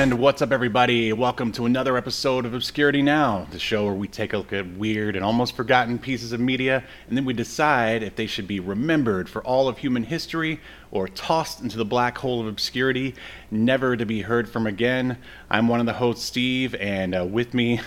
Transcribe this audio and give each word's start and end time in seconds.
And 0.00 0.18
what's 0.18 0.40
up, 0.40 0.50
everybody? 0.50 1.12
Welcome 1.12 1.52
to 1.52 1.66
another 1.66 1.94
episode 1.94 2.46
of 2.46 2.54
Obscurity 2.54 3.02
Now, 3.02 3.46
the 3.50 3.58
show 3.58 3.84
where 3.84 3.92
we 3.92 4.08
take 4.08 4.32
a 4.32 4.38
look 4.38 4.50
at 4.50 4.66
weird 4.66 5.14
and 5.14 5.22
almost 5.22 5.54
forgotten 5.54 5.98
pieces 5.98 6.32
of 6.32 6.40
media, 6.40 6.82
and 7.06 7.18
then 7.18 7.26
we 7.26 7.34
decide 7.34 8.02
if 8.02 8.16
they 8.16 8.26
should 8.26 8.48
be 8.48 8.60
remembered 8.60 9.28
for 9.28 9.42
all 9.42 9.68
of 9.68 9.76
human 9.76 10.02
history 10.02 10.58
or 10.90 11.06
tossed 11.06 11.60
into 11.60 11.76
the 11.76 11.84
black 11.84 12.16
hole 12.16 12.40
of 12.40 12.46
obscurity, 12.46 13.14
never 13.50 13.94
to 13.94 14.06
be 14.06 14.22
heard 14.22 14.48
from 14.48 14.66
again. 14.66 15.18
I'm 15.50 15.68
one 15.68 15.80
of 15.80 15.86
the 15.86 15.92
hosts, 15.92 16.24
Steve, 16.24 16.74
and 16.76 17.14
uh, 17.14 17.26
with 17.26 17.52
me 17.52 17.82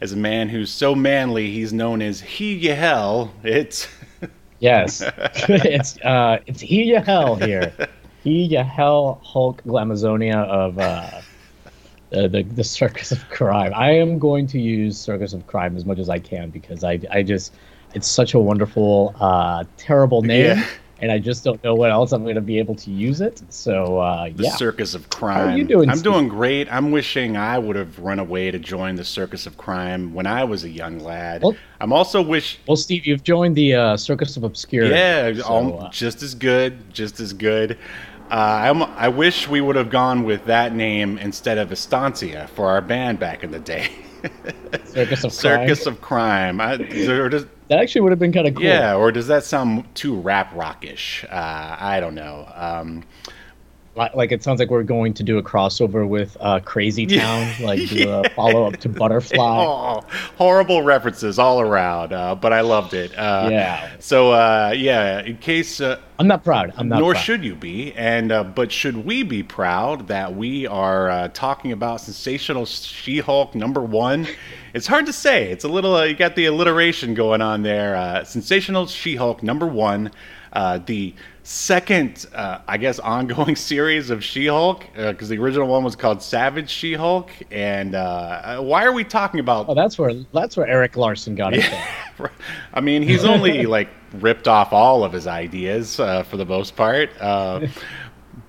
is 0.00 0.12
a 0.12 0.16
man 0.16 0.48
who's 0.48 0.70
so 0.70 0.94
manly 0.94 1.50
he's 1.50 1.74
known 1.74 2.00
as 2.00 2.18
He 2.18 2.54
Yahel. 2.54 3.30
It's 3.44 3.86
Yes, 4.60 5.02
it's 5.26 5.98
uh, 5.98 6.38
it's 6.46 6.62
he 6.62 6.84
ya 6.84 7.02
hell 7.02 7.36
here. 7.36 7.74
He 8.24 8.44
ya 8.44 8.64
hell 8.64 9.20
Hulk 9.22 9.62
Glamazonia 9.64 10.46
of 10.46 10.78
uh, 10.78 11.20
the, 12.10 12.28
the 12.28 12.42
the 12.42 12.64
Circus 12.64 13.12
of 13.12 13.28
Crime. 13.30 13.72
I 13.74 13.90
am 13.92 14.18
going 14.18 14.46
to 14.48 14.60
use 14.60 14.98
Circus 14.98 15.32
of 15.32 15.46
Crime 15.46 15.76
as 15.76 15.84
much 15.84 15.98
as 15.98 16.08
I 16.08 16.18
can 16.18 16.50
because 16.50 16.84
I 16.84 17.00
I 17.10 17.22
just 17.22 17.54
it's 17.94 18.08
such 18.08 18.34
a 18.34 18.38
wonderful 18.38 19.14
uh, 19.20 19.64
terrible 19.76 20.22
name. 20.22 20.58
Yeah. 20.58 20.66
And 21.00 21.12
I 21.12 21.20
just 21.20 21.44
don't 21.44 21.62
know 21.62 21.76
what 21.76 21.92
else 21.92 22.10
I'm 22.10 22.24
going 22.24 22.34
to 22.34 22.40
be 22.40 22.58
able 22.58 22.74
to 22.74 22.90
use 22.90 23.20
it. 23.20 23.40
So 23.50 23.98
uh, 23.98 24.30
the 24.34 24.42
yeah, 24.42 24.56
circus 24.56 24.94
of 24.94 25.08
crime. 25.10 25.36
How 25.36 25.54
are 25.54 25.56
you 25.56 25.62
doing, 25.62 25.88
I'm 25.88 25.98
Steve? 25.98 26.12
doing 26.12 26.26
great. 26.28 26.66
I'm 26.72 26.90
wishing 26.90 27.36
I 27.36 27.56
would 27.56 27.76
have 27.76 28.00
run 28.00 28.18
away 28.18 28.50
to 28.50 28.58
join 28.58 28.96
the 28.96 29.04
circus 29.04 29.46
of 29.46 29.56
crime 29.56 30.12
when 30.12 30.26
I 30.26 30.42
was 30.42 30.64
a 30.64 30.68
young 30.68 30.98
lad. 30.98 31.42
Well- 31.44 31.54
I'm 31.80 31.92
also 31.92 32.20
wish. 32.20 32.58
well, 32.66 32.76
Steve, 32.76 33.06
you've 33.06 33.22
joined 33.22 33.54
the 33.54 33.76
uh, 33.76 33.96
Circus 33.96 34.36
of 34.36 34.42
Obscurity. 34.42 34.92
Yeah, 34.92 35.34
so, 35.34 35.44
al- 35.44 35.82
uh, 35.84 35.90
just 35.90 36.20
as 36.24 36.34
good, 36.34 36.92
just 36.92 37.20
as 37.20 37.32
good. 37.32 37.78
Uh, 38.30 38.34
I'm, 38.34 38.82
I 38.82 39.08
wish 39.08 39.48
we 39.48 39.60
would 39.60 39.76
have 39.76 39.90
gone 39.90 40.24
with 40.24 40.44
that 40.46 40.74
name 40.74 41.16
instead 41.18 41.56
of 41.58 41.72
Estancia 41.72 42.48
for 42.54 42.68
our 42.68 42.80
band 42.80 43.18
back 43.18 43.42
in 43.42 43.50
the 43.50 43.58
day. 43.58 43.90
Circus 44.84 45.24
of 45.24 45.32
Circus 45.32 45.84
Crime. 45.84 45.94
of 45.94 46.00
Crime. 46.00 46.60
I, 46.60 46.74
or 47.08 47.28
does, 47.28 47.46
That 47.68 47.78
actually 47.78 48.02
would 48.02 48.12
have 48.12 48.18
been 48.18 48.32
kind 48.32 48.46
of 48.46 48.54
cool. 48.54 48.64
Yeah, 48.64 48.96
or 48.96 49.12
does 49.12 49.28
that 49.28 49.44
sound 49.44 49.84
too 49.94 50.16
rap 50.18 50.54
rockish? 50.54 51.24
Uh, 51.24 51.76
I 51.78 52.00
don't 52.00 52.14
know. 52.14 52.50
Um, 52.54 53.04
Li- 53.98 54.10
like 54.14 54.32
it 54.32 54.42
sounds 54.42 54.60
like 54.60 54.70
we're 54.70 54.82
going 54.84 55.12
to 55.14 55.22
do 55.22 55.38
a 55.38 55.42
crossover 55.42 56.06
with 56.06 56.36
uh, 56.40 56.60
Crazy 56.60 57.06
Town, 57.06 57.52
like 57.60 57.88
do 57.88 58.08
a 58.10 58.28
follow 58.36 58.64
up 58.66 58.76
to 58.78 58.88
Butterfly. 58.88 59.36
Oh, 59.68 60.04
horrible 60.36 60.82
references 60.82 61.38
all 61.38 61.60
around, 61.60 62.12
uh, 62.12 62.34
but 62.34 62.52
I 62.52 62.60
loved 62.60 62.94
it. 62.94 63.16
Uh, 63.18 63.48
Yeah. 63.50 63.90
So 63.98 64.32
uh, 64.32 64.72
yeah, 64.76 65.20
in 65.22 65.36
case, 65.38 65.80
uh, 65.80 65.98
I'm 66.18 66.26
not 66.28 66.44
proud. 66.44 66.72
I'm 66.76 66.88
not. 66.88 67.00
nor 67.00 67.12
proud. 67.12 67.20
should 67.22 67.44
you 67.44 67.54
be, 67.54 67.92
and 67.94 68.30
uh, 68.32 68.44
but 68.44 68.70
should 68.72 69.04
we 69.04 69.22
be 69.22 69.42
proud 69.42 70.08
that 70.08 70.34
we 70.34 70.66
are 70.66 71.10
uh, 71.10 71.28
talking 71.28 71.72
about 71.72 72.00
sensational 72.00 72.66
She-Hulk 72.66 73.54
number 73.54 73.80
one? 73.82 74.26
It's 74.74 74.86
hard 74.86 75.06
to 75.06 75.12
say. 75.12 75.50
It's 75.50 75.64
a 75.64 75.68
little. 75.68 75.94
Uh, 75.94 76.04
you 76.04 76.14
got 76.14 76.36
the 76.36 76.46
alliteration 76.46 77.14
going 77.14 77.40
on 77.40 77.62
there. 77.62 77.96
Uh, 77.96 78.24
sensational 78.24 78.86
She-Hulk 78.86 79.42
number 79.42 79.66
one. 79.66 80.10
Uh, 80.52 80.78
the 80.78 81.14
second, 81.48 82.26
uh, 82.34 82.58
I 82.68 82.76
guess, 82.76 82.98
ongoing 82.98 83.56
series 83.70 84.10
of 84.10 84.22
She-Hulk, 84.22 84.84
because 84.94 85.30
the 85.30 85.38
original 85.38 85.66
one 85.66 85.82
was 85.82 85.96
called 85.96 86.22
Savage 86.22 86.68
She-Hulk. 86.68 87.30
And 87.50 87.94
uh, 87.94 88.60
why 88.60 88.84
are 88.84 88.92
we 88.92 89.02
talking 89.02 89.40
about 89.40 89.66
Oh, 89.68 89.74
that's 89.74 89.98
where 89.98 90.12
that's 90.34 90.58
where 90.58 90.66
Erik 90.66 90.96
Larsen 90.96 91.34
got 91.34 91.54
it. 91.54 91.64
from. 92.16 92.28
I 92.74 92.80
mean, 92.82 93.02
he's 93.02 93.24
only 93.24 93.64
like 93.78 93.88
ripped 94.14 94.46
off 94.46 94.72
all 94.74 95.04
of 95.04 95.12
his 95.12 95.26
ideas 95.26 95.98
uh, 95.98 96.22
for 96.22 96.36
the 96.36 96.44
most 96.44 96.76
part. 96.76 97.10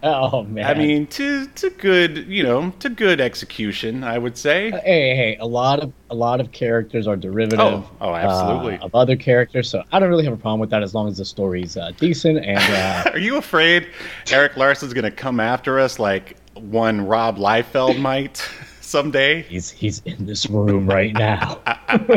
Uh, 0.02 0.30
Oh 0.32 0.44
man. 0.44 0.66
I 0.66 0.74
mean, 0.76 1.08
to 1.08 1.48
to 1.48 1.70
good, 1.72 2.28
you 2.28 2.44
know, 2.44 2.72
to 2.80 2.90
good 2.90 3.20
execution, 3.20 4.04
I 4.04 4.18
would 4.18 4.38
say. 4.38 4.72
hey, 4.72 4.80
hey, 4.84 5.16
hey, 5.16 5.38
a 5.40 5.46
lot 5.46 5.80
of 5.80 5.92
a 6.10 6.16
lot 6.16 6.40
of 6.40 6.52
characters 6.52 7.08
are 7.08 7.16
derivative. 7.16 7.60
Oh, 7.60 7.90
oh, 8.02 8.14
absolutely. 8.14 8.78
uh, 8.80 8.86
of 8.86 8.96
other 8.96 9.16
characters, 9.16 9.70
so 9.70 9.84
I 9.92 10.00
don't 10.00 10.10
really 10.10 10.24
have 10.24 10.34
a 10.34 10.38
problem 10.38 10.60
with 10.60 10.70
that 10.70 10.84
as 10.84 10.94
long 10.94 11.08
as 11.08 11.18
the 11.18 11.26
story's 11.26 11.78
uh, 11.78 11.92
decent 11.98 12.46
and. 12.46 12.60
Uh, 12.60 13.10
Are 13.14 13.20
you 13.20 13.38
afraid 13.38 13.88
Erik 14.32 14.56
Larsen's 14.56 14.94
gonna 14.94 15.12
come 15.12 15.40
after 15.40 15.80
us 15.80 16.00
like 16.00 16.38
one 16.56 17.06
Rob 17.06 17.38
Liefeld 17.38 18.00
might 18.10 18.38
someday? 18.82 19.42
He's 19.44 19.70
he's 19.70 20.00
in 20.06 20.26
this 20.26 20.48
room 20.50 20.88
right 20.88 21.14
now. 21.14 21.60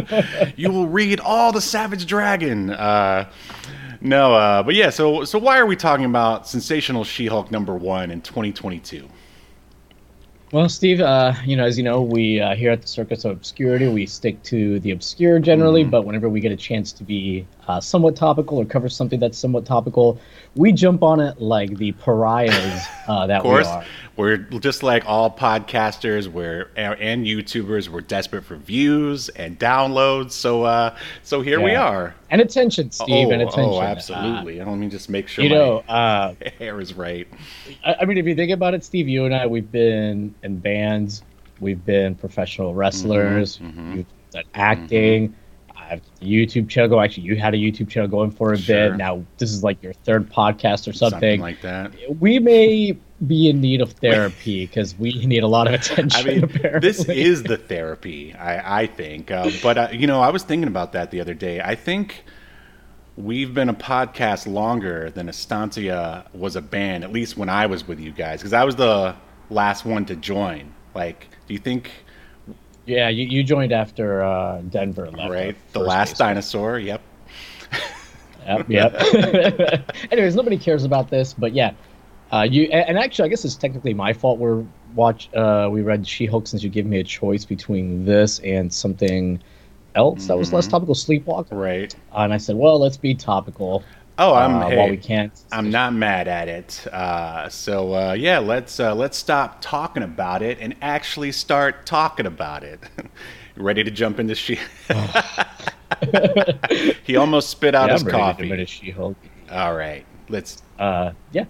you 0.57 0.71
will 0.71 0.89
read 0.89 1.21
all 1.21 1.53
the 1.53 1.61
Savage 1.61 2.07
Dragon. 2.07 2.71
Uh, 2.71 3.31
no, 4.03 4.35
uh, 4.35 4.63
but 4.63 4.75
yeah. 4.75 4.91
So, 4.91 5.25
so 5.25 5.39
why 5.39 5.59
are 5.59 5.67
we 5.67 5.77
talking 5.77 6.05
about 6.05 6.49
sensational 6.49 7.05
She-Hulk 7.05 7.51
number 7.51 7.75
one 7.75 8.11
in 8.11 8.21
2022? 8.21 9.09
Well, 10.53 10.69
Steve, 10.69 11.01
uh, 11.01 11.33
you 11.47 11.57
know, 11.57 11.65
as 11.65 11.79
you 11.79 11.85
know, 11.85 12.03
we 12.03 12.39
uh, 12.39 12.55
here 12.55 12.71
at 12.71 12.83
the 12.83 12.89
Circus 12.89 13.25
of 13.25 13.33
Obscurity, 13.33 13.89
we 13.89 14.05
stick 14.05 14.43
to 14.43 14.81
the 14.81 14.91
obscure 14.91 15.39
generally, 15.39 15.83
but 15.83 16.05
whenever 16.05 16.29
we 16.29 16.41
get 16.41 16.53
a 16.53 16.57
chance 16.57 16.93
to 16.93 17.05
be 17.05 17.47
uh, 17.69 17.81
somewhat 17.81 18.17
topical 18.17 18.59
or 18.59 18.65
cover 18.65 18.89
something 18.89 19.21
that's 19.21 19.39
somewhat 19.39 19.65
topical, 19.65 20.19
we 20.55 20.73
jump 20.73 21.03
on 21.03 21.21
it 21.21 21.41
like 21.41 21.77
the 21.79 21.93
pariahs 21.93 22.83
uh, 23.09 23.27
that 23.27 23.39
Of 23.39 23.43
course, 23.43 23.67
we 23.67 23.73
are. 23.73 23.87
we're 24.17 24.37
just 24.37 24.83
like 24.83 25.05
all 25.07 25.31
podcasters, 25.31 26.27
we're 26.29 26.71
and 26.77 27.25
YouTubers. 27.27 27.89
We're 27.89 28.01
desperate 28.01 28.45
for 28.45 28.57
views 28.57 29.29
and 29.31 29.59
downloads. 29.59 30.33
So, 30.33 30.65
uh, 30.65 30.97
so 31.23 31.41
here 31.41 31.61
we 31.61 31.75
are. 31.75 32.15
And 32.31 32.41
attention, 32.41 32.91
Steve, 32.91 33.29
oh, 33.29 33.31
and 33.33 33.43
attention. 33.43 33.65
oh, 33.65 33.79
Uh, 33.79 33.83
absolutely. 33.83 34.59
Let 34.59 34.77
me 34.77 34.89
just 34.89 35.09
make 35.09 35.29
sure 35.29 35.45
you 35.45 35.51
know, 35.51 35.79
uh, 35.89 36.35
hair 36.59 36.81
is 36.81 36.95
right. 36.95 37.29
I, 37.85 37.95
I 38.01 38.05
mean, 38.05 38.19
if 38.19 38.27
you 38.27 38.35
think 38.35 38.51
about 38.53 38.75
it, 38.75 38.85
Steve, 38.85 39.09
you 39.09 39.25
and 39.25 39.35
I, 39.35 39.47
we've 39.47 39.71
been 39.71 40.35
in 40.43 40.59
bands, 40.59 41.23
we've 41.61 41.85
been 41.85 42.15
professional 42.15 42.75
wrestlers, 42.75 43.59
mhm. 43.59 43.95
we've 43.97 44.07
done 44.33 44.45
acting. 44.55 45.35
I 45.35 45.42
have 45.93 46.03
a 46.21 46.25
YouTube 46.25 46.69
channel. 46.69 46.89
Go 46.91 47.01
actually, 47.01 47.25
you 47.25 47.37
had 47.37 47.55
a 47.55 47.57
YouTube 47.57 47.89
channel 47.89 48.09
going 48.09 48.31
for 48.31 48.53
a 48.53 48.59
Sure. 48.59 48.91
bit. 48.91 48.97
Now 48.99 49.25
this 49.39 49.51
is 49.51 49.63
like 49.63 49.83
your 49.83 49.93
third 49.93 50.31
podcast 50.31 50.89
or 50.89 50.93
something. 50.93 51.41
like 51.41 51.61
that. 51.63 51.93
we 52.21 52.39
may 52.39 52.97
be 53.27 53.49
in 53.49 53.61
need 53.61 53.81
of 53.81 53.93
therapy 53.93 54.67
because 54.67 54.99
we 54.99 55.13
need 55.27 55.43
a 55.45 55.47
lot 55.47 55.69
of 55.69 55.75
attention. 55.75 56.21
I 56.21 56.25
mean, 56.25 56.45
apparently. 56.45 56.81
this 56.91 57.09
is 57.09 57.43
the 57.45 57.57
therapy, 57.57 58.35
I, 58.35 58.83
I 58.83 58.87
think. 58.87 59.31
Uh, 59.31 59.49
but, 59.63 59.79
uh, 59.79 59.89
you 59.93 60.07
know, 60.09 60.21
I 60.21 60.31
was 60.31 60.43
thinking 60.43 60.67
about 60.69 60.93
that 60.93 61.11
the 61.13 61.21
other 61.21 61.35
day. 61.35 61.61
I 61.61 61.77
think 61.77 62.25
we've 63.17 63.55
been 63.55 63.69
a 63.69 63.75
podcast 63.75 64.47
longer 64.53 65.11
than 65.11 65.29
Estancia 65.29 66.25
was 66.35 66.57
a 66.57 66.63
band, 66.63 67.05
at 67.05 67.13
least 67.13 67.37
when 67.37 67.49
I 67.49 67.67
was 67.67 67.87
with 67.87 68.01
you 68.01 68.11
guys, 68.11 68.41
because 68.41 68.53
I 68.55 68.65
was 68.65 68.75
the 68.77 69.15
last 69.51 69.85
one 69.85 70.05
to 70.07 70.17
join. 70.17 70.73
Like, 70.95 71.29
do 71.47 71.55
you 71.55 71.61
think, 71.61 71.91
yeah. 72.87 73.09
You, 73.09 73.25
you 73.27 73.43
joined 73.45 73.73
after 73.73 74.23
uh, 74.23 74.61
Denver 74.63 75.11
left. 75.11 75.31
right? 75.31 75.57
The 75.73 75.81
last 75.81 76.17
dinosaur? 76.19 76.79
Yep. 76.79 77.01
Yep. 78.47 78.69
Yep. 78.69 79.91
Anyways, 80.11 80.35
nobody 80.35 80.59
cares 80.59 80.85
about 80.85 81.11
this, 81.11 81.33
but 81.33 81.53
yeah. 81.53 81.73
Uh, 82.33 82.43
you 82.43 82.63
and 82.65 82.99
actually, 82.99 83.27
I 83.27 83.29
guess 83.29 83.45
it's 83.45 83.57
technically 83.57 83.93
my 83.95 84.13
fault. 84.13 84.39
We're 84.39 84.65
watch. 84.95 85.29
Uh, 85.35 85.69
we 85.71 85.83
read 85.83 86.07
She-Hulk 86.07 86.47
since 86.47 86.63
you 86.63 86.71
gave 86.71 86.87
me 86.87 86.99
a 86.99 87.05
choice 87.05 87.45
between 87.45 88.05
this 88.07 88.39
and 88.41 88.73
something 88.73 89.39
else 89.95 90.27
that 90.29 90.39
was 90.39 90.51
less 90.55 90.67
Mhm. 90.67 90.71
topical, 90.71 90.95
Sleepwalk. 90.95 91.49
Right. 91.51 91.95
and 92.15 92.33
I 92.33 92.39
said, 92.39 92.57
well, 92.57 92.79
let's 92.81 92.97
be 92.97 93.15
topical 93.15 93.85
Oh, 94.19 94.35
I'm, 94.35 94.57
uh, 94.57 94.69
hey, 94.69 94.77
while 94.77 94.91
we 94.91 94.97
can't. 94.99 95.33
I'm 95.51 95.71
not 95.71 95.95
mad 95.95 96.29
at 96.29 96.49
it. 96.49 96.87
Uh, 96.93 97.49
so 97.49 97.95
uh, 97.95 98.13
yeah, 98.13 98.39
let's 98.39 98.79
uh, 98.79 98.95
let's 98.95 99.17
stop 99.17 99.61
talking 99.61 100.03
about 100.03 100.43
it 100.43 100.59
and 100.61 100.77
actually 100.83 101.33
start 101.33 101.87
talking 101.87 102.27
about 102.27 102.63
it. 102.63 102.79
ready 103.57 103.83
to 103.83 103.91
jump 103.91 104.21
into 104.21 104.35
she? 104.35 104.59
he 107.05 107.17
almost 107.17 107.51
spit 107.51 107.75
out 107.75 107.89
Yeah, 107.89 107.95
his 107.95 108.03
I'm 108.03 108.09
ready 108.09 108.19
to 108.19 108.23
coffee. 108.23 108.43
diminish 108.45 108.81
She-Hulk. 108.81 109.17
All 109.51 109.75
right, 109.75 110.05
let's. 110.29 110.63
Uh, 110.79 111.13
yeah. 111.33 111.45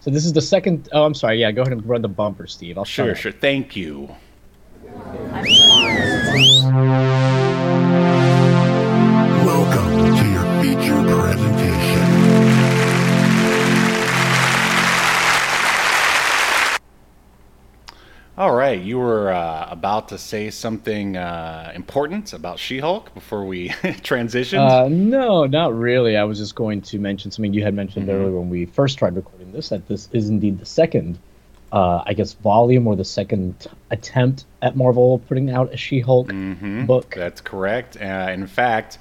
So 0.00 0.10
this 0.10 0.24
is 0.24 0.32
the 0.32 0.42
second. 0.42 0.88
Oh, 0.92 1.04
I'm 1.04 1.14
sorry. 1.14 1.40
Yeah, 1.40 1.52
go 1.52 1.62
ahead 1.62 1.72
and 1.72 1.86
run 1.86 2.02
the 2.02 2.08
bumper, 2.08 2.46
Steve. 2.48 2.78
I'll 2.78 2.84
Sure, 2.84 3.14
sure. 3.14 3.32
Thank 3.32 3.76
you. 3.76 4.10
Presentation. 11.36 13.12
All 18.38 18.50
right. 18.50 18.62
right. 18.78 18.80
You 18.80 18.98
were 18.98 19.30
uh, 19.30 19.68
about 19.70 20.08
to 20.08 20.18
say 20.18 20.48
something 20.50 21.16
uh, 21.16 21.70
important 21.74 22.32
about 22.32 22.58
She-Hulk 22.58 23.12
before 23.14 23.44
we 23.44 23.68
transitioned. 24.08 24.58
Uh, 24.70 24.88
no, 24.88 25.44
not 25.44 25.74
really. 25.76 26.16
I 26.16 26.24
was 26.24 26.38
just 26.38 26.54
going 26.54 26.80
to 26.82 26.98
mention 26.98 27.30
something 27.30 27.52
you 27.52 27.62
had 27.62 27.74
mentioned 27.74 28.08
Mhm. 28.08 28.12
earlier 28.14 28.38
when 28.38 28.48
we 28.48 28.64
first 28.64 28.98
tried 28.98 29.16
recording 29.16 29.52
this. 29.52 29.68
That 29.68 29.86
this 29.86 30.08
is 30.12 30.30
indeed 30.30 30.58
the 30.58 30.64
second, 30.64 31.18
uh, 31.72 32.02
I 32.06 32.14
guess, 32.14 32.32
volume 32.32 32.86
or 32.86 32.96
the 32.96 33.04
second 33.04 33.66
attempt 33.90 34.44
at 34.62 34.76
Marvel 34.76 35.18
putting 35.28 35.50
out 35.50 35.72
a 35.74 35.76
She-Hulk 35.76 36.28
Mhm. 36.28 36.86
book. 36.86 37.14
That's 37.14 37.42
correct. 37.42 37.98
Uh, 38.00 38.30
in 38.32 38.46
fact, 38.46 38.98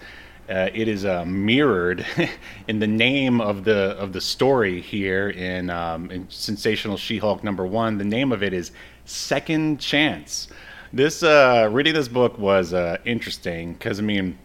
uh, 0.51 0.69
it 0.74 0.88
is 0.88 1.06
uh, 1.06 1.24
mirrored 1.25 2.06
in 2.68 2.80
the 2.80 2.88
name 2.88 3.39
of 3.39 3.63
the 3.63 3.95
of 3.98 4.12
the 4.12 4.19
story 4.19 4.81
here 4.81 5.30
in, 5.30 5.69
um, 5.69 6.12
in 6.12 6.30
Sensational 6.30 6.98
She-Hulk 6.98 7.44
number 7.44 7.65
one. 7.65 7.98
The 7.98 8.03
name 8.03 8.31
of 8.31 8.44
it 8.44 8.53
is 8.53 8.71
Second 9.06 9.80
Chance. 9.80 10.50
This 10.92 11.24
uh, 11.24 11.69
reading 11.71 11.94
this 11.94 12.09
book 12.09 12.38
was 12.38 12.74
uh, 12.74 12.98
interesting 13.06 13.74
because 13.74 14.00
I 14.00 14.03
mean, 14.03 14.38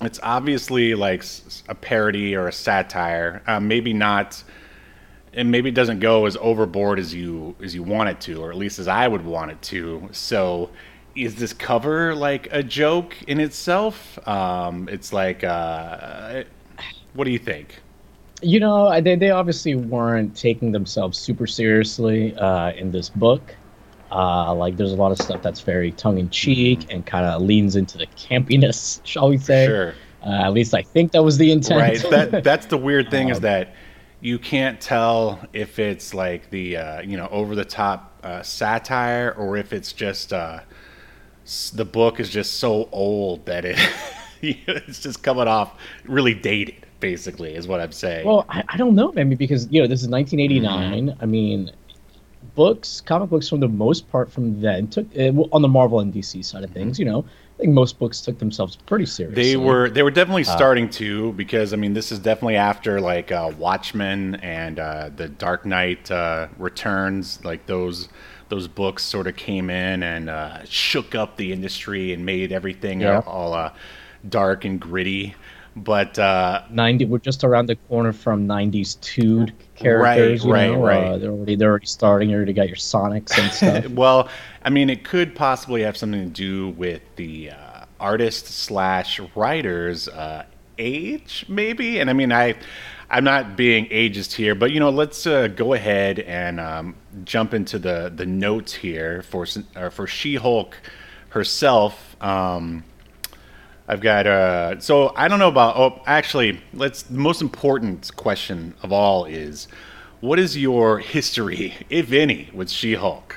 it's 0.00 0.20
obviously 0.22 0.94
like 0.94 1.24
a 1.68 1.74
parody 1.74 2.36
or 2.36 2.46
a 2.46 2.52
satire. 2.52 3.42
Uh, 3.46 3.58
maybe 3.58 3.92
not 3.92 4.44
and 5.34 5.50
maybe 5.50 5.70
it 5.70 5.74
doesn't 5.74 6.00
go 6.00 6.26
as 6.26 6.36
overboard 6.36 6.98
as 6.98 7.14
you 7.14 7.56
as 7.62 7.74
you 7.74 7.82
want 7.82 8.08
it 8.08 8.20
to, 8.20 8.42
or 8.42 8.50
at 8.50 8.56
least 8.56 8.78
as 8.78 8.88
I 8.88 9.08
would 9.08 9.24
want 9.24 9.50
it 9.50 9.62
to. 9.62 10.08
So, 10.12 10.70
is 11.14 11.36
this 11.36 11.52
cover 11.52 12.14
like 12.14 12.48
a 12.52 12.62
joke 12.62 13.16
in 13.26 13.40
itself? 13.40 14.18
Um, 14.28 14.88
it's 14.90 15.12
like, 15.12 15.44
uh, 15.44 16.44
what 17.14 17.24
do 17.24 17.30
you 17.30 17.38
think? 17.38 17.80
You 18.42 18.58
know, 18.58 19.00
they 19.00 19.14
they 19.16 19.30
obviously 19.30 19.74
weren't 19.76 20.36
taking 20.36 20.72
themselves 20.72 21.16
super 21.18 21.46
seriously 21.46 22.34
uh, 22.36 22.72
in 22.72 22.90
this 22.90 23.08
book. 23.08 23.54
Uh, 24.10 24.54
like, 24.54 24.76
there's 24.76 24.92
a 24.92 24.96
lot 24.96 25.10
of 25.12 25.18
stuff 25.18 25.40
that's 25.42 25.60
very 25.62 25.92
tongue 25.92 26.18
in 26.18 26.28
cheek 26.28 26.86
and 26.90 27.06
kind 27.06 27.24
of 27.24 27.40
leans 27.40 27.76
into 27.76 27.96
the 27.98 28.06
campiness, 28.08 29.00
shall 29.04 29.28
we 29.28 29.38
say? 29.38 29.66
Sure, 29.66 29.94
Uh, 30.22 30.30
at 30.44 30.52
least 30.52 30.74
I 30.74 30.82
think 30.82 31.12
that 31.12 31.22
was 31.24 31.38
the 31.38 31.50
intent. 31.52 31.80
right. 31.80 32.02
That 32.10 32.36
that's 32.44 32.66
the 32.66 32.78
weird 32.78 33.10
thing 33.10 33.28
is 33.28 33.38
Um, 33.38 33.42
that 33.42 33.74
you 34.20 34.38
can't 34.38 34.80
tell 34.80 35.40
if 35.52 35.78
it's 35.78 36.14
like 36.14 36.50
the 36.50 36.76
uh, 36.76 37.00
you 37.02 37.16
know 37.16 37.28
over 37.30 37.54
the 37.54 37.64
top 37.64 38.18
uh, 38.22 38.42
satire 38.42 39.32
or 39.38 39.56
if 39.56 39.72
it's 39.72 39.92
just 39.92 40.32
uh, 40.32 40.60
the 41.70 41.84
book 41.84 42.20
is 42.20 42.28
just 42.28 42.54
so 42.54 42.88
old 42.92 43.46
that 43.46 43.64
it 43.64 43.78
it's 44.42 45.00
just 45.00 45.22
coming 45.22 45.48
off 45.48 45.78
really 46.04 46.34
dated. 46.34 46.86
Basically, 47.00 47.56
is 47.56 47.66
what 47.66 47.80
I'm 47.80 47.90
saying. 47.90 48.24
Well, 48.24 48.46
I, 48.48 48.62
I 48.68 48.76
don't 48.76 48.94
know, 48.94 49.10
maybe 49.10 49.34
because 49.34 49.66
you 49.72 49.82
know 49.82 49.88
this 49.88 50.02
is 50.02 50.08
1989. 50.08 51.06
Mm-hmm. 51.08 51.20
I 51.20 51.26
mean, 51.26 51.72
books, 52.54 53.00
comic 53.00 53.28
books, 53.28 53.48
from 53.48 53.58
the 53.58 53.66
most 53.66 54.08
part, 54.08 54.30
from 54.30 54.60
then 54.60 54.86
took 54.86 55.06
uh, 55.18 55.32
on 55.52 55.62
the 55.62 55.68
Marvel 55.68 55.98
and 55.98 56.14
DC 56.14 56.44
side 56.44 56.62
of 56.62 56.70
things. 56.70 57.00
You 57.00 57.06
know, 57.06 57.24
I 57.58 57.62
think 57.62 57.74
most 57.74 57.98
books 57.98 58.20
took 58.20 58.38
themselves 58.38 58.76
pretty 58.86 59.06
seriously. 59.06 59.42
Mm-hmm. 59.42 59.50
They 59.50 59.56
were 59.56 59.90
they 59.90 60.02
were 60.02 60.10
definitely 60.10 60.42
Uh, 60.42 60.56
starting 60.56 60.88
to 60.90 61.32
because 61.32 61.72
I 61.72 61.76
mean 61.76 61.94
this 61.94 62.12
is 62.12 62.18
definitely 62.18 62.56
after 62.56 63.00
like 63.00 63.32
uh, 63.32 63.52
Watchmen 63.58 64.36
and 64.36 64.78
uh, 64.78 65.10
the 65.14 65.28
Dark 65.28 65.66
Knight 65.66 66.10
uh, 66.10 66.48
Returns 66.58 67.44
like 67.44 67.66
those 67.66 68.08
those 68.52 68.68
books 68.68 69.02
sort 69.02 69.26
of 69.26 69.34
came 69.34 69.70
in 69.70 70.02
and 70.02 70.28
uh, 70.28 70.62
shook 70.66 71.14
up 71.14 71.38
the 71.38 71.54
industry 71.54 72.12
and 72.12 72.26
made 72.26 72.52
everything 72.52 73.00
Yeah. 73.00 73.22
all 73.26 73.54
uh, 73.54 73.72
dark 74.28 74.66
and 74.66 74.78
gritty. 74.78 75.34
But 75.74 76.18
uh, 76.18 76.60
90. 76.68 77.06
We're 77.06 77.16
just 77.16 77.44
around 77.44 77.64
the 77.64 77.76
corner 77.76 78.12
from 78.12 78.46
90s 78.46 79.00
2 79.00 79.46
characters. 79.74 80.44
you 80.44 80.52
right, 80.52 80.70
know, 80.70 80.84
right. 80.84 81.04
Uh, 81.04 81.16
they're 81.16 81.30
already 81.30 81.56
they're 81.56 81.70
already 81.70 81.86
starting. 81.86 82.28
You 82.28 82.36
already 82.36 82.52
got 82.52 82.66
your 82.68 82.76
Sonics 82.76 83.38
and 83.38 83.50
stuff. 83.50 83.90
well, 83.96 84.28
I 84.62 84.68
mean, 84.68 84.90
it 84.90 85.02
could 85.02 85.34
possibly 85.34 85.80
have 85.80 85.96
something 85.96 86.22
to 86.22 86.28
do 86.30 86.68
with 86.76 87.00
the 87.16 87.52
uh, 87.52 87.86
artist 87.98 88.48
slash 88.48 89.18
writer's 89.34 90.08
uh, 90.08 90.44
age, 90.76 91.46
maybe. 91.48 92.00
And 92.00 92.10
I 92.10 92.12
mean, 92.12 92.32
I, 92.32 92.56
I'm 93.12 93.24
not 93.24 93.56
being 93.58 93.88
ageist 93.90 94.32
here, 94.32 94.54
but 94.54 94.72
you 94.72 94.80
know, 94.80 94.88
let's 94.88 95.26
uh, 95.26 95.48
go 95.48 95.74
ahead 95.74 96.20
and 96.20 96.58
um, 96.58 96.96
jump 97.24 97.52
into 97.52 97.78
the 97.78 98.10
the 98.14 98.24
notes 98.24 98.72
here 98.72 99.20
for 99.22 99.46
uh, 99.76 99.90
for 99.90 100.06
She-Hulk 100.06 100.74
herself. 101.28 102.16
Um, 102.22 102.84
I've 103.86 104.00
got 104.00 104.26
uh 104.26 104.80
so 104.80 105.12
I 105.14 105.28
don't 105.28 105.38
know 105.38 105.48
about 105.48 105.76
oh 105.76 106.00
actually 106.06 106.60
let's 106.72 107.02
the 107.02 107.18
most 107.18 107.42
important 107.42 108.16
question 108.16 108.74
of 108.82 108.92
all 108.92 109.26
is 109.26 109.68
what 110.20 110.38
is 110.38 110.56
your 110.56 110.98
history 110.98 111.74
if 111.90 112.12
any 112.12 112.48
with 112.54 112.70
She-Hulk? 112.70 113.36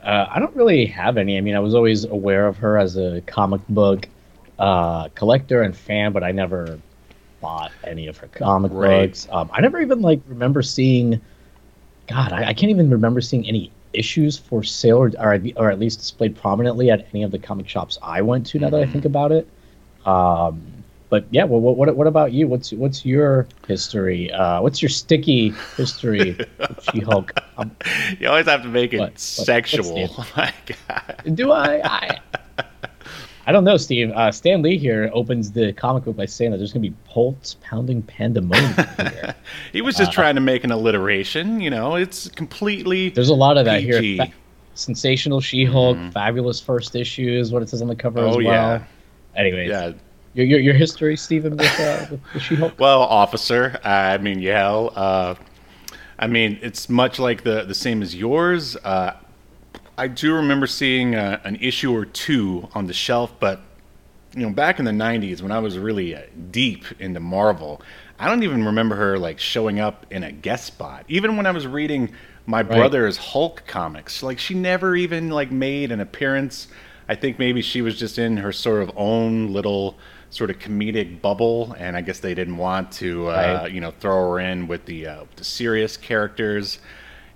Uh, 0.00 0.26
I 0.30 0.38
don't 0.38 0.54
really 0.54 0.86
have 0.86 1.16
any. 1.16 1.36
I 1.36 1.40
mean, 1.40 1.56
I 1.56 1.58
was 1.58 1.74
always 1.74 2.04
aware 2.04 2.46
of 2.46 2.58
her 2.58 2.78
as 2.78 2.96
a 2.96 3.20
comic 3.22 3.66
book 3.68 4.08
uh, 4.60 5.08
collector 5.16 5.62
and 5.62 5.76
fan, 5.76 6.12
but 6.12 6.22
I 6.22 6.30
never 6.30 6.78
bought 7.40 7.72
any 7.84 8.06
of 8.06 8.16
her 8.18 8.28
comic 8.28 8.70
Right. 8.74 9.08
books. 9.08 9.28
Um, 9.30 9.50
I 9.52 9.60
never 9.60 9.80
even 9.80 10.00
like 10.02 10.20
remember 10.28 10.62
seeing. 10.62 11.20
God, 12.08 12.32
I, 12.32 12.48
I 12.48 12.54
can't 12.54 12.70
even 12.70 12.88
remember 12.90 13.20
seeing 13.20 13.46
any 13.48 13.70
issues 13.92 14.36
for 14.36 14.62
sale 14.62 14.98
or, 14.98 15.10
or 15.18 15.40
or 15.56 15.70
at 15.70 15.78
least 15.78 15.98
displayed 16.00 16.36
prominently 16.36 16.90
at 16.90 17.06
any 17.12 17.22
of 17.22 17.30
the 17.30 17.38
comic 17.38 17.68
shops 17.68 17.98
I 18.02 18.22
went 18.22 18.46
to. 18.46 18.58
Now 18.58 18.70
that 18.70 18.80
I 18.80 18.86
think 18.86 19.04
about 19.04 19.32
it. 19.32 19.48
Um, 20.04 20.62
but 21.08 21.24
yeah, 21.30 21.44
well, 21.44 21.60
what, 21.60 21.76
what 21.76 21.96
what 21.96 22.06
about 22.06 22.32
you? 22.32 22.48
What's 22.48 22.72
what's 22.72 23.04
your 23.06 23.46
history? 23.66 24.30
Uh, 24.32 24.60
what's 24.60 24.82
your 24.82 24.88
sticky 24.88 25.50
history 25.76 26.36
She-Hulk? 26.80 27.32
Um, 27.58 27.74
You 28.18 28.28
always 28.28 28.46
have 28.46 28.62
to 28.62 28.68
make 28.68 28.92
it 28.92 28.98
What? 28.98 29.18
Sexual. 29.18 30.08
What's 30.08 30.36
My 30.36 30.52
God. 30.88 31.34
Do 31.36 31.52
I? 31.52 31.80
I, 31.84 32.18
I 33.48 33.52
don't 33.52 33.62
know, 33.64 33.76
Steve. 33.76 34.10
Uh, 34.10 34.32
Stan 34.32 34.60
Lee 34.62 34.76
here 34.76 35.08
opens 35.14 35.52
the 35.52 35.72
comic 35.72 36.04
book 36.04 36.16
by 36.16 36.26
saying 36.26 36.50
that 36.50 36.56
there's 36.56 36.72
going 36.72 36.82
to 36.82 36.90
be 36.90 36.96
pulse 37.08 37.56
pounding 37.62 38.02
pandemonium 38.02 38.74
here. 38.96 39.34
He 39.72 39.82
was 39.82 39.94
just 39.96 40.10
trying 40.12 40.34
to 40.34 40.40
make 40.40 40.64
an 40.64 40.72
alliteration, 40.72 41.60
you 41.60 41.70
know. 41.70 41.94
It's 41.94 42.28
completely 42.28 43.08
Uh, 43.08 43.14
There's 43.14 43.28
a 43.28 43.34
lot 43.34 43.56
of 43.56 43.64
that 43.66 43.82
here. 43.82 44.16
Fa- 44.16 44.32
Sensational 44.74 45.40
She-Hulk, 45.40 45.96
fabulous 46.12 46.60
first 46.60 46.96
issue 46.96 47.28
is 47.30 47.50
what 47.52 47.62
it 47.62 47.68
says 47.70 47.80
on 47.82 47.88
the 47.88 47.96
cover 47.96 48.18
as 48.26 48.34
Oh 48.34 48.38
well. 48.38 48.44
yeah. 48.44 48.82
Anyways, 49.36 49.70
Yeah. 49.70 49.92
your, 50.34 50.44
your 50.46 50.58
your 50.60 50.74
history, 50.74 51.16
Stephen, 51.16 51.56
with, 51.56 51.80
uh, 51.80 52.06
with 52.10 52.20
She-Hulk. 52.42 52.78
Well, 52.78 53.00
officer, 53.02 53.78
I 53.84 54.18
mean, 54.18 54.40
yeah. 54.40 54.68
Uh, 54.70 55.34
I 56.18 56.26
mean, 56.26 56.58
it's 56.62 56.88
much 56.90 57.18
like 57.18 57.42
the 57.44 57.62
the 57.64 57.74
same 57.74 58.02
as 58.02 58.14
yours. 58.14 58.76
Uh, 58.76 59.12
I 59.98 60.08
do 60.08 60.34
remember 60.34 60.66
seeing 60.66 61.14
uh, 61.14 61.40
an 61.44 61.56
issue 61.56 61.94
or 61.94 62.04
two 62.04 62.68
on 62.74 62.86
the 62.86 62.92
shelf, 62.92 63.32
but 63.40 63.60
you 64.34 64.42
know, 64.46 64.50
back 64.52 64.78
in 64.78 64.84
the 64.84 64.90
'90s 64.90 65.40
when 65.40 65.52
I 65.52 65.58
was 65.58 65.78
really 65.78 66.14
uh, 66.14 66.22
deep 66.50 66.84
into 67.00 67.20
Marvel, 67.20 67.80
I 68.18 68.28
don't 68.28 68.42
even 68.42 68.64
remember 68.64 68.96
her 68.96 69.18
like 69.18 69.38
showing 69.38 69.80
up 69.80 70.06
in 70.10 70.22
a 70.22 70.32
guest 70.32 70.66
spot. 70.66 71.04
Even 71.08 71.36
when 71.36 71.46
I 71.46 71.50
was 71.52 71.66
reading 71.66 72.12
my 72.44 72.62
brother's 72.62 73.16
Hulk 73.16 73.64
comics, 73.66 74.22
like 74.22 74.38
she 74.38 74.54
never 74.54 74.94
even 74.94 75.30
like 75.30 75.50
made 75.50 75.90
an 75.90 76.00
appearance. 76.00 76.68
I 77.08 77.14
think 77.14 77.38
maybe 77.38 77.62
she 77.62 77.82
was 77.82 77.96
just 77.98 78.18
in 78.18 78.36
her 78.38 78.52
sort 78.52 78.82
of 78.82 78.90
own 78.96 79.52
little 79.52 79.96
sort 80.28 80.50
of 80.50 80.58
comedic 80.58 81.22
bubble, 81.22 81.74
and 81.78 81.96
I 81.96 82.00
guess 82.02 82.18
they 82.18 82.34
didn't 82.34 82.56
want 82.56 82.90
to, 82.92 83.28
uh, 83.30 83.60
Right. 83.62 83.72
you 83.72 83.80
know, 83.80 83.92
throw 83.92 84.32
her 84.32 84.40
in 84.40 84.66
with 84.66 84.84
the 84.86 85.06
uh, 85.06 85.24
the 85.36 85.44
serious 85.44 85.96
characters. 85.96 86.78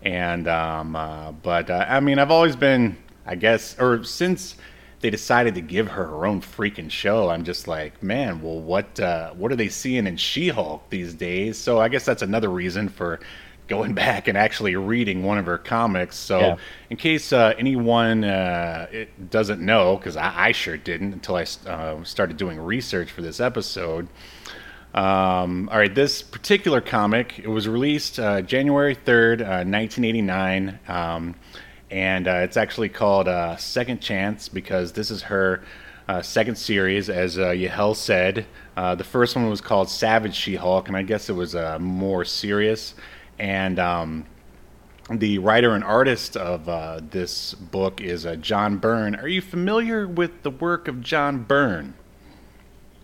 And 0.02 0.48
um, 0.48 0.96
uh, 0.96 1.32
but 1.32 1.70
uh, 1.70 1.86
I 1.88 2.00
mean, 2.00 2.18
I've 2.18 2.30
always 2.30 2.56
been, 2.56 2.96
I 3.26 3.34
guess, 3.34 3.78
or 3.78 4.02
since 4.04 4.56
they 5.00 5.10
decided 5.10 5.54
to 5.54 5.60
give 5.60 5.88
her 5.88 6.06
her 6.06 6.26
own 6.26 6.40
freaking 6.42 6.90
show, 6.90 7.28
I'm 7.30 7.44
just 7.44 7.66
like, 7.68 8.02
man, 8.02 8.42
well, 8.42 8.60
what 8.60 8.98
uh, 9.00 9.30
what 9.32 9.52
are 9.52 9.56
they 9.56 9.68
seeing 9.68 10.06
in 10.06 10.16
She-Hulk 10.16 10.88
these 10.90 11.14
days? 11.14 11.58
So 11.58 11.78
I 11.80 11.88
guess 11.88 12.04
that's 12.04 12.22
another 12.22 12.48
reason 12.48 12.88
for 12.88 13.20
going 13.68 13.94
back 14.06 14.26
and 14.26 14.36
actually 14.38 14.74
reading 14.76 15.22
one 15.22 15.38
of 15.38 15.46
her 15.46 15.58
comics. 15.58 16.16
So 16.16 16.40
Yeah. 16.40 16.56
in 16.90 16.96
case 16.96 17.32
uh, 17.32 17.54
anyone 17.58 18.24
uh, 18.24 18.86
it 18.90 19.30
doesn't 19.30 19.60
know, 19.60 19.96
because 19.96 20.16
I, 20.16 20.48
I 20.48 20.52
sure 20.52 20.76
didn't 20.78 21.12
until 21.12 21.36
I 21.36 21.46
uh, 21.66 22.02
started 22.04 22.36
doing 22.38 22.58
research 22.58 23.10
for 23.10 23.22
this 23.22 23.38
episode. 23.38 24.08
Um, 24.92 25.68
all 25.70 25.78
right, 25.78 25.94
this 25.94 26.20
particular 26.20 26.80
comic 26.80 27.38
it 27.38 27.46
was 27.46 27.68
released 27.68 28.18
uh, 28.18 28.42
January 28.42 28.96
third, 28.96 29.40
uh, 29.40 29.62
nineteen 29.62 30.04
eighty 30.04 30.20
nine, 30.20 30.80
um, 30.88 31.36
and 31.92 32.26
uh, 32.26 32.40
it's 32.42 32.56
actually 32.56 32.88
called 32.88 33.28
uh, 33.28 33.56
Second 33.56 34.00
Chance 34.00 34.48
because 34.48 34.90
this 34.92 35.12
is 35.12 35.22
her 35.22 35.62
uh, 36.08 36.22
second 36.22 36.56
series, 36.56 37.08
as 37.08 37.38
uh, 37.38 37.50
Yahel 37.50 37.94
said. 37.94 38.46
The 38.74 39.04
first 39.04 39.36
one 39.36 39.48
was 39.48 39.60
called 39.60 39.88
Savage 39.88 40.34
She-Hulk, 40.34 40.88
and 40.88 40.96
I 40.96 41.02
guess 41.02 41.28
it 41.28 41.34
was 41.34 41.54
more 41.78 42.24
serious. 42.24 42.94
And 43.38 43.78
um, 43.78 44.26
the 45.08 45.38
writer 45.38 45.74
and 45.74 45.84
artist 45.84 46.36
of 46.36 46.64
this 47.10 47.54
book 47.54 48.00
is 48.00 48.26
John 48.40 48.78
Byrne. 48.78 49.14
Are 49.14 49.28
you 49.28 49.42
familiar 49.42 50.08
with 50.08 50.42
the 50.42 50.50
work 50.50 50.88
of 50.88 51.00
John 51.00 51.44
Byrne? 51.44 51.94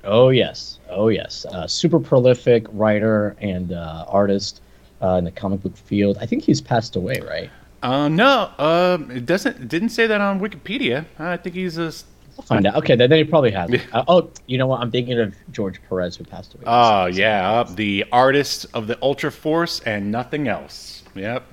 Oh 0.06 0.30
yes, 0.30 0.78
oh 0.88 1.08
yes. 1.08 1.44
Uh, 1.46 1.66
super 1.66 1.98
prolific 1.98 2.66
writer 2.70 3.36
and 3.40 3.72
uh, 3.72 4.04
artist 4.08 4.62
uh, 5.02 5.14
in 5.14 5.24
the 5.24 5.30
comic 5.30 5.62
book 5.62 5.76
field. 5.76 6.16
I 6.20 6.26
think 6.26 6.44
he's 6.44 6.60
passed 6.60 6.96
away, 6.96 7.20
right? 7.20 7.50
Uh, 7.82 8.08
no, 8.08 8.50
uh, 8.58 8.98
it 9.10 9.26
doesn't. 9.26 9.56
It 9.60 9.68
didn't 9.68 9.90
say 9.90 10.06
that 10.06 10.20
on 10.20 10.40
Wikipedia. 10.40 11.04
I 11.18 11.36
think 11.36 11.54
he's 11.54 11.76
a. 11.78 11.92
I'll 12.38 12.44
find 12.44 12.66
out. 12.66 12.76
Okay, 12.76 12.96
then, 12.96 13.10
then 13.10 13.18
he 13.18 13.24
probably 13.24 13.50
has. 13.50 13.70
Uh, 13.92 14.04
oh, 14.08 14.30
you 14.46 14.58
know 14.58 14.66
what? 14.66 14.80
I'm 14.80 14.90
thinking 14.90 15.18
of 15.18 15.34
George 15.52 15.80
Perez, 15.88 16.16
who 16.16 16.24
passed 16.24 16.54
away. 16.54 16.64
Oh 16.66 17.06
yeah, 17.06 17.50
uh, 17.50 17.64
the 17.64 18.04
artist 18.12 18.66
of 18.74 18.86
the 18.86 18.98
Ultra 19.02 19.32
Force 19.32 19.80
and 19.80 20.10
nothing 20.10 20.48
else. 20.48 21.02
Yep. 21.14 21.44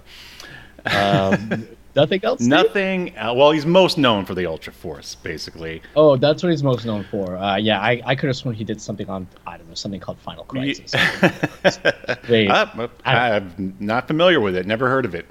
Um, 0.85 1.67
nothing 1.95 2.23
else. 2.23 2.39
Steve? 2.39 2.49
Nothing. 2.49 3.17
Uh, 3.17 3.33
well, 3.33 3.51
he's 3.51 3.65
most 3.65 3.97
known 3.97 4.25
for 4.25 4.35
the 4.35 4.45
Ultra 4.45 4.73
Force, 4.73 5.15
basically. 5.15 5.81
Oh, 5.95 6.15
that's 6.17 6.43
what 6.43 6.49
he's 6.49 6.63
most 6.63 6.85
known 6.85 7.03
for. 7.11 7.35
Uh, 7.37 7.57
yeah, 7.57 7.79
I, 7.79 8.01
I 8.05 8.15
could 8.15 8.27
have 8.27 8.35
sworn 8.35 8.55
he 8.55 8.63
did 8.63 8.81
something 8.81 9.09
on 9.09 9.27
I 9.45 9.57
don't 9.57 9.67
know 9.67 9.75
something 9.75 9.99
called 9.99 10.19
Final 10.19 10.43
Crisis. 10.45 10.93
Wait, 12.29 12.49
Uh, 12.49 12.87
I'm 13.05 13.75
not 13.79 14.07
familiar 14.07 14.39
with 14.39 14.55
it. 14.55 14.65
Never 14.65 14.89
heard 14.89 15.05
of 15.05 15.15
it. 15.15 15.25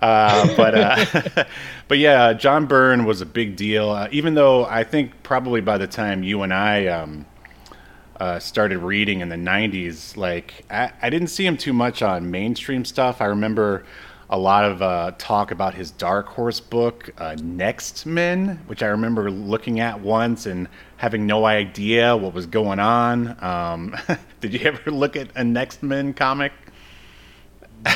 Uh, 0.00 0.54
but 0.56 0.74
uh, 0.74 1.44
but 1.88 1.98
yeah, 1.98 2.32
John 2.32 2.66
Byrne 2.66 3.04
was 3.04 3.20
a 3.20 3.26
big 3.26 3.56
deal. 3.56 3.90
Uh, 3.90 4.08
even 4.10 4.34
though 4.34 4.64
I 4.64 4.84
think 4.84 5.22
probably 5.22 5.60
by 5.60 5.78
the 5.78 5.86
time 5.88 6.22
you 6.22 6.42
and 6.42 6.54
I 6.54 6.86
um, 6.86 7.26
uh, 8.20 8.38
started 8.38 8.78
reading 8.78 9.20
in 9.20 9.28
the 9.28 9.36
'90s, 9.36 10.16
like 10.16 10.64
I, 10.70 10.92
I 11.02 11.10
didn't 11.10 11.28
see 11.28 11.44
him 11.46 11.56
too 11.56 11.72
much 11.72 12.00
on 12.02 12.30
mainstream 12.30 12.84
stuff. 12.84 13.20
I 13.20 13.26
remember 13.26 13.84
a 14.30 14.38
lot 14.38 14.64
of 14.64 14.82
uh, 14.82 15.12
talk 15.18 15.50
about 15.50 15.74
his 15.74 15.90
Dark 15.90 16.26
Horse 16.26 16.60
book, 16.60 17.10
uh, 17.18 17.36
Next 17.42 18.04
Men, 18.04 18.60
which 18.66 18.82
I 18.82 18.86
remember 18.86 19.30
looking 19.30 19.80
at 19.80 20.00
once 20.00 20.46
and 20.46 20.68
having 20.96 21.26
no 21.26 21.46
idea 21.46 22.16
what 22.16 22.34
was 22.34 22.46
going 22.46 22.78
on. 22.78 23.42
Um, 23.42 23.96
did 24.40 24.52
you 24.54 24.60
ever 24.60 24.90
look 24.90 25.16
at 25.16 25.28
a 25.34 25.44
Next 25.44 25.82
Men 25.82 26.12
comic? 26.12 26.52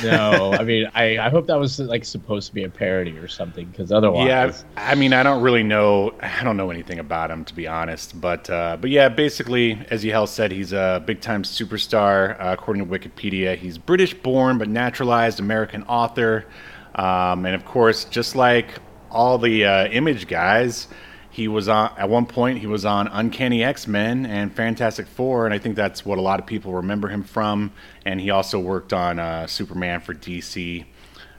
No, 0.02 0.52
I 0.52 0.64
mean, 0.64 0.90
I, 0.94 1.18
I 1.18 1.28
hope 1.30 1.46
that 1.46 1.58
was 1.58 1.78
like 1.78 2.04
supposed 2.04 2.49
to 2.49 2.54
be 2.54 2.64
a 2.64 2.68
parody 2.68 3.16
or 3.18 3.28
something, 3.28 3.66
because 3.66 3.92
otherwise, 3.92 4.26
Yeah, 4.26 4.52
I 4.76 4.94
mean, 4.94 5.12
I 5.12 5.22
don't 5.22 5.42
really 5.42 5.62
know. 5.62 6.14
I 6.20 6.42
don't 6.44 6.56
know 6.56 6.70
anything 6.70 6.99
about 6.99 7.30
him 7.30 7.44
to 7.44 7.54
be 7.54 7.66
honest. 7.66 8.20
But 8.20 8.49
uh, 8.49 8.76
but 8.80 8.90
yeah, 8.90 9.08
basically, 9.08 9.78
as 9.90 10.04
Yahel 10.04 10.26
said, 10.26 10.52
he's 10.52 10.72
a 10.72 11.02
big 11.04 11.20
time 11.20 11.42
superstar. 11.42 12.40
Uh, 12.40 12.52
according 12.52 12.87
to 12.87 12.99
Wikipedia, 12.99 13.56
he's 13.56 13.78
British 13.78 14.14
born 14.14 14.58
but 14.58 14.68
naturalized 14.68 15.40
American 15.40 15.82
author. 15.84 16.46
Um, 16.94 17.46
and 17.46 17.54
of 17.54 17.64
course, 17.64 18.04
just 18.04 18.37
like 18.37 18.68
all 19.11 19.38
the 19.38 19.64
uh, 19.64 19.87
Image 19.88 20.26
guys, 20.26 20.88
he 21.32 21.48
was 21.48 21.66
on 21.66 21.94
at 21.96 22.10
one 22.10 22.26
point. 22.26 22.58
He 22.58 22.66
was 22.66 22.84
on 22.84 23.08
Uncanny 23.08 23.64
X 23.64 23.86
Men 23.86 24.26
and 24.26 24.54
Fantastic 24.54 25.06
Four, 25.06 25.46
and 25.46 25.54
I 25.54 25.58
think 25.58 25.76
that's 25.76 26.04
what 26.04 26.18
a 26.18 26.20
lot 26.20 26.38
of 26.38 26.46
people 26.46 26.74
remember 26.74 27.08
him 27.08 27.24
from. 27.24 27.72
And 28.04 28.20
he 28.20 28.28
also 28.28 28.60
worked 28.60 28.92
on 28.92 29.18
uh, 29.18 29.46
Superman 29.46 30.00
for 30.02 30.12
DC. 30.12 30.84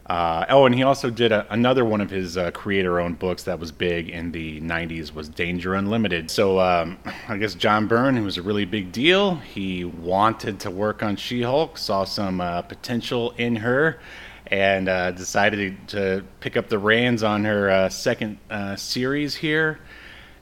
Uh, 0.07 0.45
oh, 0.49 0.65
and 0.65 0.73
he 0.73 0.81
also 0.81 1.11
did 1.11 1.31
a, 1.31 1.45
another 1.53 1.85
one 1.85 2.01
of 2.01 2.09
his 2.09 2.37
uh, 2.37 2.49
creator-owned 2.51 3.19
books 3.19 3.43
that 3.43 3.59
was 3.59 3.71
big 3.71 4.09
in 4.09 4.31
the 4.31 4.59
'90s 4.61 5.13
was 5.13 5.29
Danger 5.29 5.75
Unlimited. 5.75 6.31
So 6.31 6.59
um, 6.59 6.97
I 7.27 7.37
guess 7.37 7.53
John 7.53 7.87
Byrne, 7.87 8.17
who 8.17 8.23
was 8.23 8.37
a 8.37 8.41
really 8.41 8.65
big 8.65 8.91
deal, 8.91 9.35
he 9.35 9.85
wanted 9.85 10.59
to 10.61 10.71
work 10.71 11.03
on 11.03 11.17
She-Hulk, 11.17 11.77
saw 11.77 12.03
some 12.03 12.41
uh, 12.41 12.63
potential 12.63 13.35
in 13.37 13.57
her, 13.57 13.99
and 14.47 14.89
uh, 14.89 15.11
decided 15.11 15.87
to 15.89 16.23
pick 16.39 16.57
up 16.57 16.69
the 16.69 16.79
reins 16.79 17.23
on 17.23 17.45
her 17.45 17.69
uh, 17.69 17.89
second 17.89 18.39
uh, 18.49 18.75
series 18.75 19.35
here. 19.35 19.79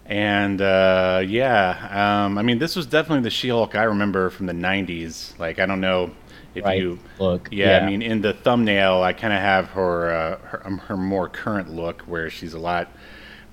And 0.06 0.62
uh, 0.62 1.22
yeah, 1.26 2.24
um, 2.26 2.38
I 2.38 2.42
mean, 2.42 2.58
this 2.60 2.76
was 2.76 2.86
definitely 2.88 3.24
the 3.24 3.30
She-Hulk 3.30 3.76
I 3.76 3.84
remember 3.84 4.30
from 4.30 4.48
the 4.48 4.54
'90s. 4.54 5.38
Like, 5.40 5.60
I 5.60 5.66
don't 5.66 5.82
know 5.82 6.16
if 6.56 6.66
Right. 6.66 6.76
you 6.76 7.00
Look, 7.20 7.50
Yeah, 7.52 7.72
yeah. 7.72 7.78
I 7.78 7.80
mean, 7.80 8.02
in 8.02 8.22
the 8.22 8.34
thumbnail, 8.34 9.02
I 9.04 9.14
kind 9.14 9.34
of 9.34 9.40
have 9.40 9.70
her, 9.70 10.12
uh, 10.12 10.38
her 10.48 10.62
um, 10.68 10.78
her 10.80 10.98
more 10.98 11.30
current 11.30 11.70
look, 11.70 12.02
where 12.04 12.30
she's 12.30 12.54
a 12.54 12.60
lot 12.60 12.92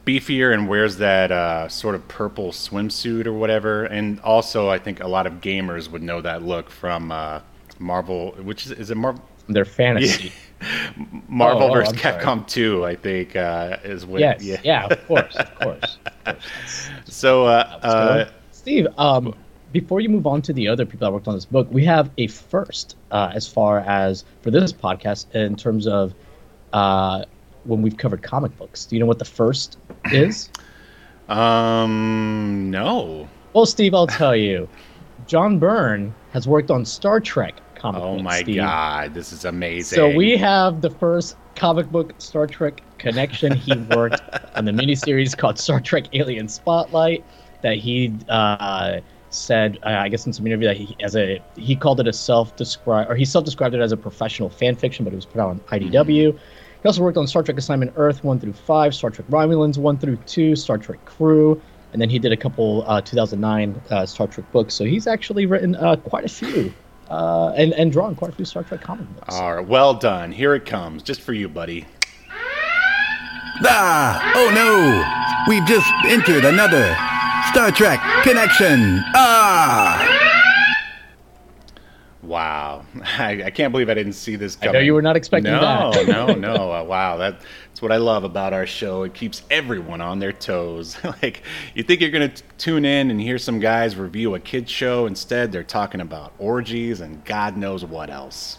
beefier 0.06 0.52
and 0.54 0.68
wears 0.68 0.96
that 0.98 1.30
uh, 1.30 1.68
sort 1.68 1.94
of 1.94 2.08
purple 2.08 2.50
swimsuit 2.52 3.26
or 3.26 3.32
whatever. 3.32 3.84
And 3.84 4.20
also, 4.20 4.68
I 4.68 4.78
think 4.78 5.00
a 5.00 5.08
lot 5.08 5.26
of 5.26 5.34
gamers 5.34 5.88
would 5.90 6.02
know 6.02 6.20
that 6.22 6.42
look 6.42 6.70
from 6.70 7.12
uh, 7.12 7.40
Marvel, 7.78 8.32
which 8.42 8.66
is 8.66 8.72
is 8.72 8.90
it 8.90 8.96
Marvel? 8.96 9.22
Their 9.48 9.64
fantasy. 9.78 10.32
Marvel 11.28 11.62
Oh, 11.62 11.70
oh, 11.70 11.74
vs. 11.74 11.92
Capcom 11.94 12.46
2, 12.48 12.84
I 12.84 12.96
think, 12.96 13.36
uh, 13.36 13.76
is 13.84 14.04
what. 14.04 14.20
Yes, 14.20 14.42
yeah. 14.64 14.86
of 14.86 15.06
course, 15.06 15.36
of 15.36 15.54
course. 15.60 15.98
Of 16.06 16.24
course. 16.24 16.90
So, 17.04 17.46
uh, 17.46 17.78
uh, 17.82 18.30
Steve, 18.50 18.86
um, 18.98 19.34
before 19.72 20.00
you 20.00 20.08
move 20.08 20.26
on 20.26 20.42
to 20.42 20.52
the 20.52 20.66
other 20.66 20.84
people 20.84 21.06
that 21.06 21.12
worked 21.12 21.28
on 21.28 21.34
this 21.34 21.44
book, 21.44 21.68
we 21.70 21.84
have 21.84 22.10
a 22.18 22.26
first 22.26 22.96
uh, 23.12 23.30
as 23.34 23.46
far 23.46 23.80
as 23.80 24.24
for 24.42 24.50
this 24.50 24.72
podcast 24.72 25.32
in 25.34 25.54
terms 25.54 25.86
of 25.86 26.12
uh, 26.72 27.24
when 27.64 27.80
we've 27.82 27.96
covered 27.96 28.22
comic 28.22 28.56
books. 28.58 28.84
Do 28.86 28.96
you 28.96 29.00
know 29.00 29.06
what 29.06 29.18
the 29.20 29.24
first 29.24 29.78
is? 30.06 30.50
um, 31.28 32.70
no. 32.70 33.28
well, 33.52 33.66
Steve, 33.66 33.94
I'll 33.94 34.06
tell 34.06 34.34
you. 34.34 34.68
John 35.26 35.58
Byrne 35.58 36.14
has 36.32 36.48
worked 36.48 36.70
on 36.70 36.84
Star 36.86 37.20
Trek 37.20 37.54
comic 37.78 38.02
Oh 38.02 38.12
books. 38.14 38.24
my 38.24 38.40
Steve. 38.42 38.56
God, 38.56 39.14
this 39.14 39.32
is 39.32 39.44
amazing. 39.44 39.96
So 39.96 40.14
we 40.14 40.36
have 40.36 40.80
the 40.80 40.90
first 40.90 41.36
comic 41.54 41.90
book 41.90 42.12
Star 42.18 42.46
Trek 42.46 42.82
connection. 42.98 43.52
He 43.54 43.74
worked 43.96 44.20
on 44.54 44.64
the 44.64 44.72
miniseries 44.72 45.36
called 45.36 45.58
Star 45.58 45.80
Trek 45.80 46.04
Alien 46.12 46.48
Spotlight 46.48 47.24
that 47.62 47.76
he 47.76 48.14
uh, 48.28 49.00
said, 49.30 49.78
uh, 49.84 49.88
I 49.88 50.08
guess 50.08 50.26
in 50.26 50.32
some 50.32 50.46
interview 50.46 50.68
that 50.68 50.76
he 50.76 50.96
as 51.02 51.16
a 51.16 51.42
he 51.56 51.74
called 51.76 52.00
it 52.00 52.06
a 52.08 52.12
self-described 52.12 53.10
or 53.10 53.14
he 53.16 53.24
self-described 53.24 53.74
it 53.74 53.80
as 53.80 53.92
a 53.92 53.96
professional 53.96 54.48
fan 54.48 54.74
fiction, 54.76 55.04
but 55.04 55.12
it 55.12 55.16
was 55.16 55.26
put 55.26 55.40
out 55.40 55.50
on 55.50 55.60
IDW. 55.70 56.38
He 56.82 56.86
also 56.86 57.02
worked 57.02 57.18
on 57.18 57.26
Star 57.26 57.42
Trek 57.42 57.58
Assignment 57.58 57.92
Earth 57.96 58.22
one 58.22 58.38
through 58.38 58.52
five, 58.52 58.94
Star 58.94 59.10
Trek 59.10 59.26
Romulans 59.28 59.78
one 59.78 59.98
through 59.98 60.16
two, 60.26 60.54
Star 60.54 60.78
Trek 60.78 61.04
Crew, 61.04 61.60
and 61.92 62.00
then 62.00 62.08
he 62.08 62.18
did 62.20 62.30
a 62.32 62.36
couple 62.36 62.84
uh, 62.86 63.00
2009 63.00 63.82
uh, 63.90 64.06
Star 64.06 64.28
Trek 64.28 64.50
books. 64.52 64.74
So 64.74 64.84
he's 64.84 65.06
actually 65.08 65.46
written 65.46 65.74
uh, 65.74 65.96
quite 65.96 66.24
a 66.24 66.28
few. 66.28 66.72
Uh, 67.08 67.52
and, 67.56 67.72
and 67.72 67.90
drawn 67.90 68.14
quite 68.14 68.30
a 68.30 68.34
few 68.34 68.44
Star 68.44 68.62
Trek 68.62 68.82
comic 68.82 69.08
books. 69.14 69.34
All 69.34 69.56
right, 69.56 69.66
well 69.66 69.94
done. 69.94 70.30
Here 70.30 70.54
it 70.54 70.66
comes, 70.66 71.02
just 71.02 71.20
for 71.22 71.32
you, 71.32 71.48
buddy. 71.48 71.86
Ah! 73.64 74.32
Oh 74.36 74.50
no! 74.54 75.52
We've 75.52 75.66
just 75.66 75.90
entered 76.06 76.44
another 76.44 76.94
Star 77.50 77.70
Trek 77.70 78.00
connection. 78.22 79.02
Ah! 79.14 80.17
Wow, 82.28 82.84
I, 83.18 83.44
I 83.44 83.50
can't 83.50 83.72
believe 83.72 83.88
I 83.88 83.94
didn't 83.94 84.12
see 84.12 84.36
this 84.36 84.54
coming. 84.54 84.68
I 84.68 84.72
know 84.74 84.84
you 84.84 84.92
were 84.92 85.00
not 85.00 85.16
expecting 85.16 85.50
no, 85.50 85.92
that. 85.92 86.06
no, 86.06 86.26
no. 86.34 86.72
Uh, 86.72 86.84
wow, 86.84 87.16
that, 87.16 87.40
that's 87.68 87.80
what 87.80 87.90
I 87.90 87.96
love 87.96 88.22
about 88.22 88.52
our 88.52 88.66
show. 88.66 89.04
It 89.04 89.14
keeps 89.14 89.42
everyone 89.50 90.02
on 90.02 90.18
their 90.18 90.32
toes. 90.32 91.02
like 91.22 91.42
you 91.74 91.82
think 91.82 92.02
you're 92.02 92.10
gonna 92.10 92.28
t- 92.28 92.44
tune 92.58 92.84
in 92.84 93.10
and 93.10 93.18
hear 93.18 93.38
some 93.38 93.58
guys 93.58 93.96
review 93.96 94.34
a 94.34 94.40
kids 94.40 94.70
show. 94.70 95.06
Instead, 95.06 95.52
they're 95.52 95.64
talking 95.64 96.02
about 96.02 96.34
orgies 96.38 97.00
and 97.00 97.24
God 97.24 97.56
knows 97.56 97.82
what 97.82 98.10
else. 98.10 98.58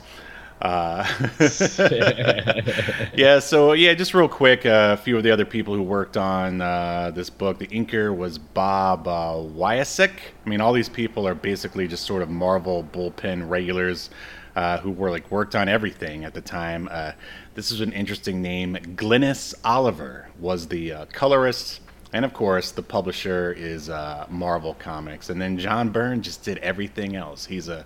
Uh, 0.62 1.06
yeah, 3.16 3.39
so 3.39 3.74
yeah, 3.74 3.94
just 3.94 4.13
real 4.13 4.28
quick, 4.28 4.66
uh, 4.66 4.96
a 5.00 5.01
few 5.01 5.16
of 5.16 5.24
the 5.24 5.32
other 5.32 5.46
people 5.46 5.74
who 5.74 5.82
worked 5.82 6.18
on 6.18 6.62
uh, 6.62 7.12
this 7.12 7.30
book. 7.30 7.60
The 7.60 7.68
inker 7.68 8.16
was 8.16 8.38
Bob 8.38 9.08
uh, 9.08 9.36
Wiacek. 9.36 10.12
I 10.46 10.50
mean, 10.50 10.62
all 10.62 10.74
these 10.74 10.89
people 10.89 11.28
are 11.28 11.36
basically 11.36 11.88
just 11.88 12.06
sort 12.06 12.22
of 12.22 12.30
Marvel 12.30 12.84
bullpen 12.84 13.50
regulars 13.50 14.10
uh, 14.56 14.78
who 14.80 14.92
were 14.92 15.10
like 15.10 15.30
worked 15.32 15.56
on 15.56 15.70
everything 15.70 16.25
at 16.25 16.34
the 16.34 16.42
time. 16.42 16.89
Uh, 16.92 17.13
this 17.54 17.72
is 17.72 17.80
an 17.82 17.94
interesting 17.94 18.42
name. 18.42 18.75
Glynis 18.96 19.54
Oliver 19.63 20.28
was 20.39 20.68
the 20.68 20.92
uh, 20.92 21.06
colorist. 21.13 21.82
And 22.12 22.25
of 22.25 22.34
course, 22.34 22.72
the 22.72 22.82
publisher 22.82 23.54
is 23.54 23.88
uh, 23.88 24.25
Marvel 24.30 24.74
Comics, 24.74 25.30
and 25.30 25.39
then 25.39 25.60
John 25.60 25.89
Byrne 25.89 26.24
just 26.24 26.44
did 26.44 26.58
everything 26.58 27.16
else. 27.16 27.46
He's 27.46 27.68
a 27.68 27.86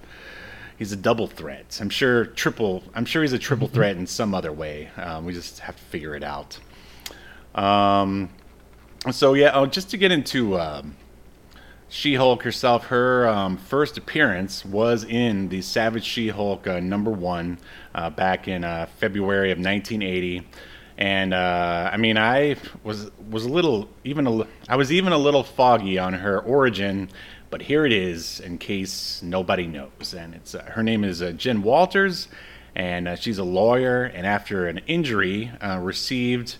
he's 0.84 0.92
a 0.92 0.98
double 0.98 1.28
threat. 1.28 1.78
I'm 1.80 1.90
sure 1.90 2.26
triple. 2.26 2.84
I'm 2.94 3.06
sure 3.06 3.22
he's 3.22 3.32
a 3.32 3.40
triple 3.40 3.70
threat 3.70 3.96
in 3.96 4.06
some 4.06 4.36
other 4.36 4.52
way. 4.52 4.90
Um, 4.98 5.24
we 5.26 5.32
just 5.32 5.60
have 5.60 5.78
to 5.78 5.84
figure 5.84 6.14
it 6.14 6.26
out. 6.26 6.60
Um, 7.56 8.30
so 9.10 9.34
yeah, 9.34 9.52
oh, 9.54 9.66
just 9.66 9.90
to 9.92 9.98
get 9.98 10.12
into 10.12 10.60
um, 10.60 10.98
She-Hulk 11.88 12.44
herself, 12.44 12.88
her 12.88 13.26
um, 13.30 13.56
first 13.56 13.98
appearance 13.98 14.66
was 14.66 15.06
in 15.06 15.48
the 15.48 15.62
Savage 15.62 16.04
She-Hulk 16.04 16.68
uh, 16.68 16.82
number 16.82 17.12
one 17.12 17.60
uh, 17.96 18.10
back 18.10 18.50
in 18.50 18.66
uh, 18.66 18.88
February 18.98 19.52
of 19.52 19.60
1980. 19.60 20.46
And 20.98 21.34
uh, 21.34 21.90
I 21.94 21.96
mean, 21.96 22.18
I 22.18 22.58
was 22.84 23.10
was 23.32 23.46
a 23.46 23.50
little 23.50 23.88
even 24.04 24.28
a, 24.28 24.46
I 24.68 24.76
was 24.76 24.92
even 24.92 25.14
a 25.14 25.18
little 25.18 25.44
foggy 25.44 25.98
on 25.98 26.14
her 26.14 26.40
origin, 26.42 27.10
but 27.54 27.62
here 27.62 27.86
it 27.86 27.92
is 27.92 28.40
in 28.40 28.58
case 28.58 29.22
nobody 29.22 29.68
knows. 29.68 30.16
And 30.18 30.34
it's 30.34 30.56
uh, 30.56 30.64
her 30.64 30.82
name 30.82 31.04
is 31.04 31.22
uh, 31.22 31.34
Jen 31.34 31.62
Walters, 31.62 32.28
and 32.74 33.08
uh, 33.08 33.16
she's 33.16 33.38
a 33.38 33.44
lawyer. 33.44 34.06
And 34.06 34.26
after 34.26 34.66
an 34.66 34.80
injury, 34.88 35.52
uh, 35.62 35.78
received 35.80 36.56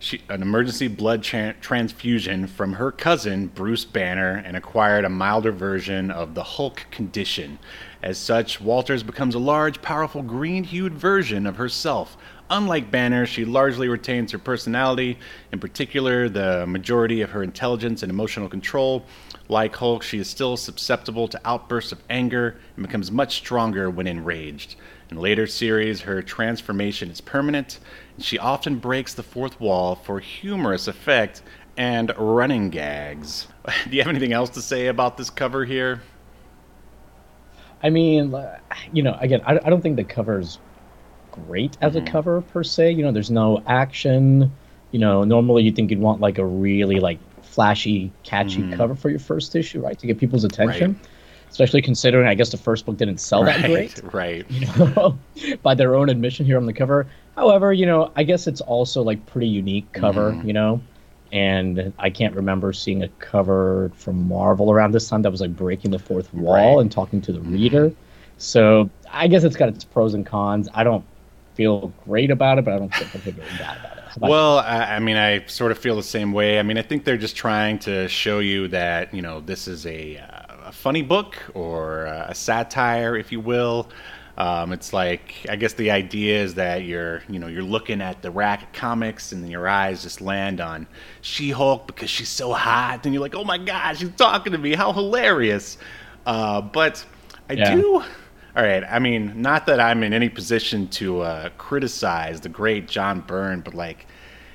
she, 0.00 0.20
an 0.28 0.42
emergency 0.42 0.88
blood 0.88 1.22
tran 1.22 1.60
transfusion 1.60 2.48
from 2.48 2.72
her 2.72 2.90
cousin 2.90 3.46
Bruce 3.54 3.84
Banner 3.84 4.42
and 4.44 4.56
acquired 4.56 5.04
a 5.04 5.08
milder 5.08 5.52
version 5.52 6.10
of 6.10 6.34
the 6.34 6.42
Hulk 6.42 6.86
condition. 6.90 7.60
As 8.02 8.18
such, 8.18 8.60
Walters 8.60 9.04
becomes 9.04 9.36
a 9.36 9.38
large, 9.38 9.80
powerful, 9.80 10.22
green 10.22 10.64
hued 10.64 10.94
version 10.94 11.46
of 11.46 11.54
herself, 11.54 12.16
unlike 12.50 12.90
Banner, 12.90 13.26
she 13.26 13.44
largely 13.44 13.88
retains 13.88 14.32
her 14.32 14.38
personality, 14.38 15.18
in 15.52 15.60
particular, 15.60 16.28
the 16.28 16.66
majority 16.66 17.22
of 17.22 17.30
her 17.30 17.44
intelligence 17.44 18.02
and 18.02 18.10
emotional 18.10 18.48
control. 18.48 19.04
Like 19.52 19.76
Hulk, 19.76 20.02
she 20.02 20.18
is 20.18 20.30
still 20.30 20.56
susceptible 20.56 21.28
to 21.28 21.40
outbursts 21.44 21.92
of 21.92 22.02
anger 22.08 22.56
and 22.74 22.86
becomes 22.86 23.12
much 23.12 23.36
stronger 23.36 23.90
when 23.90 24.06
enraged. 24.06 24.76
In 25.10 25.18
later 25.18 25.46
series, 25.46 26.00
her 26.00 26.22
transformation 26.22 27.10
is 27.10 27.20
permanent, 27.20 27.78
and 28.16 28.24
she 28.24 28.38
often 28.38 28.78
breaks 28.78 29.12
the 29.12 29.22
fourth 29.22 29.60
wall 29.60 29.94
for 29.94 30.20
humorous 30.20 30.88
effect 30.88 31.42
and 31.76 32.14
running 32.16 32.70
gags. 32.70 33.46
Do 33.90 33.94
you 33.94 34.00
have 34.02 34.08
anything 34.08 34.32
else 34.32 34.48
to 34.50 34.62
say 34.62 34.86
about 34.86 35.18
this 35.18 35.28
cover 35.28 35.66
here? 35.66 36.00
I 37.82 37.90
mean, 37.90 38.34
you 38.94 39.02
know, 39.02 39.18
again, 39.20 39.42
I, 39.44 39.58
I 39.62 39.68
don't 39.68 39.82
think 39.82 39.96
the 39.96 40.04
cover's 40.04 40.58
great 41.30 41.76
as 41.82 41.92
mm-hmm. 41.92 42.06
a 42.06 42.10
cover 42.10 42.40
per 42.40 42.64
se. 42.64 42.92
You 42.92 43.04
know, 43.04 43.12
there's 43.12 43.30
no 43.30 43.62
action. 43.66 44.50
You 44.92 44.98
know, 44.98 45.24
normally 45.24 45.62
you 45.62 45.72
think 45.72 45.90
you'd 45.90 46.00
want 46.00 46.22
like 46.22 46.38
a 46.38 46.46
really 46.46 47.00
like 47.00 47.18
flashy, 47.44 48.12
catchy 48.22 48.60
mm-hmm. 48.60 48.74
cover 48.74 48.94
for 48.94 49.10
your 49.10 49.18
first 49.18 49.54
issue, 49.54 49.80
right, 49.80 49.98
to 49.98 50.06
get 50.06 50.18
people's 50.18 50.44
attention. 50.44 50.92
Right 50.92 51.08
especially 51.52 51.82
considering 51.82 52.26
I 52.26 52.34
guess 52.34 52.48
the 52.48 52.56
first 52.56 52.86
book 52.86 52.96
didn't 52.96 53.18
sell 53.18 53.44
right, 53.44 53.60
that 53.60 53.68
great. 53.68 54.02
Right. 54.12 54.50
You 54.50 54.66
know, 54.66 55.18
by 55.62 55.74
their 55.74 55.94
own 55.94 56.08
admission 56.08 56.46
here 56.46 56.56
on 56.56 56.64
the 56.64 56.72
cover. 56.72 57.06
However, 57.36 57.72
you 57.72 57.84
know, 57.84 58.10
I 58.16 58.22
guess 58.24 58.46
it's 58.46 58.62
also 58.62 59.02
like 59.02 59.24
pretty 59.26 59.48
unique 59.48 59.92
cover, 59.92 60.32
mm-hmm. 60.32 60.46
you 60.46 60.54
know. 60.54 60.80
And 61.30 61.92
I 61.98 62.10
can't 62.10 62.34
remember 62.34 62.72
seeing 62.72 63.02
a 63.02 63.08
cover 63.08 63.90
from 63.94 64.28
Marvel 64.28 64.70
around 64.70 64.92
this 64.92 65.08
time 65.08 65.22
that 65.22 65.30
was 65.30 65.40
like 65.40 65.54
breaking 65.54 65.90
the 65.90 65.98
fourth 65.98 66.32
wall 66.34 66.76
right. 66.76 66.80
and 66.80 66.90
talking 66.90 67.20
to 67.22 67.32
the 67.32 67.38
mm-hmm. 67.38 67.52
reader. 67.52 67.92
So 68.38 68.90
I 69.10 69.28
guess 69.28 69.44
it's 69.44 69.56
got 69.56 69.68
its 69.68 69.84
pros 69.84 70.14
and 70.14 70.26
cons. 70.26 70.68
I 70.74 70.84
don't 70.84 71.04
feel 71.54 71.92
great 72.06 72.30
about 72.30 72.58
it, 72.58 72.64
but 72.64 72.74
I 72.74 72.78
don't 72.78 72.94
feel 72.94 73.08
particularly 73.08 73.58
bad 73.58 73.78
about 73.78 73.98
it. 73.98 74.01
Well, 74.20 74.58
I, 74.58 74.96
I, 74.96 74.98
mean, 74.98 75.16
I 75.16 75.46
sort 75.46 75.72
of 75.72 75.78
feel 75.78 75.96
the 75.96 76.02
same 76.02 76.32
way. 76.32 76.58
I 76.58 76.62
mean, 76.62 76.78
I 76.78 76.82
think 76.82 77.04
they're 77.04 77.16
just 77.16 77.36
trying 77.36 77.78
to 77.80 78.08
show 78.08 78.40
you 78.40 78.68
that 78.68 79.14
you 79.14 79.22
know 79.22 79.40
this 79.40 79.68
is 79.68 79.86
a 79.86 80.18
uh, 80.18 80.68
a 80.68 80.72
funny 80.72 81.02
book 81.02 81.36
or 81.54 82.04
a 82.04 82.34
satire, 82.34 83.16
if 83.16 83.32
you 83.32 83.40
will. 83.40 83.88
Um, 84.38 84.72
it's 84.72 84.92
like 84.92 85.46
I 85.50 85.56
guess 85.56 85.74
the 85.74 85.90
idea 85.90 86.42
is 86.42 86.54
that 86.54 86.84
you're 86.84 87.22
you 87.28 87.38
know 87.38 87.48
you're 87.48 87.62
looking 87.62 88.00
at 88.00 88.22
the 88.22 88.30
rack 88.30 88.62
of 88.62 88.72
comics 88.72 89.32
and 89.32 89.48
your 89.50 89.68
eyes 89.68 90.02
just 90.02 90.22
land 90.22 90.60
on 90.60 90.86
She-Hulk 91.20 91.86
because 91.86 92.08
she's 92.08 92.30
so 92.30 92.52
hot 92.52 93.04
and 93.04 93.12
you're 93.12 93.20
like 93.20 93.34
oh 93.34 93.44
my 93.44 93.58
god 93.58 93.98
she's 93.98 94.10
talking 94.12 94.52
to 94.52 94.58
me 94.58 94.74
how 94.74 94.92
hilarious. 94.92 95.76
Uh, 96.24 96.62
but 96.62 97.04
I 97.50 97.54
yeah. 97.54 97.74
do. 97.74 98.04
All 98.54 98.62
right, 98.62 98.84
I 98.84 98.98
mean, 98.98 99.40
not 99.40 99.66
that 99.66 99.80
I'm 99.80 100.02
in 100.02 100.12
any 100.12 100.28
position 100.28 100.88
to 100.88 101.20
uh, 101.20 101.48
criticize 101.56 102.40
the 102.40 102.50
great 102.50 102.86
John 102.86 103.20
Byrne, 103.20 103.60
but 103.60 103.74
like, 103.74 104.06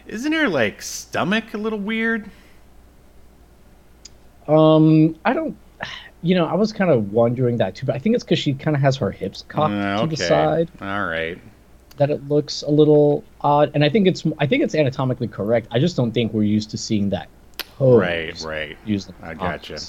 isn't 0.05 0.31
her 0.31 0.47
like 0.47 0.81
stomach 0.81 1.53
a 1.53 1.57
little 1.57 1.79
weird? 1.79 2.29
Um, 4.47 5.17
I 5.25 5.33
don't 5.33 5.57
you 6.21 6.35
know, 6.35 6.45
I 6.45 6.55
was 6.55 6.73
kind 6.73 6.89
of 6.89 7.11
wondering 7.11 7.57
that 7.57 7.75
too, 7.75 7.85
but 7.85 7.95
I 7.95 7.99
think 7.99 8.15
it's 8.15 8.23
because 8.23 8.39
she 8.39 8.53
kind 8.53 8.75
of 8.75 8.81
has 8.81 8.97
her 8.97 9.11
hips 9.11 9.43
cocked 9.47 9.73
uh, 9.73 10.01
okay. 10.01 10.01
to 10.01 10.07
the 10.07 10.17
side. 10.17 10.71
All 10.81 11.05
right. 11.05 11.39
That 11.97 12.09
it 12.09 12.27
looks 12.27 12.63
a 12.63 12.69
little 12.69 13.23
odd, 13.41 13.71
and 13.73 13.83
I 13.83 13.89
think 13.89 14.07
it's 14.07 14.23
I 14.37 14.45
think 14.45 14.63
it's 14.63 14.75
anatomically 14.75 15.27
correct. 15.27 15.67
I 15.71 15.79
just 15.79 15.95
don't 15.95 16.11
think 16.11 16.33
we're 16.33 16.43
used 16.43 16.69
to 16.71 16.77
seeing 16.77 17.09
that. 17.09 17.27
right, 17.79 18.39
right. 18.41 18.77
Used 18.85 19.11
I 19.21 19.33
gotcha. 19.33 19.79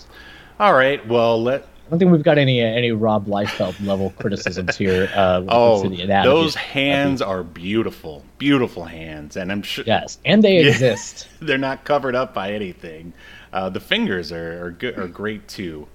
All 0.58 0.74
right. 0.74 1.06
Well, 1.06 1.42
let. 1.42 1.66
I 1.88 1.90
don't 1.90 2.00
think 2.00 2.12
we've 2.12 2.23
got 2.23 2.37
any 2.37 2.61
any 2.61 2.92
Rob 2.92 3.25
Liefeld 3.25 3.83
level 3.87 4.11
criticisms 4.18 4.76
here. 4.76 5.11
Uh, 5.14 5.42
oh, 5.49 5.88
those 5.88 6.54
hands 6.54 7.23
are 7.23 7.42
beautiful, 7.42 8.23
beautiful 8.37 8.85
hands, 8.85 9.38
and 9.38 9.51
I'm 9.51 9.62
sure. 9.62 9.85
Yes, 9.87 10.18
and 10.27 10.44
they 10.44 10.57
yeah, 10.61 10.68
exist. 10.68 11.29
they're 11.40 11.57
not 11.57 11.85
covered 11.85 12.14
up 12.14 12.35
by 12.35 12.53
anything. 12.53 13.14
Uh, 13.55 13.70
the 13.70 13.81
fingers 13.81 14.33
are 14.33 14.66
are 14.66 14.70
good, 14.70 14.98
are 14.98 15.09
great 15.09 15.48
too. 15.48 15.88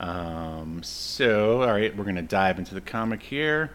Um, 0.00 0.82
so, 0.82 1.62
all 1.62 1.68
right, 1.68 1.96
we're 1.96 2.04
gonna 2.04 2.20
dive 2.20 2.58
into 2.58 2.74
the 2.74 2.80
comic 2.80 3.22
here, 3.22 3.70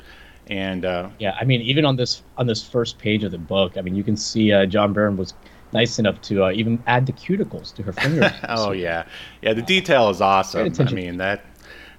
and 0.47 0.84
uh, 0.84 1.12
yeah, 1.17 1.38
I 1.39 1.45
mean, 1.45 1.62
even 1.62 1.86
on 1.86 1.95
this 1.95 2.23
on 2.38 2.45
this 2.45 2.62
first 2.62 2.97
page 2.97 3.23
of 3.23 3.32
the 3.32 3.38
book, 3.38 3.78
I 3.78 3.82
mean, 3.82 3.95
you 3.95 4.04
can 4.04 4.17
see 4.17 4.52
uh, 4.52 4.65
John 4.65 4.91
Byrne 4.91 5.15
was 5.15 5.34
nice 5.73 5.99
enough 5.99 6.21
to 6.21 6.45
uh, 6.45 6.52
even 6.52 6.82
add 6.88 7.06
the 7.06 7.13
cuticles 7.13 7.73
to 7.73 7.84
her 7.84 7.91
fingers 7.91 8.32
oh 8.49 8.71
yeah, 8.71 9.06
yeah, 9.41 9.54
the 9.54 9.62
detail 9.62 10.10
is 10.10 10.21
awesome. 10.21 10.71
I 10.80 10.91
mean 10.91 11.17
that, 11.17 11.43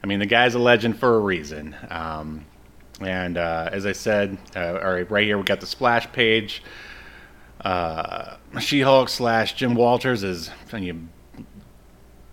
I 0.05 0.07
mean 0.07 0.19
the 0.19 0.27
guy's 0.27 0.55
a 0.55 0.59
legend 0.59 0.99
for 0.99 1.15
a 1.15 1.19
reason. 1.19 1.75
Um, 1.89 2.45
and 3.01 3.39
uh, 3.39 3.71
as 3.73 3.87
I 3.87 3.93
said, 3.93 4.37
uh, 4.55 4.79
all 4.85 4.93
right, 4.93 5.11
right 5.11 5.25
here 5.25 5.39
we 5.39 5.45
got 5.45 5.61
the 5.61 5.67
splash 5.67 6.13
page. 6.13 6.63
Uh, 7.63 8.37
She-Hulk 8.61 9.09
slash 9.09 9.55
Jim 9.55 9.75
Walters 9.75 10.23
is 10.23 10.51
you 10.77 11.09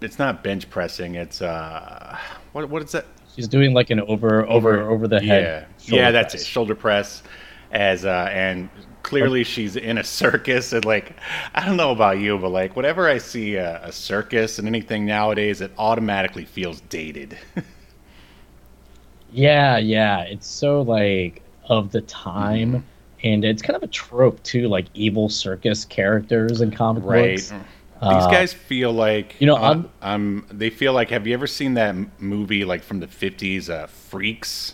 it's 0.01 0.19
not 0.19 0.43
bench 0.43 0.69
pressing. 0.69 1.15
It's 1.15 1.41
uh, 1.41 2.17
what 2.51 2.69
what 2.69 2.83
is 2.83 2.91
that? 2.91 3.05
She's 3.37 3.47
doing 3.47 3.73
like 3.73 3.89
an 3.89 4.01
over 4.01 4.45
over 4.49 4.81
over 4.81 4.89
over 4.89 5.07
the 5.07 5.21
head. 5.21 5.67
Yeah, 5.79 5.95
yeah, 5.95 6.11
that's 6.11 6.33
press. 6.33 6.43
it. 6.43 6.47
Shoulder 6.47 6.75
press, 6.75 7.23
as 7.71 8.05
uh, 8.05 8.29
and 8.31 8.69
clearly 9.03 9.43
she's 9.43 9.75
in 9.75 9.97
a 9.97 10.03
circus 10.03 10.73
and 10.73 10.85
like 10.85 11.15
I 11.53 11.65
don't 11.65 11.77
know 11.77 11.91
about 11.91 12.19
you, 12.19 12.37
but 12.37 12.49
like 12.49 12.75
whenever 12.75 13.07
I 13.07 13.17
see 13.17 13.55
a, 13.55 13.83
a 13.83 13.91
circus 13.91 14.59
and 14.59 14.67
anything 14.67 15.05
nowadays, 15.05 15.61
it 15.61 15.71
automatically 15.77 16.45
feels 16.45 16.81
dated. 16.81 17.37
yeah, 19.31 19.77
yeah, 19.77 20.21
it's 20.21 20.47
so 20.47 20.81
like 20.81 21.41
of 21.65 21.91
the 21.91 22.01
time. 22.01 22.69
Mm-hmm. 22.71 22.85
And 23.23 23.45
it's 23.45 23.61
kind 23.61 23.77
of 23.77 23.83
a 23.83 23.87
trope 23.87 24.41
too, 24.41 24.67
like 24.67 24.87
evil 24.95 25.29
circus 25.29 25.85
characters 25.85 26.61
and 26.61 26.75
comic 26.75 27.03
right. 27.05 27.35
books 27.35 27.53
these 28.01 28.23
uh, 28.23 28.31
guys 28.31 28.51
feel 28.51 28.91
like 28.91 29.35
you 29.39 29.45
know 29.45 29.55
uh, 29.55 29.69
I'm, 29.69 29.89
I'm. 30.01 30.45
They 30.49 30.71
feel 30.71 30.91
like. 30.91 31.11
Have 31.11 31.27
you 31.27 31.35
ever 31.35 31.45
seen 31.45 31.75
that 31.75 31.95
movie 32.19 32.65
like 32.65 32.81
from 32.81 32.99
the 32.99 33.07
fifties, 33.07 33.69
uh, 33.69 33.85
Freaks? 33.85 34.73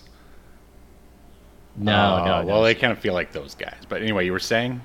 No, 1.77 2.15
uh, 2.15 2.41
no. 2.41 2.45
Well, 2.45 2.63
they 2.63 2.75
kind 2.75 2.91
of 2.91 2.99
feel 2.99 3.13
like 3.13 3.31
those 3.31 3.55
guys. 3.55 3.77
But 3.87 4.01
anyway, 4.01 4.25
you 4.25 4.31
were 4.31 4.39
saying. 4.39 4.81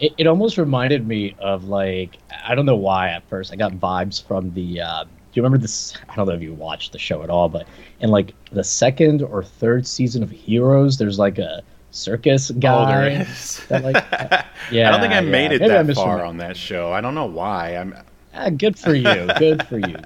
It, 0.00 0.14
it 0.16 0.26
almost 0.26 0.56
reminded 0.56 1.06
me 1.06 1.36
of 1.38 1.64
like 1.64 2.16
I 2.44 2.54
don't 2.54 2.66
know 2.66 2.76
why 2.76 3.10
at 3.10 3.28
first 3.28 3.52
I 3.52 3.56
got 3.56 3.72
vibes 3.72 4.22
from 4.22 4.52
the. 4.54 4.80
Uh, 4.80 5.04
do 5.04 5.10
you 5.34 5.42
remember 5.42 5.58
this? 5.58 5.94
I 6.08 6.16
don't 6.16 6.26
know 6.26 6.32
if 6.32 6.42
you 6.42 6.54
watched 6.54 6.92
the 6.92 6.98
show 6.98 7.22
at 7.22 7.30
all, 7.30 7.48
but 7.48 7.66
in 8.00 8.10
like 8.10 8.34
the 8.50 8.64
second 8.64 9.22
or 9.22 9.44
third 9.44 9.86
season 9.86 10.22
of 10.22 10.30
Heroes, 10.30 10.96
there's 10.96 11.18
like 11.18 11.38
a 11.38 11.62
circus 11.90 12.50
guy. 12.52 12.82
Oh, 12.82 12.86
there 12.86 13.22
is. 13.22 13.64
That, 13.68 13.84
like, 13.84 13.94
yeah, 14.72 14.88
I 14.88 14.90
don't 14.90 15.00
think 15.00 15.12
I 15.12 15.20
yeah. 15.20 15.30
made 15.30 15.52
it 15.52 15.60
Maybe 15.60 15.68
that 15.68 15.94
far 15.94 16.24
on 16.24 16.38
that 16.38 16.56
show. 16.56 16.92
I 16.92 17.00
don't 17.00 17.14
know 17.14 17.26
why. 17.26 17.76
I'm. 17.76 17.94
Ah, 18.32 18.48
good 18.48 18.78
for 18.78 18.94
you. 18.94 19.26
good 19.38 19.66
for 19.66 19.78
you. 19.78 19.96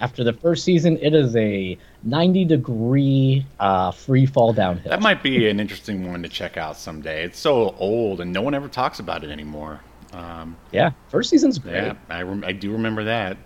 after 0.00 0.24
the 0.24 0.32
first 0.32 0.64
season, 0.64 0.98
it 1.00 1.14
is 1.14 1.36
a 1.36 1.78
90 2.04 2.44
degree 2.44 3.46
uh, 3.58 3.90
free 3.90 4.26
fall 4.26 4.52
downhill. 4.52 4.90
That 4.90 5.02
might 5.02 5.22
be 5.22 5.48
an 5.48 5.60
interesting 5.60 6.08
one 6.10 6.22
to 6.22 6.28
check 6.28 6.56
out 6.56 6.76
someday. 6.76 7.24
It's 7.24 7.38
so 7.38 7.74
old, 7.78 8.20
and 8.20 8.32
no 8.32 8.42
one 8.42 8.54
ever 8.54 8.68
talks 8.68 8.98
about 8.98 9.24
it 9.24 9.30
anymore. 9.30 9.80
Um, 10.12 10.56
yeah, 10.70 10.92
first 11.08 11.30
season's 11.30 11.58
great. 11.58 11.74
Yeah, 11.74 11.94
I, 12.08 12.22
rem- 12.22 12.44
I 12.44 12.52
do 12.52 12.72
remember 12.72 13.04
that. 13.04 13.36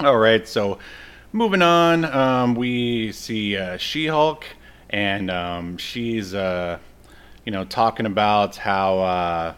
All 0.00 0.16
right, 0.16 0.46
so 0.46 0.78
moving 1.32 1.62
on, 1.62 2.04
um, 2.04 2.54
we 2.54 3.12
see 3.12 3.56
uh, 3.56 3.76
She 3.76 4.06
Hulk, 4.06 4.44
and 4.90 5.30
um, 5.30 5.76
she's. 5.76 6.34
Uh, 6.34 6.78
you 7.46 7.52
know, 7.52 7.64
talking 7.64 8.06
about 8.06 8.56
how, 8.56 8.98
uh, 8.98 9.54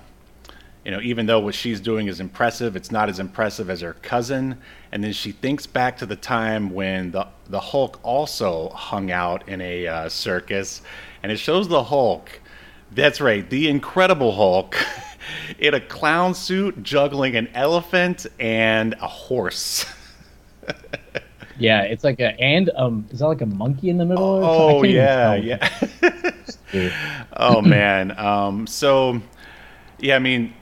you 0.85 0.91
know, 0.91 1.01
even 1.01 1.27
though 1.27 1.41
what 1.41 1.55
she's 1.55 1.81
doing 1.81 2.07
is 2.07 2.21
impressive, 2.21 2.77
it's 2.77 2.91
not 2.91 3.09
as 3.09 3.19
impressive 3.19 3.69
as 3.69 3.81
her 3.81 3.95
cousin. 3.95 4.59
And 4.93 5.05
then 5.05 5.13
she 5.13 5.33
thinks 5.33 5.67
back 5.67 5.99
to 5.99 6.07
the 6.07 6.17
time 6.17 6.71
when 6.71 7.11
the 7.11 7.27
the 7.49 7.61
Hulk 7.61 8.01
also 8.03 8.71
hung 8.71 9.11
out 9.11 9.49
in 9.49 9.61
a 9.61 9.87
uh, 9.87 10.09
circus, 10.09 10.83
and 11.23 11.31
it 11.33 11.39
shows 11.39 11.69
the 11.69 11.85
Hulk. 11.85 12.41
That's 12.91 13.21
right, 13.21 13.49
the 13.49 13.69
Incredible 13.69 14.33
Hulk. 14.33 14.77
in 15.59 15.75
a 15.75 15.81
clown 15.81 16.35
suit 16.35 16.83
juggling 16.83 17.37
an 17.37 17.49
elephant 17.55 18.27
and 18.39 18.95
a 18.95 19.07
horse. 19.07 19.87
yeah, 21.59 21.83
it's 21.83 22.05
like 22.05 22.21
a 22.21 22.39
and 22.41 22.71
um 22.77 23.07
is 23.11 23.21
that 23.21 23.27
like 23.27 23.41
a 23.41 23.47
monkey 23.47 23.91
in 23.91 23.99
the 23.99 24.05
middle? 24.05 24.43
Oh 24.45 24.83
yeah, 24.85 25.35
yeah. 25.35 25.69
oh 27.37 27.61
man. 27.61 28.17
Um, 28.19 28.67
so 28.67 29.21
yeah, 29.99 30.17
I 30.17 30.19
mean, 30.19 30.55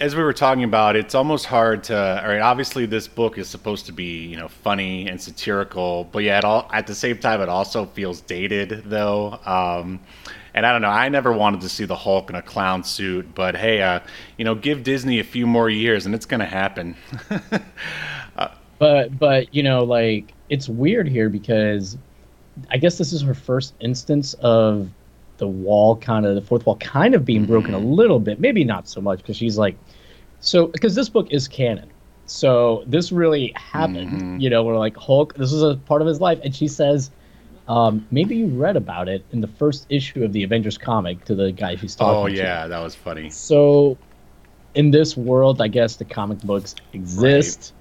as 0.00 0.16
we 0.16 0.22
were 0.22 0.32
talking 0.32 0.64
about, 0.64 0.96
it's 0.96 1.14
almost 1.14 1.46
hard 1.46 1.84
to. 1.84 2.22
All 2.22 2.28
right, 2.28 2.40
obviously 2.40 2.86
this 2.86 3.06
book 3.08 3.38
is 3.38 3.48
supposed 3.48 3.86
to 3.86 3.92
be 3.92 4.26
you 4.26 4.36
know 4.36 4.48
funny 4.48 5.08
and 5.08 5.20
satirical, 5.20 6.04
but 6.04 6.24
yeah, 6.24 6.38
at 6.38 6.44
all 6.44 6.68
at 6.72 6.86
the 6.86 6.94
same 6.94 7.18
time, 7.18 7.40
it 7.40 7.48
also 7.48 7.86
feels 7.86 8.20
dated 8.20 8.84
though. 8.86 9.38
Um, 9.44 10.00
and 10.54 10.66
I 10.66 10.72
don't 10.72 10.82
know. 10.82 10.88
I 10.88 11.08
never 11.08 11.32
wanted 11.32 11.62
to 11.62 11.68
see 11.68 11.84
the 11.84 11.96
Hulk 11.96 12.28
in 12.28 12.36
a 12.36 12.42
clown 12.42 12.84
suit, 12.84 13.34
but 13.34 13.56
hey, 13.56 13.82
uh, 13.82 14.00
you 14.36 14.44
know, 14.44 14.54
give 14.54 14.82
Disney 14.82 15.18
a 15.18 15.24
few 15.24 15.46
more 15.46 15.70
years, 15.70 16.06
and 16.06 16.14
it's 16.14 16.26
to 16.40 16.46
happen. 16.46 16.96
uh, 18.36 18.48
but 18.78 19.18
but 19.18 19.54
you 19.54 19.62
know, 19.62 19.84
like 19.84 20.32
it's 20.50 20.68
weird 20.68 21.08
here 21.08 21.28
because 21.28 21.96
I 22.70 22.76
guess 22.76 22.98
this 22.98 23.12
is 23.12 23.22
her 23.22 23.34
first 23.34 23.74
instance 23.80 24.34
of 24.34 24.90
the 25.42 25.48
wall 25.48 25.96
kind 25.96 26.24
of 26.24 26.34
the 26.36 26.40
fourth 26.40 26.64
wall 26.66 26.76
kind 26.76 27.14
of 27.14 27.24
being 27.24 27.44
broken 27.44 27.74
a 27.74 27.78
Mm-hmm. 27.78 27.92
little 28.00 28.20
bit, 28.20 28.38
maybe 28.40 28.62
not 28.64 28.88
so 28.88 29.00
much 29.00 29.18
because 29.18 29.36
she's 29.36 29.58
like, 29.58 29.76
so 30.40 30.66
because 30.68 30.94
this 30.94 31.08
book 31.08 31.26
is 31.30 31.48
canon, 31.48 31.90
so 32.26 32.84
this 32.86 33.10
really 33.12 33.52
happened. 33.56 34.10
Mhm. 34.12 34.40
You 34.40 34.50
know, 34.50 34.62
we're 34.64 34.78
like 34.78 34.96
Hulk. 34.96 35.34
This 35.34 35.50
was 35.52 35.62
a 35.62 35.76
part 35.90 36.00
of 36.02 36.08
his 36.08 36.20
life, 36.20 36.38
and 36.44 36.54
she 36.54 36.68
says. 36.68 37.10
Um, 37.68 38.04
maybe 38.10 38.34
you 38.34 38.46
read 38.48 38.76
about 38.76 39.08
it 39.08 39.24
in 39.30 39.40
the 39.40 39.46
first 39.46 39.86
issue 39.88 40.24
of 40.24 40.32
the 40.32 40.42
Avengers 40.42 40.76
comic 40.76 41.24
to 41.26 41.34
the 41.36 41.52
guy 41.52 41.76
she's 41.76 41.94
talking 41.94 42.32
Oh 42.32 42.34
to. 42.34 42.34
yeah, 42.34 42.66
that 42.66 42.80
was 42.80 42.96
funny. 42.96 43.30
So, 43.30 43.96
in 44.74 44.90
this 44.90 45.16
world, 45.16 45.62
I 45.62 45.68
guess 45.68 45.94
the 45.94 46.04
comic 46.04 46.38
books 46.40 46.74
exist, 46.92 47.72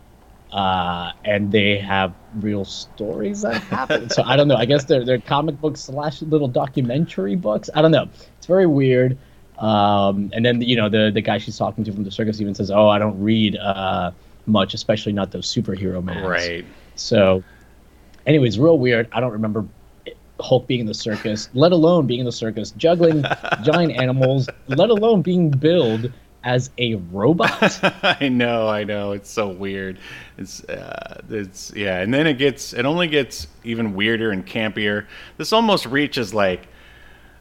uh, 0.51 1.11
and 1.23 1.51
they 1.51 1.77
have 1.77 2.13
real 2.39 2.65
stories 2.65 3.41
that 3.41 3.61
happen. 3.63 4.09
so 4.09 4.23
I 4.23 4.35
don't 4.35 4.47
know. 4.47 4.55
I 4.55 4.65
guess 4.65 4.85
they're 4.85 5.05
they're 5.05 5.19
comic 5.19 5.59
books 5.59 5.81
slash 5.81 6.21
little 6.21 6.47
documentary 6.47 7.35
books. 7.35 7.69
I 7.73 7.81
don't 7.81 7.91
know. 7.91 8.07
It's 8.37 8.47
very 8.47 8.67
weird. 8.67 9.17
Um, 9.57 10.31
and 10.33 10.43
then 10.45 10.61
you 10.61 10.75
know 10.75 10.89
the 10.89 11.11
the 11.13 11.21
guy 11.21 11.37
she's 11.37 11.57
talking 11.57 11.83
to 11.83 11.91
from 11.91 12.03
the 12.03 12.11
circus 12.11 12.41
even 12.41 12.55
says, 12.55 12.71
"Oh, 12.71 12.89
I 12.89 12.99
don't 12.99 13.21
read 13.21 13.57
uh, 13.57 14.11
much, 14.45 14.73
especially 14.73 15.13
not 15.13 15.31
those 15.31 15.51
superhero 15.53 16.03
mags." 16.03 16.27
Right. 16.27 16.65
So, 16.95 17.43
anyways, 18.25 18.59
real 18.59 18.77
weird. 18.77 19.07
I 19.11 19.19
don't 19.19 19.31
remember 19.31 19.65
Hulk 20.41 20.67
being 20.67 20.81
in 20.81 20.85
the 20.85 20.93
circus, 20.93 21.49
let 21.53 21.71
alone 21.71 22.07
being 22.07 22.19
in 22.21 22.25
the 22.25 22.31
circus, 22.31 22.71
juggling 22.71 23.23
giant 23.63 23.93
animals, 23.93 24.49
let 24.67 24.89
alone 24.89 25.21
being 25.21 25.49
billed 25.49 26.11
as 26.43 26.71
a 26.77 26.95
robot. 26.95 27.79
I 28.03 28.29
know, 28.29 28.67
I 28.67 28.83
know. 28.83 29.11
It's 29.11 29.29
so 29.29 29.49
weird. 29.49 29.99
It's, 30.37 30.63
uh, 30.65 31.21
it's 31.29 31.71
yeah, 31.75 31.99
and 31.99 32.13
then 32.13 32.27
it 32.27 32.35
gets, 32.37 32.73
it 32.73 32.85
only 32.85 33.07
gets 33.07 33.47
even 33.63 33.93
weirder 33.93 34.31
and 34.31 34.45
campier. 34.45 35.05
This 35.37 35.53
almost 35.53 35.85
reaches 35.85 36.33
like 36.33 36.67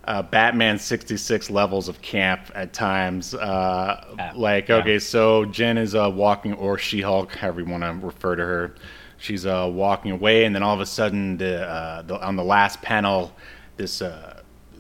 uh, 0.05 0.23
Batman 0.23 0.79
sixty 0.79 1.17
six 1.17 1.51
levels 1.51 1.89
of 1.89 2.01
camp 2.03 2.51
at 2.55 2.73
times. 2.73 3.35
Uh, 3.35 4.15
Yeah, 4.19 4.33
like, 4.35 4.69
yeah. 4.69 4.77
okay, 4.77 4.99
so 4.99 5.45
Jen 5.47 5.79
is 5.79 5.95
uh, 5.95 6.11
walking, 6.13 6.55
or 6.55 6.79
She 6.79 7.01
Hulk, 7.01 7.35
however 7.35 7.61
you 7.61 7.67
want 7.71 7.83
to 7.83 8.07
refer 8.07 8.37
to 8.37 8.45
her. 8.45 8.75
She's 9.19 9.45
uh, 9.45 9.69
walking 9.71 10.13
away, 10.13 10.45
and 10.45 10.55
then 10.55 10.63
all 10.63 10.75
of 10.75 10.81
a 10.81 10.87
sudden, 10.87 11.37
the, 11.37 11.63
uh, 11.69 12.03
the 12.03 12.21
on 12.23 12.37
the 12.37 12.45
last 12.45 12.81
panel, 12.83 13.33
this. 13.77 14.03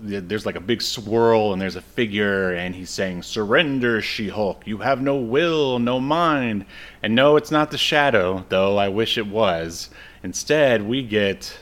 Uh, 0.01 0.09
th- 0.09 0.25
there's 0.27 0.47
like 0.47 0.57
a 0.57 0.61
big 0.61 0.83
swirl 0.83 1.53
and 1.53 1.61
there's 1.61 1.77
a 1.77 1.83
figure 1.83 2.53
and 2.55 2.75
he's 2.75 2.91
saying 2.91 3.23
surrender 3.23 4.01
she-hulk. 4.01 4.67
You 4.67 4.79
have 4.79 5.01
no 5.01 5.17
will 5.17 5.79
no 5.79 6.01
mind. 6.01 6.67
And 7.03 7.15
no 7.15 7.37
it's 7.37 7.51
not 7.51 7.71
the 7.71 7.79
shadow 7.79 8.45
though. 8.49 8.77
I 8.77 8.89
wish 8.89 9.19
it 9.19 9.27
was. 9.27 9.91
Instead 10.23 10.87
we 10.87 11.03
get 11.03 11.59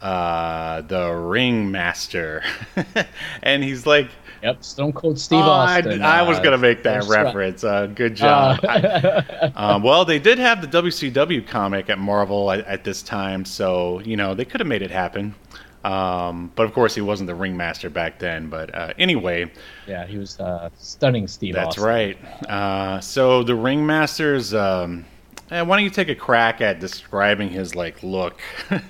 uh 0.00 0.82
the 0.82 1.10
ringmaster. 1.10 2.42
And 3.42 3.62
he's 3.62 3.86
like 3.86 4.08
yep, 4.44 4.62
Stone 4.62 4.92
Cold 4.92 5.18
Steve 5.18 5.44
oh, 5.44 5.50
I, 5.50 5.78
Austin. 5.78 6.02
I 6.02 6.22
was 6.22 6.38
uh, 6.38 6.42
gonna 6.42 6.58
make 6.58 6.82
that 6.84 7.04
reference. 7.08 7.64
Uh, 7.64 7.86
good 7.86 8.14
job. 8.14 8.60
Uh, 8.62 9.50
um, 9.56 9.82
well, 9.82 10.04
they 10.04 10.18
did 10.18 10.38
have 10.38 10.60
the 10.60 10.82
WCW 10.82 11.46
comic 11.46 11.90
at 11.90 11.98
Marvel 11.98 12.50
at, 12.50 12.60
at 12.66 12.84
this 12.84 13.02
time, 13.02 13.44
so 13.44 14.00
you 14.00 14.16
know 14.16 14.34
they 14.34 14.44
could 14.44 14.60
have 14.60 14.68
made 14.68 14.82
it 14.82 14.90
happen. 14.90 15.34
Um, 15.84 16.50
but 16.56 16.64
of 16.64 16.72
course, 16.72 16.94
he 16.94 17.00
wasn't 17.02 17.26
the 17.26 17.34
ringmaster 17.34 17.90
back 17.90 18.18
then. 18.18 18.48
But 18.48 18.74
uh, 18.74 18.94
anyway, 18.98 19.50
yeah, 19.86 20.06
he 20.06 20.16
was 20.18 20.40
uh, 20.40 20.70
stunning 20.78 21.28
Steve 21.28 21.54
that's 21.54 21.76
Austin. 21.78 21.84
right. 21.84 22.18
Uh, 22.48 23.00
so 23.00 23.42
the 23.42 23.54
ringmaster's. 23.54 24.54
Um, 24.54 25.04
eh, 25.50 25.60
why 25.60 25.76
don't 25.76 25.84
you 25.84 25.90
take 25.90 26.08
a 26.08 26.14
crack 26.14 26.60
at 26.60 26.80
describing 26.80 27.50
his 27.50 27.74
like 27.74 28.02
look? 28.02 28.40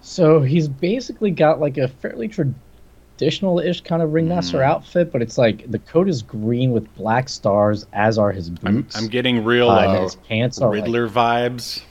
So 0.00 0.40
he's 0.40 0.68
basically 0.68 1.30
got 1.30 1.60
like 1.60 1.76
a 1.76 1.86
fairly 1.88 2.28
traditional-ish 2.28 3.82
kind 3.82 4.02
of 4.02 4.12
ringmaster 4.12 4.58
Mm-hmm. 4.58 4.70
outfit, 4.70 5.12
but 5.12 5.20
it's 5.20 5.36
like 5.36 5.70
the 5.70 5.78
coat 5.80 6.08
is 6.08 6.22
green 6.22 6.72
with 6.72 6.92
black 6.94 7.28
stars, 7.28 7.86
as 7.92 8.16
are 8.16 8.32
his 8.32 8.48
I'm, 8.64 8.76
boots. 8.76 8.96
I'm 8.96 9.08
getting 9.08 9.44
real 9.44 9.68
Uh, 9.68 9.74
uh, 9.86 10.02
his 10.02 10.14
pants 10.16 10.60
are 10.60 10.70
like- 10.70 10.82
Riddler 10.84 11.08
vibes. 11.08 11.82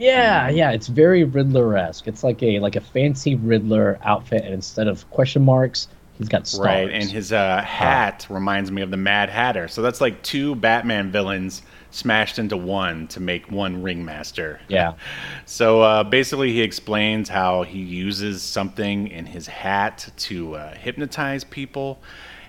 Yeah, 0.00 0.48
yeah, 0.48 0.70
it's 0.70 0.86
very 0.86 1.24
Riddler-esque. 1.24 2.08
It's 2.08 2.24
like 2.24 2.42
a 2.42 2.58
like 2.60 2.74
a 2.74 2.80
fancy 2.80 3.34
Riddler 3.34 3.98
outfit, 4.02 4.44
and 4.44 4.54
instead 4.54 4.88
of 4.88 5.08
question 5.10 5.44
marks, 5.44 5.88
he's 6.16 6.28
got 6.28 6.46
stars. 6.46 6.64
Right, 6.64 6.90
and 6.90 7.04
his 7.04 7.34
uh, 7.34 7.60
hat 7.60 8.26
reminds 8.30 8.70
me 8.70 8.80
of 8.80 8.90
the 8.90 8.96
Mad 8.96 9.28
Hatter. 9.28 9.68
So 9.68 9.82
that's 9.82 10.00
like 10.00 10.22
two 10.22 10.54
Batman 10.54 11.12
villains 11.12 11.60
smashed 11.90 12.38
into 12.38 12.56
one 12.56 13.08
to 13.08 13.20
make 13.20 13.50
one 13.50 13.82
ringmaster. 13.82 14.60
yeah, 14.68 14.94
So 15.44 15.82
uh, 15.82 16.04
basically, 16.04 16.52
he 16.52 16.62
explains 16.62 17.28
how 17.28 17.64
he 17.64 17.80
uses 17.80 18.42
something 18.42 19.08
in 19.08 19.26
his 19.26 19.46
hat 19.48 20.10
to 20.16 20.54
uh, 20.54 20.74
hypnotize 20.76 21.44
people. 21.44 22.00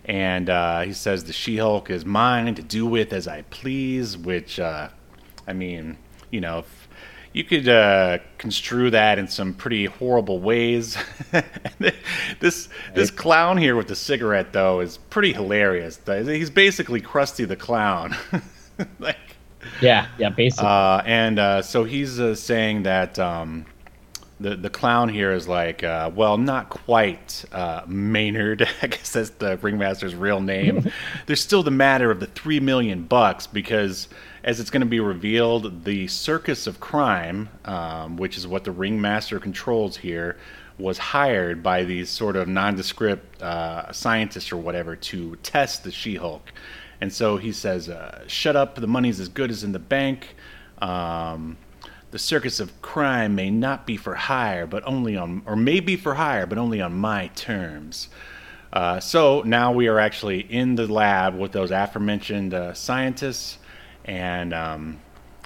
And 0.05 0.49
uh, 0.49 0.81
he 0.81 0.93
says 0.93 1.25
the 1.25 1.33
She 1.33 1.57
Hulk 1.57 1.89
is 1.89 2.05
mine 2.05 2.55
to 2.55 2.61
do 2.61 2.85
with 2.85 3.11
as 3.11 3.27
I 3.27 3.41
please, 3.43 4.17
which, 4.17 4.59
uh, 4.59 4.89
I 5.47 5.53
mean, 5.53 5.97
you 6.31 6.41
know, 6.41 6.59
if 6.59 6.80
you 7.33 7.43
could 7.43 7.67
uh, 7.67 8.19
construe 8.37 8.89
that 8.89 9.17
in 9.17 9.27
some 9.27 9.53
pretty 9.53 9.85
horrible 9.85 10.39
ways. 10.39 10.97
this 12.39 12.67
this 12.93 13.11
clown 13.11 13.57
here 13.57 13.75
with 13.75 13.87
the 13.87 13.95
cigarette, 13.95 14.51
though, 14.51 14.81
is 14.81 14.97
pretty 14.97 15.33
hilarious. 15.33 15.99
He's 16.05 16.49
basically 16.49 17.01
Krusty 17.01 17.47
the 17.47 17.55
Clown. 17.55 18.15
like, 18.99 19.17
yeah, 19.81 20.07
yeah. 20.17 20.29
Basically, 20.29 20.67
uh, 20.67 21.01
and 21.05 21.39
uh, 21.39 21.61
so 21.61 21.85
he's 21.85 22.19
uh, 22.19 22.35
saying 22.35 22.83
that 22.83 23.17
um, 23.17 23.65
the 24.41 24.55
the 24.55 24.69
clown 24.69 25.07
here 25.07 25.31
is 25.31 25.47
like, 25.47 25.83
uh, 25.83 26.11
well, 26.13 26.37
not 26.37 26.69
quite 26.69 27.45
uh, 27.53 27.83
Maynard. 27.87 28.67
I 28.81 28.87
guess 28.87 29.13
that's 29.13 29.29
the 29.31 29.57
ringmaster's 29.57 30.15
real 30.15 30.41
name. 30.41 30.91
There's 31.27 31.41
still 31.41 31.63
the 31.63 31.71
matter 31.71 32.11
of 32.11 32.19
the 32.19 32.27
three 32.27 32.59
million 32.59 33.03
bucks 33.03 33.47
because, 33.47 34.09
as 34.43 34.59
it's 34.59 34.69
going 34.69 34.81
to 34.81 34.87
be 34.87 34.99
revealed, 34.99 35.85
the 35.85 36.07
circus 36.07 36.67
of 36.67 36.79
crime, 36.79 37.49
um, 37.65 38.17
which 38.17 38.37
is 38.37 38.47
what 38.47 38.63
the 38.63 38.71
ringmaster 38.71 39.39
controls 39.39 39.97
here. 39.97 40.37
Was 40.77 40.97
hired 40.97 41.61
by 41.61 41.83
these 41.83 42.09
sort 42.09 42.35
of 42.35 42.47
nondescript 42.47 43.39
uh, 43.39 43.91
scientists 43.91 44.51
or 44.51 44.57
whatever 44.57 44.95
to 44.95 45.35
test 45.43 45.83
the 45.83 45.91
She-Hulk, 45.91 46.51
and 46.99 47.13
so 47.13 47.37
he 47.37 47.51
says, 47.51 47.87
uh, 47.87 48.23
"Shut 48.25 48.55
up! 48.55 48.75
The 48.75 48.87
money's 48.87 49.19
as 49.19 49.29
good 49.29 49.51
as 49.51 49.63
in 49.63 49.73
the 49.73 49.79
bank." 49.79 50.35
Um, 50.81 51.57
the 52.11 52.19
circus 52.19 52.59
of 52.59 52.81
crime 52.81 53.35
may 53.35 53.49
not 53.49 53.85
be 53.85 53.95
for 53.95 54.15
hire, 54.15 54.67
but 54.67 54.83
only 54.85 55.15
on, 55.15 55.43
or 55.45 55.55
may 55.55 55.79
be 55.79 55.95
for 55.95 56.15
hire, 56.15 56.45
but 56.45 56.57
only 56.57 56.81
on 56.81 56.93
my 56.93 57.27
terms. 57.35 58.09
Uh, 58.73 58.99
so 58.99 59.41
now 59.45 59.71
we 59.71 59.87
are 59.87 59.99
actually 59.99 60.39
in 60.39 60.75
the 60.75 60.87
lab 60.91 61.37
with 61.37 61.51
those 61.51 61.71
aforementioned 61.71 62.53
uh, 62.53 62.73
scientists, 62.73 63.57
and 64.05 64.53
um, 64.53 64.99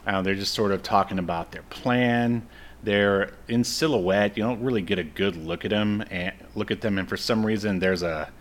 I 0.06 0.12
don't 0.12 0.20
know, 0.20 0.24
they're 0.24 0.36
just 0.36 0.54
sort 0.54 0.72
of 0.72 0.84
talking 0.84 1.20
about 1.20 1.52
their 1.52 1.64
plan. 1.64 2.48
They're 2.84 3.34
in 3.48 3.64
silhouette. 3.64 4.38
You 4.38 4.44
don't 4.44 4.62
really 4.62 4.82
get 4.82 5.00
a 5.00 5.04
good 5.04 5.36
look 5.36 5.66
at 5.66 5.72
them 5.72 6.04
and 6.12 6.34
look 6.56 6.72
at 6.72 6.82
them, 6.82 6.98
and 6.98 7.10
for 7.10 7.18
some 7.18 7.46
reason, 7.46 7.80
there's 7.80 8.04
a 8.04 8.32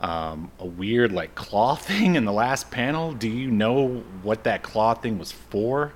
um, 0.00 0.50
a 0.58 0.66
weird 0.66 1.12
like 1.12 1.34
claw 1.34 1.74
thing 1.76 2.14
in 2.16 2.24
the 2.24 2.32
last 2.32 2.70
panel. 2.70 3.12
Do 3.12 3.28
you 3.28 3.50
know 3.50 4.04
what 4.22 4.44
that 4.44 4.62
claw 4.62 4.94
thing 4.94 5.18
was 5.18 5.32
for? 5.32 5.92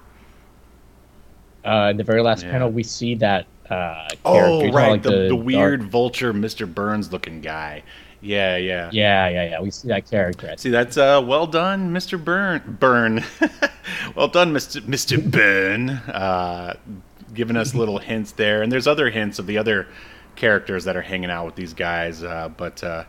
uh, 1.65 1.89
in 1.91 1.97
the 1.97 2.05
very 2.05 2.23
last 2.23 2.45
yeah. 2.45 2.51
panel, 2.51 2.71
we 2.71 2.83
see 2.83 3.15
that 3.17 3.47
uh. 3.71 4.09
Oh, 4.25 4.71
right, 4.71 4.91
like 4.91 5.03
the, 5.03 5.11
the, 5.11 5.29
dark- 5.29 5.45
weird 5.45 5.83
vulture, 5.85 6.33
Mr. 6.33 6.73
Burns 6.73 7.13
looking 7.13 7.41
guy. 7.41 7.83
Yeah, 8.23 8.57
yeah. 8.57 8.89
Yeah, 8.93 9.29
yeah, 9.29 9.51
yeah. 9.51 9.61
We 9.61 9.71
see 9.73 9.89
that 9.89 10.09
character. 10.09 10.55
See, 10.57 10.71
that's 10.71 10.97
uh, 10.97 11.23
well 11.25 11.47
done, 11.47 11.93
Mr. 11.93 12.23
Burn. 12.23 12.77
Burn. 12.81 13.25
well 14.17 14.29
done, 14.29 14.53
Mr. 14.55 14.81
Mr. 14.83 15.23
Burn. 15.31 15.91
Uh, 15.91 16.75
giving 17.35 17.57
us 17.57 17.75
little 17.75 17.99
hints 17.99 18.33
there, 18.33 18.63
and 18.63 18.71
there's 18.71 18.87
other 18.87 19.11
hints 19.11 19.39
of 19.39 19.47
the 19.47 19.59
other 19.59 19.89
characters 20.37 20.85
that 20.85 20.97
are 20.97 21.03
hanging 21.03 21.31
out 21.31 21.45
with 21.47 21.57
these 21.57 21.75
guys. 21.75 22.23
Uh, 22.23 22.49
but, 22.57 22.83
uh, 22.85 23.05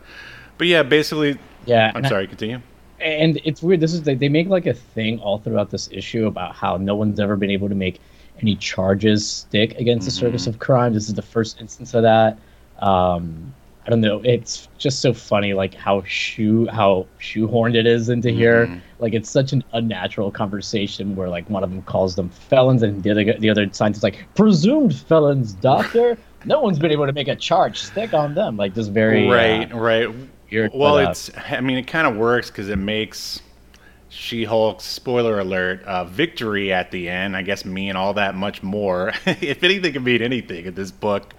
but 0.58 0.67
yeah, 0.67 0.82
basically. 0.84 1.38
Yeah, 1.65 1.89
I'm 1.89 1.97
and 1.97 2.06
I- 2.08 2.10
sorry. 2.10 2.28
Continue. 2.28 2.60
and 2.99 3.39
it's 3.45 3.62
weird. 3.62 3.82
This 3.82 3.93
is 3.93 4.02
they, 4.02 4.15
they 4.15 4.30
make 4.30 4.47
like 4.47 4.65
a 4.65 4.73
thing 4.73 5.19
all 5.19 5.38
throughout 5.38 5.69
this 5.69 5.89
issue 5.91 6.26
about 6.26 6.56
how 6.56 6.78
no 6.78 6.95
one's 6.95 7.19
ever 7.19 7.36
been 7.36 7.52
able 7.52 7.69
to 7.69 7.76
make 7.76 7.99
any 8.41 8.56
charges 8.56 9.30
stick 9.30 9.73
against 9.78 10.06
the 10.06 10.12
circus 10.12 10.47
of 10.47 10.58
crime. 10.58 10.93
This 10.93 11.08
is 11.08 11.13
the 11.13 11.21
first 11.21 11.62
instance 11.62 11.93
of 11.93 12.02
that. 12.02 12.39
Um, 12.80 13.54
I 13.86 13.89
don't 13.89 14.02
know. 14.02 14.22
It's 14.24 14.69
just 14.78 15.02
so 15.02 15.13
funny, 15.13 15.54
like 15.54 15.74
how 15.74 16.04
shoe 16.04 16.67
how 16.67 17.06
shoehorned 17.19 17.76
it 17.76 17.86
is 17.86 18.10
into 18.10 18.30
here. 18.32 18.82
Like 19.00 19.13
it's 19.13 19.30
such 19.30 19.52
an 19.52 19.63
unnatural 19.74 20.32
conversation 20.32 21.15
where 21.15 21.28
like 21.28 21.50
one 21.50 21.63
of 21.63 21.69
them 21.69 21.82
calls 21.82 22.15
them 22.15 22.30
felons, 22.30 22.82
and 22.82 23.04
the 23.04 23.12
other 23.12 23.34
the 23.38 23.50
other 23.50 23.67
scientist 23.74 24.00
is 24.00 24.04
like 24.04 24.26
presumed 24.36 24.96
felons, 24.96 25.54
doctor. 25.54 26.17
no 26.46 26.62
one's 26.62 26.80
been 26.80 26.91
able 26.91 27.06
to 27.06 27.13
make 27.13 27.28
a 27.28 27.36
charge 27.36 27.80
stick 27.82 28.13
on 28.13 28.34
them. 28.36 28.56
Like 28.58 28.74
just 28.74 28.91
very 28.91 29.28
uh, 29.28 29.34
right, 29.34 29.74
right. 29.74 30.10
weird, 30.50 30.72
Well, 30.74 30.96
but, 30.96 31.08
uh, 31.08 31.12
it's. 31.12 31.30
I 31.50 31.60
mean, 31.60 31.78
it 31.78 31.88
kind 31.88 32.08
of 32.08 32.15
works 32.15 32.50
because 32.50 32.69
it 32.69 32.78
makes 32.78 33.41
She 34.15 34.43
Hulk, 34.43 34.80
spoiler 34.80 35.39
alert, 35.39 35.84
uh, 35.86 36.06
victory 36.06 36.71
at 36.71 36.91
the 36.91 37.10
end. 37.10 37.36
I 37.36 37.41
guess 37.41 37.65
mean 37.65 37.95
all 37.95 38.13
that 38.13 38.36
much 38.36 38.62
more. 38.62 39.12
if 39.26 39.63
anything 39.63 39.93
can 39.93 40.04
mean 40.04 40.21
anything 40.21 40.65
in 40.65 40.76
this 40.76 40.91
book. 40.91 41.34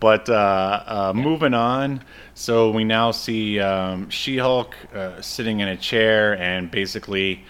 But 0.00 0.28
uh, 0.28 0.82
uh, 0.86 1.12
moving 1.16 1.54
on. 1.54 2.04
So 2.34 2.72
we 2.72 2.84
now 2.84 3.10
see 3.10 3.58
um, 3.58 4.10
She 4.10 4.36
Hulk 4.36 4.76
uh, 4.94 5.22
sitting 5.22 5.60
in 5.60 5.68
a 5.68 5.78
chair, 5.78 6.36
and 6.36 6.70
basically 6.70 7.42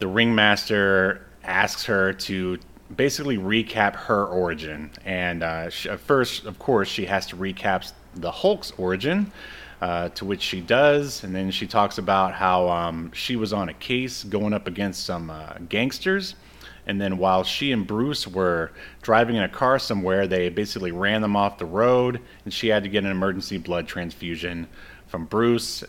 the 0.00 0.08
ringmaster 0.08 1.24
asks 1.44 1.84
her 1.84 2.12
to 2.12 2.58
basically 2.94 3.38
recap 3.38 3.94
her 3.94 4.24
origin. 4.26 4.90
And 5.04 5.44
uh, 5.44 5.70
she, 5.70 5.90
first, 5.96 6.44
of 6.44 6.58
course, 6.58 6.88
she 6.88 7.06
has 7.06 7.26
to 7.28 7.36
recap 7.36 7.92
the 8.16 8.32
Hulk's 8.32 8.72
origin 8.78 9.30
uh, 9.80 10.08
to 10.10 10.24
which 10.24 10.42
she 10.42 10.60
does, 10.60 11.24
and 11.24 11.34
then 11.34 11.50
she 11.50 11.66
talks 11.66 11.98
about 11.98 12.34
how 12.34 12.68
um, 12.68 13.12
she 13.12 13.36
was 13.36 13.52
on 13.52 13.68
a 13.68 13.74
case 13.74 14.24
going 14.24 14.52
up 14.52 14.66
against 14.66 15.04
some 15.04 15.30
uh, 15.30 15.54
gangsters. 15.68 16.34
And 16.86 17.00
then 17.00 17.18
while 17.18 17.44
she 17.44 17.70
and 17.72 17.86
Bruce 17.86 18.26
were 18.26 18.72
driving 19.02 19.36
in 19.36 19.42
a 19.42 19.48
car 19.48 19.78
somewhere, 19.78 20.26
they 20.26 20.48
basically 20.48 20.90
ran 20.90 21.20
them 21.20 21.36
off 21.36 21.58
the 21.58 21.66
road, 21.66 22.20
and 22.44 22.52
she 22.52 22.68
had 22.68 22.82
to 22.82 22.88
get 22.88 23.04
an 23.04 23.10
emergency 23.10 23.58
blood 23.58 23.86
transfusion 23.86 24.66
from 25.06 25.26
Bruce. 25.26 25.84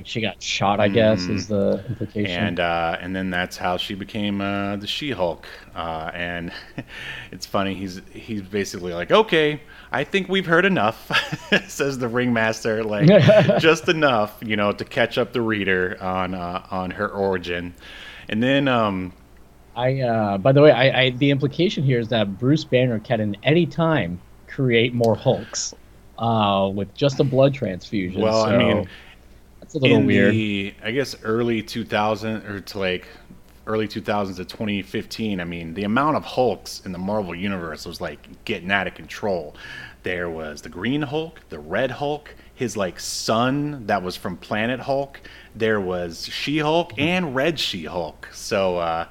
Like 0.00 0.06
she 0.06 0.22
got 0.22 0.42
shot, 0.42 0.80
I 0.80 0.88
guess, 0.88 1.26
is 1.26 1.48
the 1.48 1.84
implication. 1.86 2.30
And 2.30 2.58
uh, 2.58 2.96
and 3.02 3.14
then 3.14 3.28
that's 3.28 3.58
how 3.58 3.76
she 3.76 3.94
became 3.94 4.40
uh, 4.40 4.76
the 4.76 4.86
She-Hulk. 4.86 5.46
Uh, 5.74 6.10
and 6.14 6.50
it's 7.32 7.44
funny. 7.44 7.74
He's 7.74 8.00
he's 8.10 8.40
basically 8.40 8.94
like, 8.94 9.10
okay, 9.10 9.60
I 9.92 10.04
think 10.04 10.30
we've 10.30 10.46
heard 10.46 10.64
enough, 10.64 11.10
says 11.68 11.98
the 11.98 12.08
ringmaster. 12.08 12.82
Like 12.82 13.08
just 13.58 13.90
enough, 13.90 14.38
you 14.40 14.56
know, 14.56 14.72
to 14.72 14.86
catch 14.86 15.18
up 15.18 15.34
the 15.34 15.42
reader 15.42 15.98
on 16.00 16.32
uh, 16.32 16.66
on 16.70 16.92
her 16.92 17.08
origin. 17.08 17.74
And 18.30 18.42
then 18.42 18.68
um, 18.68 19.12
I, 19.76 20.00
uh, 20.00 20.38
by 20.38 20.52
the 20.52 20.62
way, 20.62 20.70
I, 20.70 21.02
I 21.02 21.10
the 21.10 21.30
implication 21.30 21.84
here 21.84 21.98
is 21.98 22.08
that 22.08 22.38
Bruce 22.38 22.64
Banner 22.64 23.00
can 23.00 23.34
at 23.34 23.40
any 23.42 23.66
time 23.66 24.18
create 24.46 24.94
more 24.94 25.14
Hulks 25.14 25.74
uh, 26.18 26.70
with 26.72 26.94
just 26.94 27.20
a 27.20 27.24
blood 27.24 27.52
transfusion. 27.52 28.22
well, 28.22 28.44
I 28.44 28.56
mean, 28.56 28.88
that's 29.72 29.74
a 29.74 29.78
little 29.78 30.00
in 30.00 30.06
weird. 30.06 30.42
the 30.42 30.74
I 30.82 30.90
guess 30.90 31.14
early 31.22 31.62
2000 31.62 32.44
or 32.46 32.60
to 32.60 32.78
like 32.78 33.06
early 33.66 33.86
2000s 33.86 34.36
to 34.36 34.44
2015, 34.44 35.40
I 35.40 35.44
mean, 35.44 35.74
the 35.74 35.84
amount 35.84 36.16
of 36.16 36.24
Hulks 36.24 36.80
in 36.84 36.92
the 36.92 36.98
Marvel 36.98 37.34
universe 37.34 37.86
was 37.86 38.00
like 38.00 38.44
getting 38.44 38.70
out 38.70 38.86
of 38.86 38.94
control. 38.94 39.54
There 40.02 40.30
was 40.30 40.62
the 40.62 40.68
Green 40.68 41.02
Hulk, 41.02 41.40
the 41.50 41.58
Red 41.58 41.90
Hulk, 41.92 42.34
his 42.54 42.76
like 42.76 42.98
son 42.98 43.86
that 43.86 44.02
was 44.02 44.16
from 44.16 44.36
Planet 44.36 44.80
Hulk. 44.80 45.20
There 45.54 45.80
was 45.80 46.26
She-Hulk 46.26 46.92
and 46.98 47.34
Red 47.34 47.60
She-Hulk. 47.60 48.28
So 48.32 48.78
uh 48.78 49.06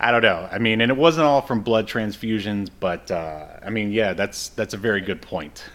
I 0.00 0.12
don't 0.12 0.22
know. 0.22 0.48
I 0.50 0.58
mean, 0.58 0.80
and 0.80 0.92
it 0.92 0.96
wasn't 0.96 1.26
all 1.26 1.42
from 1.42 1.62
blood 1.62 1.88
transfusions, 1.88 2.70
but 2.78 3.10
uh, 3.10 3.46
I 3.64 3.70
mean, 3.70 3.90
yeah, 3.90 4.12
that's 4.12 4.50
that's 4.50 4.72
a 4.72 4.76
very 4.76 5.00
good 5.00 5.20
point. 5.20 5.64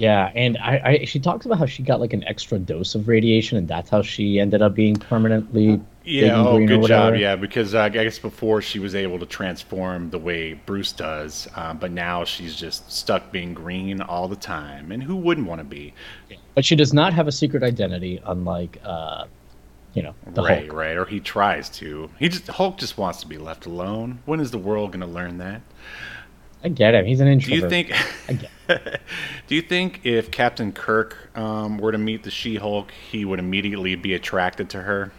Yeah, 0.00 0.32
and 0.34 0.56
I, 0.56 0.80
I 0.82 1.04
she 1.04 1.20
talks 1.20 1.44
about 1.44 1.58
how 1.58 1.66
she 1.66 1.82
got 1.82 2.00
like 2.00 2.14
an 2.14 2.24
extra 2.24 2.58
dose 2.58 2.94
of 2.94 3.06
radiation, 3.06 3.58
and 3.58 3.68
that's 3.68 3.90
how 3.90 4.00
she 4.00 4.40
ended 4.40 4.62
up 4.62 4.74
being 4.74 4.96
permanently 4.96 5.78
Yeah, 6.04 6.42
oh, 6.42 6.66
good 6.66 6.86
job. 6.86 7.16
Yeah, 7.16 7.36
because 7.36 7.74
uh, 7.74 7.82
I 7.82 7.88
guess 7.90 8.18
before 8.18 8.62
she 8.62 8.78
was 8.78 8.94
able 8.94 9.18
to 9.18 9.26
transform 9.26 10.08
the 10.08 10.18
way 10.18 10.54
Bruce 10.54 10.92
does, 10.92 11.48
uh, 11.54 11.74
but 11.74 11.90
now 11.90 12.24
she's 12.24 12.56
just 12.56 12.90
stuck 12.90 13.30
being 13.30 13.52
green 13.52 14.00
all 14.00 14.26
the 14.26 14.36
time. 14.36 14.90
And 14.90 15.02
who 15.02 15.16
wouldn't 15.16 15.46
want 15.46 15.58
to 15.58 15.64
be? 15.64 15.92
But 16.54 16.64
she 16.64 16.76
does 16.76 16.94
not 16.94 17.12
have 17.12 17.28
a 17.28 17.32
secret 17.32 17.62
identity, 17.62 18.22
unlike 18.24 18.80
uh, 18.82 19.26
you 19.92 20.02
know, 20.02 20.14
the 20.32 20.42
right, 20.42 20.60
Hulk. 20.60 20.72
right. 20.72 20.96
Or 20.96 21.04
he 21.04 21.20
tries 21.20 21.68
to. 21.70 22.08
He 22.18 22.30
just 22.30 22.46
Hulk 22.46 22.78
just 22.78 22.96
wants 22.96 23.20
to 23.20 23.26
be 23.26 23.36
left 23.36 23.66
alone. 23.66 24.20
When 24.24 24.40
is 24.40 24.50
the 24.50 24.58
world 24.58 24.92
going 24.92 25.00
to 25.00 25.06
learn 25.06 25.36
that? 25.38 25.60
I 26.62 26.68
get 26.68 26.94
him. 26.94 27.06
He's 27.06 27.20
an 27.20 27.28
introvert. 27.28 27.70
Do 27.70 27.76
you 27.76 27.84
think? 27.84 27.92
I 28.28 28.32
get 28.34 29.00
do 29.46 29.54
you 29.54 29.62
think 29.62 30.00
if 30.04 30.30
Captain 30.30 30.72
Kirk 30.72 31.36
um, 31.36 31.78
were 31.78 31.90
to 31.92 31.98
meet 31.98 32.22
the 32.22 32.30
She-Hulk, 32.30 32.90
he 33.10 33.24
would 33.24 33.38
immediately 33.38 33.94
be 33.96 34.14
attracted 34.14 34.70
to 34.70 34.82
her? 34.82 35.10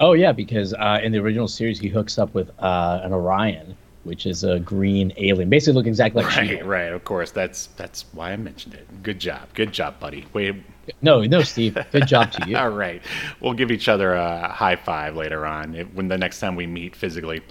Oh 0.00 0.14
yeah, 0.14 0.32
because 0.32 0.72
uh, 0.74 0.98
in 1.02 1.12
the 1.12 1.18
original 1.18 1.46
series, 1.48 1.78
he 1.78 1.88
hooks 1.88 2.18
up 2.18 2.32
with 2.34 2.50
uh, 2.58 3.00
an 3.04 3.12
Orion, 3.12 3.76
which 4.04 4.24
is 4.26 4.42
a 4.44 4.58
green 4.58 5.12
alien, 5.18 5.50
basically 5.50 5.74
look 5.74 5.86
exactly 5.86 6.22
like 6.22 6.34
Right, 6.34 6.48
She-Hulk. 6.48 6.66
right. 6.66 6.92
Of 6.92 7.04
course, 7.04 7.30
that's 7.30 7.66
that's 7.76 8.06
why 8.12 8.32
I 8.32 8.36
mentioned 8.36 8.74
it. 8.74 9.02
Good 9.02 9.18
job, 9.18 9.52
good 9.54 9.72
job, 9.72 10.00
buddy. 10.00 10.24
Wait, 10.32 10.56
No, 11.02 11.22
no, 11.22 11.42
Steve. 11.42 11.76
Good 11.92 12.06
job 12.08 12.32
to 12.32 12.48
you. 12.48 12.56
All 12.56 12.70
right. 12.70 13.02
We'll 13.40 13.52
give 13.54 13.70
each 13.70 13.88
other 13.88 14.14
a 14.14 14.48
high 14.48 14.76
five 14.76 15.14
later 15.14 15.44
on 15.44 15.74
when 15.94 16.08
the 16.08 16.16
next 16.18 16.40
time 16.40 16.56
we 16.56 16.66
meet 16.66 16.96
physically. 16.96 17.42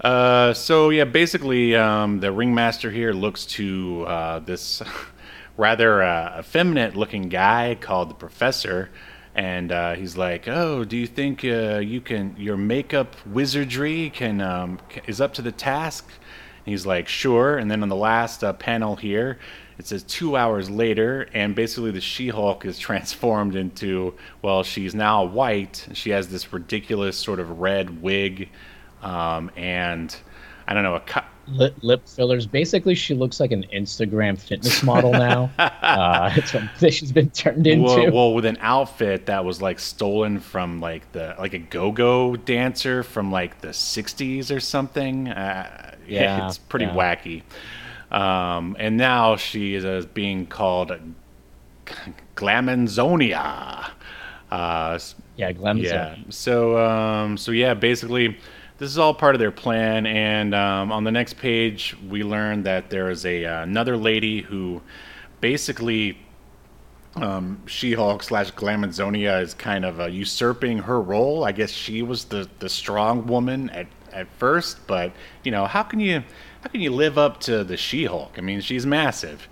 Uh, 0.00 0.54
so 0.54 0.88
yeah, 0.88 1.04
basically, 1.04 1.76
um, 1.76 2.20
the 2.20 2.32
ringmaster 2.32 2.90
here 2.90 3.12
looks 3.12 3.44
to 3.44 4.04
uh, 4.06 4.38
this 4.38 4.82
rather 5.58 6.02
uh, 6.02 6.38
effeminate 6.40 6.96
looking 6.96 7.28
guy 7.28 7.76
called 7.78 8.08
the 8.08 8.14
professor, 8.14 8.88
and 9.34 9.70
uh, 9.70 9.94
he's 9.94 10.16
like, 10.16 10.48
"Oh, 10.48 10.84
do 10.84 10.96
you 10.96 11.06
think 11.06 11.44
uh, 11.44 11.78
you 11.78 12.00
can 12.00 12.34
your 12.38 12.56
makeup 12.56 13.14
wizardry 13.26 14.08
can 14.08 14.40
um, 14.40 14.80
is 15.06 15.20
up 15.20 15.34
to 15.34 15.42
the 15.42 15.52
task?" 15.52 16.06
And 16.64 16.72
he's 16.72 16.86
like, 16.86 17.06
"Sure." 17.06 17.58
And 17.58 17.70
then 17.70 17.82
on 17.82 17.90
the 17.90 17.96
last 17.96 18.42
panel 18.58 18.96
here, 18.96 19.38
it 19.78 19.86
says 19.86 20.02
two 20.04 20.34
hours 20.34 20.70
later, 20.70 21.28
and 21.34 21.54
basically 21.54 21.90
the 21.90 22.00
She-Hulk 22.00 22.64
is 22.64 22.78
transformed 22.88 23.54
into 23.54 24.14
well, 24.40 24.62
she's 24.62 24.94
now 24.94 25.24
white. 25.24 25.88
She 25.92 26.08
has 26.08 26.28
this 26.28 26.54
ridiculous 26.54 27.18
sort 27.18 27.38
of 27.38 27.60
red 27.60 28.00
wig, 28.00 28.48
um, 29.02 29.50
and 29.56 30.14
I 30.66 30.74
don't 30.74 30.82
know 30.82 30.94
a. 30.96 31.00
Co- 31.00 31.22
lip, 31.48 31.74
lip 31.82 32.06
fillers. 32.08 32.46
Basically, 32.46 32.94
she 32.94 33.14
looks 33.14 33.40
like 33.40 33.50
an 33.52 33.64
Instagram 33.72 34.38
fitness 34.38 34.82
model 34.82 35.12
now. 35.12 35.50
uh, 35.58 36.30
it's 36.36 36.52
what 36.52 36.92
she's 36.92 37.12
been 37.12 37.30
turned 37.30 37.66
into. 37.66 37.84
well, 37.84 38.12
well, 38.12 38.34
with 38.34 38.44
an 38.44 38.58
outfit 38.60 39.26
that 39.26 39.44
was 39.44 39.60
like 39.60 39.78
stolen 39.78 40.38
from 40.40 40.80
like 40.80 41.10
the 41.12 41.34
like 41.38 41.54
a 41.54 41.58
go-go 41.58 42.36
dancer 42.36 43.02
from 43.02 43.32
like 43.32 43.60
the 43.60 43.68
'60s 43.68 44.54
or 44.54 44.60
something. 44.60 45.28
Uh, 45.28 45.96
yeah, 46.06 46.20
Yeah, 46.38 46.46
it's 46.48 46.58
pretty 46.58 46.86
yeah. 46.86 46.94
wacky. 46.94 47.42
Um, 48.14 48.76
and 48.78 48.96
now 48.96 49.36
she 49.36 49.74
is 49.74 49.84
uh, 49.84 50.02
being 50.14 50.46
called 50.46 50.92
Glamazonia. 52.36 53.90
Uh, 54.50 54.98
yeah, 55.36 55.52
Glenn. 55.52 55.78
yeah. 55.78 56.16
So 56.28 56.78
um, 56.78 57.36
so 57.36 57.52
yeah, 57.52 57.74
basically, 57.74 58.36
this 58.80 58.88
is 58.90 58.98
all 58.98 59.12
part 59.14 59.34
of 59.34 59.38
their 59.38 59.52
plan. 59.52 60.06
And 60.06 60.54
um, 60.54 60.90
on 60.90 61.04
the 61.04 61.12
next 61.12 61.34
page, 61.34 61.94
we 62.08 62.24
learn 62.24 62.64
that 62.64 62.90
there 62.90 63.10
is 63.10 63.24
a 63.26 63.44
uh, 63.44 63.62
another 63.62 63.96
lady 63.96 64.40
who 64.40 64.80
basically 65.40 66.18
um, 67.16 67.60
She-Hulk 67.66 68.22
slash 68.22 68.50
Glamazonia 68.52 69.42
is 69.42 69.52
kind 69.52 69.84
of 69.84 70.00
uh, 70.00 70.06
usurping 70.06 70.78
her 70.78 71.00
role. 71.00 71.44
I 71.44 71.52
guess 71.52 71.70
she 71.70 72.02
was 72.02 72.24
the 72.24 72.48
the 72.58 72.68
strong 72.70 73.26
woman 73.26 73.68
at 73.70 73.86
at 74.12 74.26
first, 74.38 74.86
but 74.86 75.12
you 75.44 75.52
know 75.52 75.66
how 75.66 75.82
can 75.82 76.00
you 76.00 76.24
how 76.62 76.70
can 76.70 76.80
you 76.80 76.90
live 76.90 77.18
up 77.18 77.38
to 77.40 77.62
the 77.62 77.76
She-Hulk? 77.76 78.36
I 78.38 78.40
mean, 78.40 78.62
she's 78.62 78.86
massive, 78.86 79.46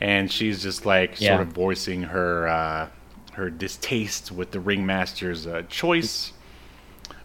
and 0.00 0.30
she's 0.30 0.62
just 0.62 0.84
like 0.84 1.18
Yeah. 1.20 1.36
sort 1.36 1.48
of 1.48 1.54
voicing 1.54 2.02
her 2.02 2.46
uh, 2.48 2.88
her 3.32 3.48
distaste 3.48 4.30
with 4.30 4.50
the 4.50 4.60
ringmaster's 4.60 5.46
uh, 5.46 5.62
choice. 5.70 6.33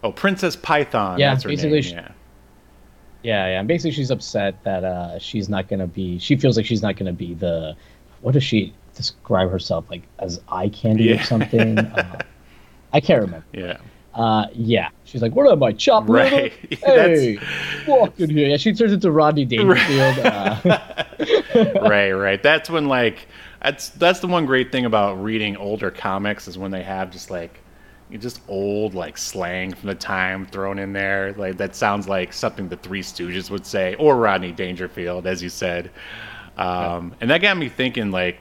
Oh, 0.02 0.12
Princess 0.12 0.56
Python. 0.56 1.18
Yeah, 1.18 1.32
that's 1.32 1.42
her 1.44 1.48
basically 1.50 1.72
name. 1.72 1.82
she- 1.82 1.90
Yeah. 1.94 2.08
Yeah, 3.22 3.46
yeah. 3.48 3.58
And 3.58 3.68
basically, 3.68 3.90
she's 3.90 4.10
upset 4.10 4.62
that 4.64 4.82
uh, 4.82 5.18
she's 5.18 5.48
not 5.50 5.68
gonna 5.68 5.86
be. 5.86 6.18
She 6.18 6.36
feels 6.36 6.56
like 6.56 6.64
she's 6.64 6.82
not 6.82 6.96
gonna 6.96 7.12
be 7.12 7.34
the. 7.34 7.76
What 8.22 8.32
does 8.32 8.42
she 8.44 8.72
describe 8.94 9.50
herself 9.50 9.84
like 9.90 10.02
as 10.18 10.40
eye 10.48 10.70
candy 10.70 11.04
Yeah. 11.04 11.20
or 11.20 11.24
something? 11.24 11.78
uh, 11.78 12.18
I 12.94 13.00
can't 13.00 13.20
remember. 13.20 13.44
Yeah. 13.52 13.76
Uh, 14.14 14.46
yeah, 14.54 14.88
she's 15.04 15.22
like, 15.22 15.34
"What 15.36 15.46
am 15.52 15.62
I, 15.62 15.68
liver? 15.68 16.12
Right. 16.12 16.52
Hey, 16.82 17.38
walk 17.86 18.18
in 18.18 18.30
here." 18.30 18.48
Yeah, 18.48 18.56
she 18.56 18.72
turns 18.72 18.92
into 18.92 19.10
Rodney 19.12 19.44
Dangerfield. 19.44 20.18
Uh, 20.18 20.78
right, 21.88 22.10
right. 22.12 22.42
That's 22.42 22.68
when 22.70 22.88
like 22.88 23.28
that's 23.62 23.90
that's 23.90 24.20
the 24.20 24.26
one 24.26 24.46
great 24.46 24.72
thing 24.72 24.84
about 24.84 25.22
reading 25.22 25.56
older 25.56 25.90
comics 25.90 26.48
is 26.48 26.58
when 26.58 26.70
they 26.72 26.82
have 26.82 27.10
just 27.12 27.30
like 27.30 27.60
just 28.18 28.40
old 28.48 28.94
like 28.94 29.16
slang 29.16 29.74
from 29.74 29.88
the 29.88 29.94
time 29.94 30.46
thrown 30.46 30.78
in 30.78 30.92
there. 30.92 31.32
Like 31.34 31.56
that 31.58 31.74
sounds 31.76 32.08
like 32.08 32.32
something 32.32 32.68
the 32.68 32.76
Three 32.76 33.02
Stooges 33.02 33.50
would 33.50 33.66
say, 33.66 33.94
or 33.94 34.16
Rodney 34.16 34.52
Dangerfield, 34.52 35.26
as 35.26 35.42
you 35.42 35.48
said. 35.48 35.90
Um, 36.56 37.14
and 37.20 37.30
that 37.30 37.38
got 37.40 37.56
me 37.56 37.68
thinking 37.68 38.10
like 38.10 38.38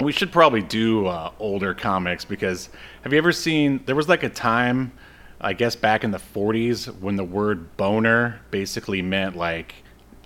we 0.00 0.12
should 0.12 0.30
probably 0.30 0.62
do 0.62 1.06
uh, 1.06 1.32
older 1.38 1.74
comics 1.74 2.24
because 2.24 2.68
have 3.02 3.12
you 3.12 3.18
ever 3.18 3.32
seen 3.32 3.82
there 3.86 3.96
was 3.96 4.08
like 4.08 4.22
a 4.22 4.28
time 4.28 4.92
i 5.40 5.52
guess 5.52 5.74
back 5.74 6.04
in 6.04 6.10
the 6.10 6.18
40s 6.18 6.86
when 7.00 7.16
the 7.16 7.24
word 7.24 7.76
boner 7.76 8.40
basically 8.50 9.00
meant 9.02 9.36
like 9.36 9.74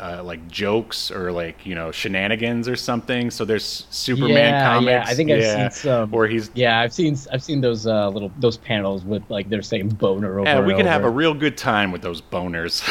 uh, 0.00 0.22
like 0.24 0.48
jokes 0.48 1.10
or 1.10 1.30
like 1.30 1.64
you 1.66 1.74
know 1.74 1.92
shenanigans 1.92 2.68
or 2.68 2.76
something. 2.76 3.30
So 3.30 3.44
there's 3.44 3.86
Superman 3.90 4.30
yeah, 4.54 4.64
comics. 4.64 4.90
yeah. 4.90 5.04
I 5.06 5.14
think 5.14 5.30
I've 5.30 5.44
seen 5.44 5.70
some. 5.70 6.10
where 6.10 6.26
he's 6.26 6.50
Yeah, 6.54 6.80
I've 6.80 6.92
seen 6.92 7.16
I've 7.32 7.42
seen 7.42 7.60
those 7.60 7.86
uh, 7.86 8.08
little 8.08 8.32
those 8.38 8.56
panels 8.56 9.04
with 9.04 9.22
like 9.28 9.48
they're 9.48 9.62
saying 9.62 9.90
boner 9.90 10.40
over. 10.40 10.48
yeah, 10.48 10.60
we 10.60 10.72
and 10.72 10.78
could 10.78 10.86
have 10.86 11.04
a 11.04 11.10
real 11.10 11.34
good 11.34 11.56
time 11.56 11.92
with 11.92 12.02
those 12.02 12.22
boners. 12.22 12.82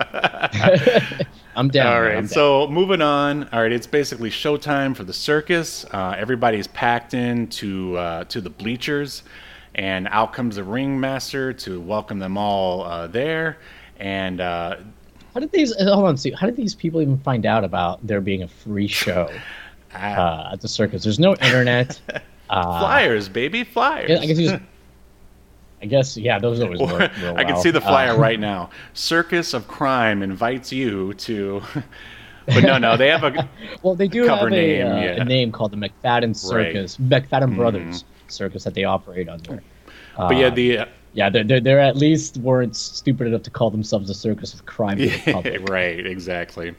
I'm 1.56 1.68
down. 1.68 1.86
All 1.86 2.02
right, 2.02 2.14
down. 2.14 2.28
so 2.28 2.66
moving 2.68 3.02
on. 3.02 3.48
All 3.48 3.62
right, 3.62 3.72
it's 3.72 3.86
basically 3.86 4.30
showtime 4.30 4.96
for 4.96 5.04
the 5.04 5.12
circus. 5.12 5.84
Uh, 5.92 6.14
everybody's 6.18 6.66
packed 6.66 7.14
in 7.14 7.46
to 7.48 7.96
uh, 7.96 8.24
to 8.24 8.40
the 8.40 8.50
bleachers, 8.50 9.22
and 9.76 10.08
out 10.08 10.32
comes 10.32 10.56
the 10.56 10.64
ringmaster 10.64 11.52
to 11.52 11.80
welcome 11.80 12.18
them 12.18 12.36
all 12.36 12.82
uh, 12.82 13.06
there. 13.06 13.58
And 13.98 14.40
uh, 14.40 14.76
how 15.34 15.40
did 15.40 15.52
these 15.52 15.74
hold 15.76 16.06
on? 16.06 16.16
See, 16.16 16.32
how 16.32 16.46
did 16.46 16.56
these 16.56 16.74
people 16.74 17.00
even 17.00 17.18
find 17.18 17.46
out 17.46 17.64
about 17.64 18.04
there 18.06 18.20
being 18.20 18.42
a 18.42 18.48
free 18.48 18.88
show 18.88 19.28
uh, 19.94 20.50
at 20.52 20.60
the 20.60 20.68
circus? 20.68 21.02
There's 21.04 21.18
no 21.18 21.34
internet. 21.36 22.00
Uh, 22.48 22.62
flyers, 22.80 23.28
baby, 23.28 23.64
flyers. 23.64 24.20
I 24.20 24.26
guess 24.26 24.36
he 24.38 24.44
was. 24.50 24.60
I 25.82 25.86
guess 25.86 26.16
yeah, 26.16 26.38
those 26.38 26.60
always 26.60 26.80
Or- 26.80 26.86
work. 26.86 27.12
real 27.22 27.36
I 27.36 27.44
can 27.44 27.56
see 27.56 27.70
the 27.70 27.80
flyer 27.80 28.12
Uh, 28.12 28.18
right 28.18 28.38
now. 28.40 28.70
Circus 28.92 29.54
of 29.54 29.66
Crime 29.66 30.22
invites 30.22 30.70
you 30.72 31.14
to. 31.14 31.62
but 32.46 32.62
no, 32.64 32.76
no, 32.78 32.96
they 32.96 33.08
have 33.08 33.24
a. 33.24 33.48
Well, 33.82 33.94
they 33.94 34.08
do 34.08 34.26
cover 34.26 34.40
have 34.40 34.46
a, 34.48 34.50
name, 34.50 34.86
uh, 34.86 35.00
yeah. 35.00 35.22
a 35.22 35.24
name 35.24 35.52
called 35.52 35.70
the 35.72 35.76
McFadden 35.76 36.36
Circus, 36.36 36.96
McFadden 36.98 37.56
Brothers 37.56 38.04
Circus 38.28 38.64
that 38.64 38.74
they 38.74 38.84
operate 38.84 39.28
under. 39.28 39.62
But 40.16 40.36
yeah, 40.36 40.50
the 40.50 40.78
uh, 40.78 40.84
yeah, 41.12 41.28
they're, 41.28 41.44
they're, 41.44 41.60
they're 41.60 41.80
at 41.80 41.96
least 41.96 42.36
weren't 42.38 42.76
stupid 42.76 43.26
enough 43.26 43.42
to 43.42 43.50
call 43.50 43.70
themselves 43.70 44.08
a 44.10 44.14
circus 44.14 44.54
of 44.54 44.66
crime 44.66 44.98
public. 45.24 45.68
right, 45.68 46.06
exactly. 46.06 46.74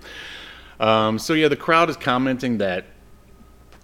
Um, 0.80 1.20
so 1.20 1.34
yeah, 1.34 1.48
the 1.48 1.56
crowd 1.56 1.90
is 1.90 1.98
commenting 1.98 2.58
that 2.60 2.86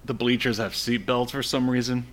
the 0.05 0.13
bleachers 0.13 0.57
have 0.57 0.71
seatbelts 0.71 1.31
for 1.31 1.43
some 1.43 1.69
reason, 1.69 2.07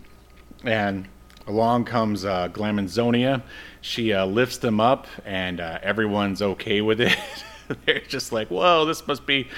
and 0.64 1.08
along 1.46 1.84
comes 1.84 2.24
uh, 2.24 2.48
Glamazonia. 2.48 3.42
She 3.80 4.12
uh, 4.12 4.26
lifts 4.26 4.58
them 4.58 4.80
up, 4.80 5.06
and 5.24 5.60
uh, 5.60 5.78
everyone's 5.82 6.42
okay 6.42 6.80
with 6.80 7.00
it. 7.00 7.16
They're 7.86 8.00
just 8.00 8.32
like, 8.32 8.48
"Whoa, 8.48 8.84
this 8.84 9.06
must 9.06 9.26
be 9.26 9.48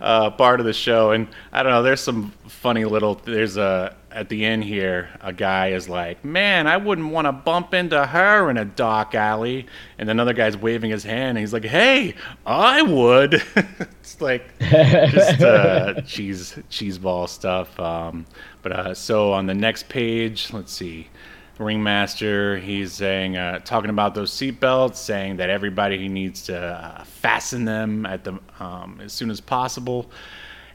uh, 0.00 0.30
part 0.30 0.60
of 0.60 0.66
the 0.66 0.72
show." 0.72 1.12
And 1.12 1.28
I 1.52 1.62
don't 1.62 1.72
know. 1.72 1.82
There's 1.82 2.00
some 2.00 2.32
funny 2.48 2.84
little. 2.84 3.14
There's 3.14 3.56
a 3.56 3.96
at 4.10 4.28
the 4.28 4.44
end 4.44 4.64
here. 4.64 5.10
A 5.20 5.32
guy 5.32 5.68
is 5.68 5.88
like, 5.88 6.24
"Man, 6.24 6.66
I 6.66 6.76
wouldn't 6.76 7.10
want 7.10 7.26
to 7.26 7.32
bump 7.32 7.74
into 7.74 8.04
her 8.04 8.50
in 8.50 8.56
a 8.56 8.64
dark 8.64 9.14
alley." 9.14 9.66
And 9.98 10.08
another 10.10 10.32
guy's 10.32 10.56
waving 10.56 10.90
his 10.90 11.04
hand. 11.04 11.30
And 11.30 11.38
he's 11.38 11.52
like, 11.52 11.64
"Hey, 11.64 12.14
I 12.46 12.82
would." 12.82 13.34
it's 13.56 14.20
like 14.20 14.58
just 14.60 15.42
uh, 15.42 16.00
cheese 16.06 16.58
cheese 16.70 16.98
ball 16.98 17.26
stuff. 17.26 17.78
Um, 17.78 18.26
but 18.62 18.72
uh, 18.72 18.94
so 18.94 19.32
on 19.32 19.46
the 19.46 19.54
next 19.54 19.88
page, 19.88 20.52
let's 20.52 20.72
see. 20.72 21.08
Ringmaster, 21.58 22.58
he's 22.58 22.92
saying, 22.92 23.36
uh, 23.36 23.60
talking 23.60 23.90
about 23.90 24.14
those 24.14 24.32
seatbelts, 24.32 24.96
saying 24.96 25.36
that 25.36 25.50
everybody 25.50 26.08
needs 26.08 26.42
to 26.44 26.58
uh, 26.58 27.04
fasten 27.04 27.64
them 27.64 28.06
at 28.06 28.24
the 28.24 28.40
um, 28.58 29.00
as 29.02 29.12
soon 29.12 29.30
as 29.30 29.40
possible, 29.40 30.10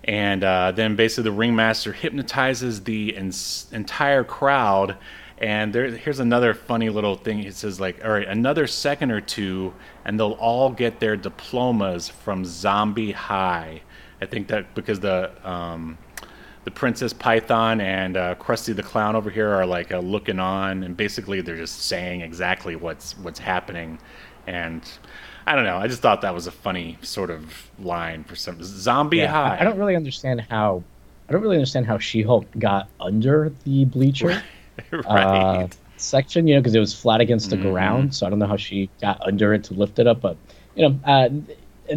and 0.06 0.44
uh, 0.44 0.72
then 0.72 0.96
basically 0.96 1.26
the 1.26 1.34
ringmaster 1.34 1.92
hypnotizes 1.92 2.84
the 2.84 3.16
ens- 3.18 3.68
entire 3.74 4.24
crowd. 4.24 4.96
And 5.38 5.74
there, 5.74 5.88
here's 5.88 6.20
another 6.20 6.54
funny 6.54 6.90
little 6.90 7.16
thing. 7.16 7.40
He 7.40 7.52
says 7.52 7.80
like, 7.80 8.04
all 8.04 8.12
right, 8.12 8.28
another 8.28 8.68
second 8.68 9.12
or 9.12 9.22
two, 9.22 9.74
and 10.06 10.20
they'll 10.20 10.34
all 10.34 10.70
get 10.70 11.00
their 11.00 11.16
diplomas 11.16 12.08
from 12.10 12.46
Zombie 12.46 13.12
High. 13.12 13.82
I 14.22 14.26
think 14.26 14.48
that 14.50 14.76
because 14.76 15.00
the 15.00 15.32
um, 15.50 15.98
the 16.66 16.72
Princess 16.72 17.14
Python 17.14 17.82
and 17.82 18.18
uh, 18.18 18.36
Krusty 18.36 18.76
the 18.76 18.84
Clown 18.84 19.16
over 19.16 19.30
here 19.30 19.50
are 19.50 19.66
like 19.66 19.92
uh, 19.92 20.00
looking 20.00 20.40
on, 20.40 20.84
and 20.84 20.96
basically 20.96 21.42
they're 21.42 21.58
just 21.58 21.82
saying 21.84 22.22
exactly 22.22 22.76
what's 22.76 23.18
what's 23.20 23.40
happening. 23.40 24.00
And 24.48 24.84
I 25.48 25.56
don't 25.56 25.64
know. 25.66 25.78
I 25.78 25.88
just 25.88 26.02
thought 26.02 26.22
that 26.22 26.34
was 26.34 26.48
a 26.48 26.52
funny 26.52 26.98
sort 27.02 27.30
of 27.30 27.70
line 27.80 28.24
for 28.24 28.36
some 28.36 28.58
zombie 28.62 29.18
Yeah, 29.18 29.32
high. 29.32 29.58
I, 29.60 29.64
don't 29.64 29.78
really 29.78 29.96
understand 29.96 30.42
how. 30.50 30.84
I 31.28 31.34
don't 31.34 31.42
really 31.42 31.58
understand 31.58 31.86
how 31.86 31.98
She-Hulk 32.00 32.48
got 32.58 32.90
under 33.00 33.52
the 33.64 33.86
bleacher 33.86 34.42
right. 34.92 35.06
uh, 35.08 35.68
section, 35.98 36.48
you 36.48 36.56
know, 36.56 36.62
because 36.62 36.74
it 36.76 36.80
was 36.80 36.94
flat 37.00 37.22
against 37.22 37.50
the 37.52 37.58
Mhm. 37.58 37.62
ground. 37.62 38.16
So 38.16 38.26
I 38.26 38.30
don't 38.30 38.40
know 38.40 38.48
how 38.48 38.58
she 38.58 38.90
got 39.02 39.22
under 39.22 39.54
it 39.54 39.64
to 39.66 39.74
lift 39.74 40.00
it 40.00 40.08
up, 40.08 40.22
but 40.22 40.38
you 40.76 40.90
know, 40.90 41.00
uh, 41.04 41.30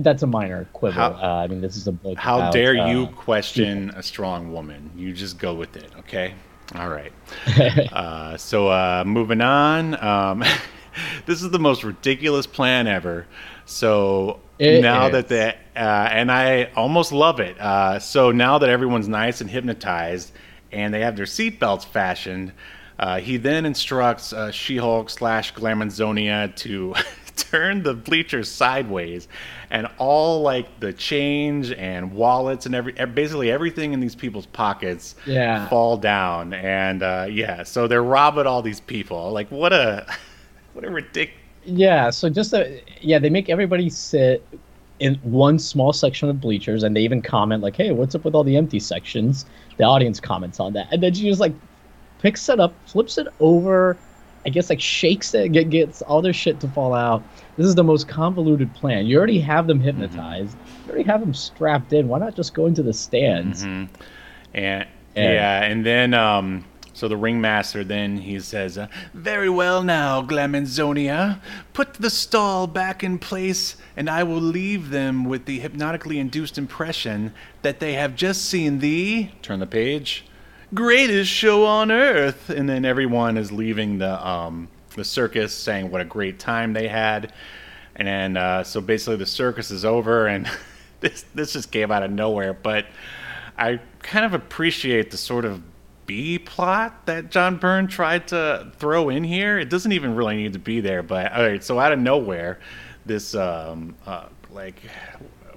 that's 0.01 0.23
a 0.23 0.27
minor 0.27 0.67
quibble. 0.73 0.95
How- 0.95 1.13
uh, 1.13 1.43
I 1.45 1.47
mean, 1.47 1.61
this 1.61 1.77
is 1.77 1.87
a 1.89 1.93
book. 1.93 2.19
How 2.19 2.39
about, 2.39 2.53
dare 2.53 2.77
uh, 2.79 2.91
you 2.91 3.07
question 3.09 3.91
a 3.91 4.03
strong 4.03 4.53
woman? 4.53 4.91
You 4.97 5.13
just 5.13 5.39
go 5.39 5.55
with 5.55 5.77
it, 5.77 5.91
okay? 6.01 6.35
All 6.75 6.89
right. 6.89 7.13
uh, 7.93 8.37
so 8.37 8.69
uh, 8.69 9.05
moving 9.07 9.41
on. 9.41 10.03
Um, 10.03 10.45
this 11.27 11.43
is 11.43 11.51
the 11.51 11.59
most 11.59 11.85
ridiculous 11.85 12.47
plan 12.47 12.87
ever. 12.87 13.27
So 13.67 14.41
It 14.59 14.83
now 14.83 15.07
is. 15.07 15.13
that 15.13 15.29
the 15.29 15.55
uh, 15.77 16.09
and 16.11 16.31
I 16.31 16.65
almost 16.77 17.13
love 17.13 17.41
it. 17.41 17.59
Uh, 17.61 17.99
so 17.99 18.31
now 18.31 18.59
that 18.59 18.69
everyone's 18.69 19.09
nice 19.09 19.41
and 19.41 19.49
hypnotized, 19.49 20.33
and 20.71 20.93
they 20.93 21.01
have 21.01 21.17
their 21.17 21.27
seatbelts 21.27 21.85
fashioned, 21.85 22.53
uh, 22.99 23.19
he 23.19 23.37
then 23.37 23.65
instructs 23.65 24.33
uh, 24.33 24.51
She-Hulk 24.51 25.11
slash 25.11 25.55
Glamazonia 25.55 26.55
to 26.57 26.95
turn 27.37 27.83
the 27.83 27.95
bleachers 27.95 28.51
sideways, 28.51 29.29
and 29.73 29.89
all 29.99 30.43
like 30.43 30.79
the 30.81 30.93
change 30.93 31.73
and 31.73 32.13
wallets 32.13 32.67
and 32.67 32.75
every 32.75 32.93
basically 32.93 33.51
everything 33.51 33.93
in 33.95 34.01
these 34.01 34.15
people's 34.15 34.47
pockets 34.47 35.17
Yeah. 35.27 35.67
fall 35.69 35.97
down, 35.97 36.53
and 36.53 37.03
uh, 37.03 37.27
yeah, 37.29 37.65
so 37.65 37.89
they're 37.89 38.05
robbing 38.05 38.47
all 38.47 38.63
these 38.63 38.81
people. 38.81 39.33
Like 39.33 39.51
what 39.51 39.73
a 39.73 40.07
what 40.75 40.85
a 40.85 40.91
ridiculous. 40.91 41.39
Yeah, 41.65 42.11
so 42.11 42.29
just 42.29 42.53
a, 42.53 42.83
yeah, 43.01 43.19
they 43.21 43.31
make 43.31 43.49
everybody 43.49 43.89
sit 43.89 44.47
in 44.99 45.15
one 45.23 45.59
small 45.59 45.93
section 45.93 46.29
of 46.29 46.41
bleachers, 46.41 46.83
and 46.83 46.95
they 46.95 47.01
even 47.03 47.23
comment 47.23 47.63
like, 47.63 47.77
"Hey, 47.77 47.93
what's 47.93 48.15
up 48.15 48.25
with 48.25 48.35
all 48.35 48.45
the 48.45 48.57
empty 48.57 48.79
sections?" 48.81 49.47
The 49.79 49.85
audience 49.85 50.21
comments 50.21 50.61
on 50.61 50.73
that, 50.75 50.89
and 50.93 51.03
then 51.03 51.15
she 51.15 51.23
just 51.29 51.41
like 51.41 51.55
picks 52.19 52.49
it 52.49 52.61
up, 52.61 52.75
flips 52.87 53.17
it 53.19 53.27
over, 53.41 53.97
I 54.45 54.49
guess 54.51 54.71
like 54.71 54.81
shakes 54.81 55.35
it, 55.35 55.53
get, 55.53 55.71
gets 55.71 56.03
all 56.03 56.21
their 56.23 56.33
shit 56.33 56.59
to 56.61 56.69
fall 56.69 56.95
out. 56.95 57.23
This 57.57 57.67
is 57.67 57.75
the 57.75 57.85
most 57.85 58.09
convoluted 58.09 58.75
plan. 58.75 59.07
You 59.07 59.17
already 59.19 59.39
have 59.41 59.67
them 59.67 59.79
hypnotized. 59.81 60.57
You 60.87 60.93
already 60.93 61.05
have 61.09 61.21
them 61.21 61.33
strapped 61.35 61.93
in. 61.93 62.09
Why 62.09 62.19
not 62.19 62.35
just 62.35 62.53
go 62.55 62.67
into 62.67 62.83
the 62.83 62.93
stands? 62.93 63.63
And 63.63 63.89
yeah, 64.55 64.85
Yeah. 65.15 65.63
and 65.63 65.87
then 65.87 66.13
um, 66.15 66.65
so 66.93 67.09
the 67.09 67.17
ringmaster 67.17 67.85
then 67.85 68.17
he 68.19 68.41
says, 68.41 68.77
uh, 68.77 68.89
"Very 69.15 69.49
well 69.49 69.83
now, 69.83 70.23
Glamazonia, 70.23 71.41
put 71.73 71.95
the 71.95 72.11
stall 72.11 72.67
back 72.67 73.03
in 73.05 73.19
place, 73.19 73.77
and 73.97 74.11
I 74.11 74.23
will 74.25 74.41
leave 74.41 74.91
them 74.91 75.25
with 75.25 75.45
the 75.47 75.61
hypnotically 75.61 76.19
induced 76.19 76.59
impression 76.59 77.33
that 77.63 77.81
they 77.81 77.95
have 77.95 78.15
just 78.17 78.45
seen 78.45 78.81
the 78.81 79.29
turn 79.41 79.61
the 79.61 79.67
page 79.67 80.25
greatest 80.75 81.31
show 81.31 81.65
on 81.65 81.91
earth." 81.91 82.51
And 82.51 82.69
then 82.69 82.85
everyone 82.85 83.37
is 83.37 83.53
leaving 83.53 83.99
the 83.99 84.27
um, 84.27 84.69
the 84.95 85.05
circus, 85.05 85.55
saying 85.55 85.91
what 85.91 86.01
a 86.01 86.05
great 86.05 86.39
time 86.39 86.73
they 86.73 86.89
had. 86.89 87.33
And 87.97 88.09
then, 88.09 88.37
uh, 88.37 88.65
so 88.65 88.81
basically, 88.81 89.17
the 89.17 89.27
circus 89.27 89.71
is 89.71 89.85
over, 89.85 90.27
and 90.27 90.49
this 91.01 91.25
this 91.35 91.53
just 91.53 91.71
came 91.71 91.91
out 91.91 92.03
of 92.03 92.11
nowhere. 92.11 92.55
But 92.55 92.87
I 93.59 93.81
kind 94.01 94.25
of 94.25 94.35
appreciate 94.35 95.11
the 95.11 95.17
sort 95.17 95.45
of 95.45 95.63
B 96.07 96.39
plot 96.39 97.07
that 97.07 97.31
John 97.31 97.57
Byrne 97.57 97.87
tried 97.87 98.29
to 98.29 98.73
throw 98.79 99.09
in 99.09 99.25
here. 99.25 99.59
It 99.59 99.69
doesn't 99.69 99.93
even 99.93 100.15
really 100.15 100.37
need 100.37 100.55
to 100.55 100.59
be 100.59 100.81
there, 100.81 101.03
but 101.03 101.33
all 101.33 101.43
right. 101.43 101.63
So 101.63 101.79
out 101.79 101.93
of 101.93 101.99
nowhere, 101.99 102.61
this 103.05 103.35
um, 103.35 103.95
uh, 104.07 104.27
like 104.51 104.81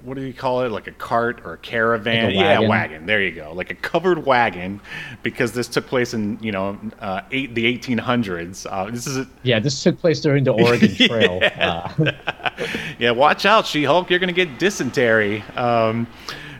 what 0.06 0.16
do 0.16 0.22
you 0.22 0.32
call 0.32 0.62
it? 0.62 0.70
Like 0.70 0.86
a 0.86 0.92
cart 0.92 1.40
or 1.44 1.54
a 1.54 1.58
caravan? 1.58 2.26
Like 2.26 2.34
a 2.34 2.36
Yeah, 2.36 2.48
wagon. 2.60 2.68
wagon. 2.68 3.06
There 3.06 3.20
you 3.20 3.32
go. 3.32 3.52
Like 3.52 3.70
a 3.72 3.74
covered 3.74 4.24
wagon, 4.24 4.80
because 5.24 5.50
this 5.52 5.66
took 5.66 5.86
place 5.88 6.14
in 6.14 6.38
you 6.40 6.52
know 6.52 6.78
uh, 7.00 7.22
eight 7.32 7.54
the 7.56 7.64
1800s. 7.76 8.66
Uh, 8.70 8.88
this 8.90 9.06
is 9.08 9.18
a, 9.18 9.26
Yeah, 9.42 9.58
this 9.58 9.82
took 9.82 9.98
place 9.98 10.20
during 10.20 10.44
the 10.44 10.52
Oregon 10.52 10.94
Trail. 10.94 11.40
Uh, 11.58 12.12
yeah, 13.00 13.10
watch 13.10 13.44
out, 13.44 13.66
She-Hulk. 13.66 14.08
You're 14.08 14.20
gonna 14.20 14.32
get 14.32 14.58
dysentery. 14.60 15.42
Um, 15.56 16.06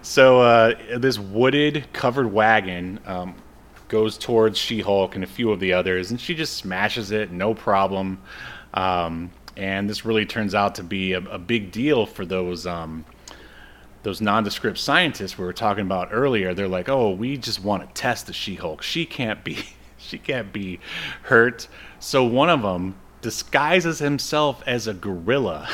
so 0.02 0.40
uh, 0.40 0.74
this 0.98 1.18
wooded, 1.18 1.86
covered 1.92 2.32
wagon 2.32 2.98
um, 3.06 3.34
goes 3.88 4.18
towards 4.18 4.58
She-Hulk 4.58 5.14
and 5.14 5.22
a 5.22 5.26
few 5.28 5.52
of 5.52 5.60
the 5.60 5.72
others, 5.72 6.10
and 6.10 6.20
she 6.20 6.34
just 6.34 6.56
smashes 6.56 7.12
it, 7.12 7.30
no 7.30 7.54
problem. 7.54 8.20
Um, 8.74 9.30
and 9.56 9.88
this 9.88 10.04
really 10.04 10.26
turns 10.26 10.54
out 10.54 10.74
to 10.74 10.82
be 10.82 11.12
a, 11.12 11.18
a 11.20 11.38
big 11.38 11.70
deal 11.72 12.06
for 12.06 12.26
those 12.26 12.66
um, 12.66 13.04
those 14.06 14.20
nondescript 14.20 14.78
scientists 14.78 15.36
we 15.36 15.44
were 15.44 15.52
talking 15.52 15.82
about 15.82 16.10
earlier. 16.12 16.54
They're 16.54 16.68
like, 16.68 16.88
"Oh, 16.88 17.10
we 17.10 17.36
just 17.36 17.64
want 17.64 17.82
to 17.82 18.00
test 18.00 18.28
the 18.28 18.32
She-Hulk. 18.32 18.80
She 18.80 19.04
can't 19.04 19.42
be, 19.42 19.58
she 19.98 20.16
can't 20.16 20.52
be 20.52 20.78
hurt." 21.22 21.66
So 21.98 22.22
one 22.22 22.48
of 22.48 22.62
them 22.62 22.94
disguises 23.20 23.98
himself 23.98 24.62
as 24.64 24.86
a 24.86 24.94
gorilla. 24.94 25.68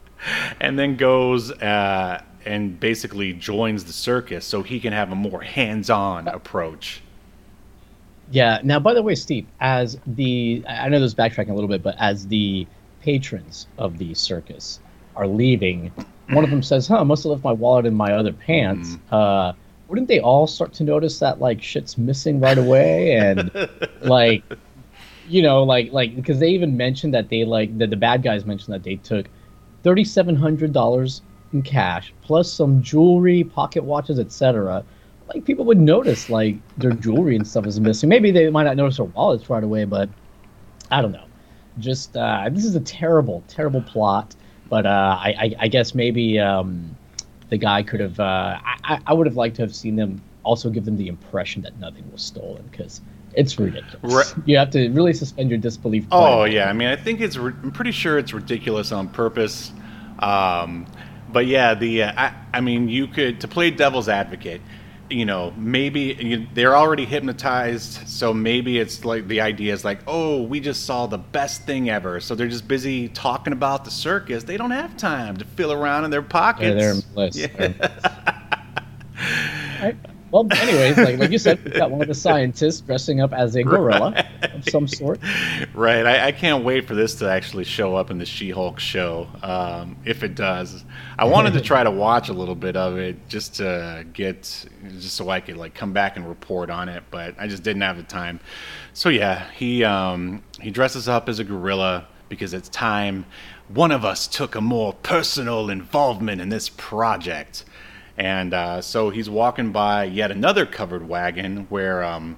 and 0.60 0.78
then 0.78 0.96
goes 0.96 1.50
uh, 1.52 2.22
and 2.46 2.80
basically 2.80 3.34
joins 3.34 3.84
the 3.84 3.92
circus 3.92 4.46
so 4.46 4.62
he 4.62 4.80
can 4.80 4.94
have 4.94 5.12
a 5.12 5.14
more 5.14 5.42
hands-on 5.42 6.26
approach. 6.26 7.02
Yeah. 8.30 8.60
Now, 8.64 8.80
by 8.80 8.94
the 8.94 9.02
way, 9.02 9.14
Steve, 9.14 9.46
as 9.60 9.98
the 10.06 10.64
I 10.66 10.88
know 10.88 11.00
this 11.00 11.12
is 11.12 11.14
backtracking 11.14 11.50
a 11.50 11.54
little 11.54 11.68
bit, 11.68 11.82
but 11.82 11.96
as 11.98 12.28
the 12.28 12.66
patrons 13.02 13.66
of 13.76 13.98
the 13.98 14.14
circus 14.14 14.80
are 15.16 15.26
leaving, 15.26 15.92
one 16.30 16.44
of 16.44 16.50
them 16.50 16.62
says, 16.62 16.86
"Huh, 16.86 17.00
I 17.00 17.04
must 17.04 17.24
have 17.24 17.32
left 17.32 17.44
my 17.44 17.52
wallet 17.52 17.86
in 17.86 17.94
my 17.94 18.12
other 18.12 18.32
pants." 18.32 18.90
Mm-hmm. 18.90 19.14
Uh, 19.14 19.52
wouldn't 19.88 20.08
they 20.08 20.20
all 20.20 20.46
start 20.46 20.72
to 20.74 20.84
notice 20.84 21.18
that 21.20 21.40
like 21.40 21.62
shit's 21.62 21.96
missing 21.96 22.40
right 22.40 22.58
away? 22.58 23.12
And 23.12 23.50
like 24.02 24.42
you 25.28 25.42
know 25.42 25.62
like 25.62 25.92
like 25.92 26.16
because 26.16 26.38
they 26.40 26.48
even 26.48 26.76
mentioned 26.76 27.14
that 27.14 27.28
they 27.28 27.44
like 27.44 27.76
the, 27.78 27.86
the 27.86 27.96
bad 27.96 28.22
guys 28.22 28.44
mentioned 28.44 28.74
that 28.74 28.82
they 28.82 28.96
took 28.96 29.26
$3700 29.84 31.20
in 31.52 31.62
cash 31.62 32.12
plus 32.22 32.50
some 32.50 32.82
jewelry 32.82 33.44
pocket 33.44 33.84
watches 33.84 34.18
etc 34.18 34.84
like 35.32 35.44
people 35.44 35.64
would 35.64 35.78
notice 35.78 36.30
like 36.30 36.56
their 36.78 36.92
jewelry 36.92 37.36
and 37.36 37.46
stuff 37.46 37.66
is 37.66 37.78
missing. 37.78 38.08
Maybe 38.08 38.30
they 38.30 38.48
might 38.48 38.64
not 38.64 38.76
notice 38.76 38.96
their 38.96 39.06
wallets 39.06 39.48
right 39.50 39.62
away 39.62 39.84
but 39.84 40.08
i 40.90 41.02
don't 41.02 41.12
know. 41.12 41.24
Just 41.78 42.16
uh, 42.16 42.48
this 42.50 42.64
is 42.64 42.74
a 42.74 42.80
terrible 42.80 43.44
terrible 43.46 43.82
plot 43.82 44.34
but 44.68 44.86
uh, 44.86 45.18
I, 45.20 45.34
I, 45.38 45.56
I 45.60 45.68
guess 45.68 45.94
maybe 45.94 46.38
um, 46.38 46.96
the 47.48 47.56
guy 47.56 47.82
could 47.82 48.00
have. 48.00 48.18
Uh, 48.20 48.58
I, 48.62 49.00
I 49.06 49.12
would 49.12 49.26
have 49.26 49.36
liked 49.36 49.56
to 49.56 49.62
have 49.62 49.74
seen 49.74 49.96
them 49.96 50.20
also 50.42 50.70
give 50.70 50.84
them 50.84 50.96
the 50.96 51.08
impression 51.08 51.62
that 51.62 51.78
nothing 51.78 52.10
was 52.10 52.22
stolen 52.22 52.66
because 52.70 53.00
it's 53.34 53.58
ridiculous. 53.58 54.00
Right. 54.02 54.46
You 54.46 54.58
have 54.58 54.70
to 54.70 54.88
really 54.90 55.12
suspend 55.12 55.50
your 55.50 55.58
disbelief. 55.58 56.06
Oh 56.10 56.44
yeah, 56.44 56.68
I 56.68 56.72
mean, 56.72 56.88
I 56.88 56.96
think 56.96 57.20
it's. 57.20 57.36
I'm 57.36 57.72
pretty 57.72 57.92
sure 57.92 58.18
it's 58.18 58.32
ridiculous 58.32 58.92
on 58.92 59.08
purpose. 59.08 59.72
Um, 60.18 60.86
but 61.30 61.46
yeah, 61.46 61.74
the 61.74 62.04
uh, 62.04 62.12
I, 62.16 62.34
I 62.54 62.60
mean, 62.60 62.88
you 62.88 63.06
could 63.06 63.40
to 63.42 63.48
play 63.48 63.70
devil's 63.70 64.08
advocate. 64.08 64.60
You 65.10 65.24
know, 65.24 65.52
maybe 65.56 66.16
you, 66.20 66.46
they're 66.54 66.76
already 66.76 67.04
hypnotized, 67.04 68.08
so 68.08 68.34
maybe 68.34 68.78
it's 68.78 69.04
like 69.04 69.28
the 69.28 69.40
idea 69.40 69.72
is 69.72 69.84
like, 69.84 70.00
oh, 70.06 70.42
we 70.42 70.60
just 70.60 70.84
saw 70.84 71.06
the 71.06 71.18
best 71.18 71.62
thing 71.62 71.88
ever. 71.88 72.20
So 72.20 72.34
they're 72.34 72.48
just 72.48 72.68
busy 72.68 73.08
talking 73.08 73.52
about 73.52 73.84
the 73.84 73.90
circus. 73.90 74.44
They 74.44 74.56
don't 74.56 74.70
have 74.70 74.96
time 74.96 75.36
to 75.38 75.44
fill 75.44 75.72
around 75.72 76.04
in 76.04 76.10
their 76.10 76.22
pockets. 76.22 76.68
Yeah, 76.68 76.74
they're 76.74 76.94
bliss. 77.14 77.36
Yeah. 77.36 77.54
They're 80.32 80.44
bliss. 80.44 80.60
Alright. 80.64 80.68
Well, 80.68 80.68
anyways, 80.68 80.98
like 80.98 81.18
like 81.18 81.30
you 81.30 81.38
said, 81.38 81.64
we 81.64 81.70
got 81.72 81.90
one 81.90 82.02
of 82.02 82.08
the 82.08 82.14
scientists 82.14 82.80
dressing 82.80 83.20
up 83.20 83.32
as 83.32 83.56
a 83.56 83.62
gorilla 83.62 84.26
of 84.42 84.64
some 84.68 84.88
sort. 84.88 85.20
Right. 85.74 86.06
I, 86.06 86.28
I 86.28 86.32
can't 86.32 86.64
wait 86.64 86.86
for 86.86 86.94
this 86.94 87.14
to 87.16 87.30
actually 87.30 87.64
show 87.64 87.96
up 87.96 88.10
in 88.10 88.18
the 88.18 88.26
She 88.26 88.50
Hulk 88.50 88.78
show. 88.78 89.28
Um, 89.42 89.96
if 90.04 90.22
it 90.22 90.34
does, 90.34 90.84
I 91.18 91.24
wanted 91.24 91.54
to 91.54 91.60
try 91.60 91.82
to 91.82 91.90
watch 91.90 92.28
a 92.28 92.32
little 92.32 92.54
bit 92.54 92.76
of 92.76 92.98
it 92.98 93.28
just 93.28 93.56
to 93.56 94.06
get, 94.12 94.42
just 94.98 95.16
so 95.16 95.30
I 95.30 95.40
could 95.40 95.56
like 95.56 95.74
come 95.74 95.92
back 95.92 96.16
and 96.16 96.28
report 96.28 96.70
on 96.70 96.88
it, 96.88 97.04
but 97.10 97.34
I 97.38 97.46
just 97.46 97.62
didn't 97.62 97.82
have 97.82 97.96
the 97.96 98.02
time. 98.02 98.40
So 98.92 99.08
yeah, 99.08 99.50
he 99.52 99.84
um, 99.84 100.42
he 100.60 100.70
dresses 100.70 101.08
up 101.08 101.28
as 101.28 101.38
a 101.38 101.44
gorilla 101.44 102.06
because 102.28 102.52
it's 102.52 102.68
time. 102.68 103.24
One 103.68 103.90
of 103.92 104.04
us 104.04 104.26
took 104.26 104.54
a 104.54 104.60
more 104.60 104.92
personal 104.94 105.70
involvement 105.70 106.40
in 106.40 106.48
this 106.48 106.68
project. 106.68 107.64
And 108.18 108.52
uh, 108.52 108.82
so 108.82 109.10
he's 109.10 109.30
walking 109.30 109.70
by 109.70 110.04
yet 110.04 110.32
another 110.32 110.66
covered 110.66 111.08
wagon 111.08 111.66
where 111.68 112.02
um, 112.02 112.36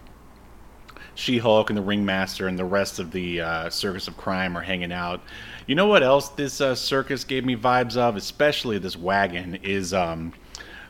she 1.14 1.38
Hulk 1.38 1.70
and 1.70 1.76
the 1.76 1.82
Ringmaster 1.82 2.46
and 2.46 2.58
the 2.58 2.66
rest 2.66 2.98
of 2.98 3.10
the 3.12 3.40
uh, 3.40 3.70
Circus 3.70 4.06
of 4.06 4.16
Crime 4.18 4.56
are 4.58 4.62
hanging 4.62 4.92
out. 4.92 5.22
You 5.66 5.74
know 5.74 5.86
what 5.86 6.02
else 6.02 6.28
this 6.30 6.60
uh, 6.60 6.74
circus 6.74 7.24
gave 7.24 7.46
me 7.46 7.56
vibes 7.56 7.96
of, 7.96 8.16
especially 8.16 8.78
this 8.78 8.96
wagon, 8.96 9.56
is 9.62 9.94
um, 9.94 10.34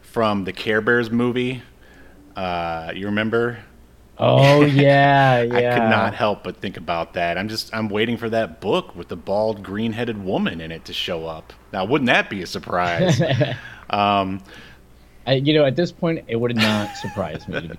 from 0.03 0.45
the 0.45 0.53
Care 0.53 0.80
Bears 0.80 1.11
movie. 1.11 1.62
Uh, 2.34 2.93
you 2.95 3.07
remember? 3.07 3.59
Oh 4.18 4.62
yeah, 4.62 5.43
yeah. 5.43 5.55
I 5.55 5.78
could 5.78 5.88
not 5.88 6.14
help 6.14 6.43
but 6.43 6.61
think 6.61 6.76
about 6.76 7.14
that. 7.14 7.38
I'm 7.38 7.49
just 7.49 7.72
I'm 7.74 7.88
waiting 7.88 8.16
for 8.16 8.28
that 8.30 8.61
book 8.61 8.97
with 8.97 9.09
the 9.09 9.16
bald 9.16 9.62
green-headed 9.62 10.24
woman 10.24 10.61
in 10.61 10.72
it 10.72 10.84
to 10.86 10.93
show 10.93 11.26
up. 11.26 11.53
Now, 11.72 11.84
wouldn't 11.84 12.09
that 12.09 12.28
be 12.28 12.43
a 12.43 12.47
surprise? 12.47 13.20
um, 13.91 14.43
I, 15.31 15.35
you 15.35 15.55
know, 15.55 15.64
at 15.64 15.76
this 15.76 15.93
point, 15.93 16.24
it 16.26 16.35
would 16.35 16.57
not 16.57 16.97
surprise 16.97 17.47
me. 17.47 17.70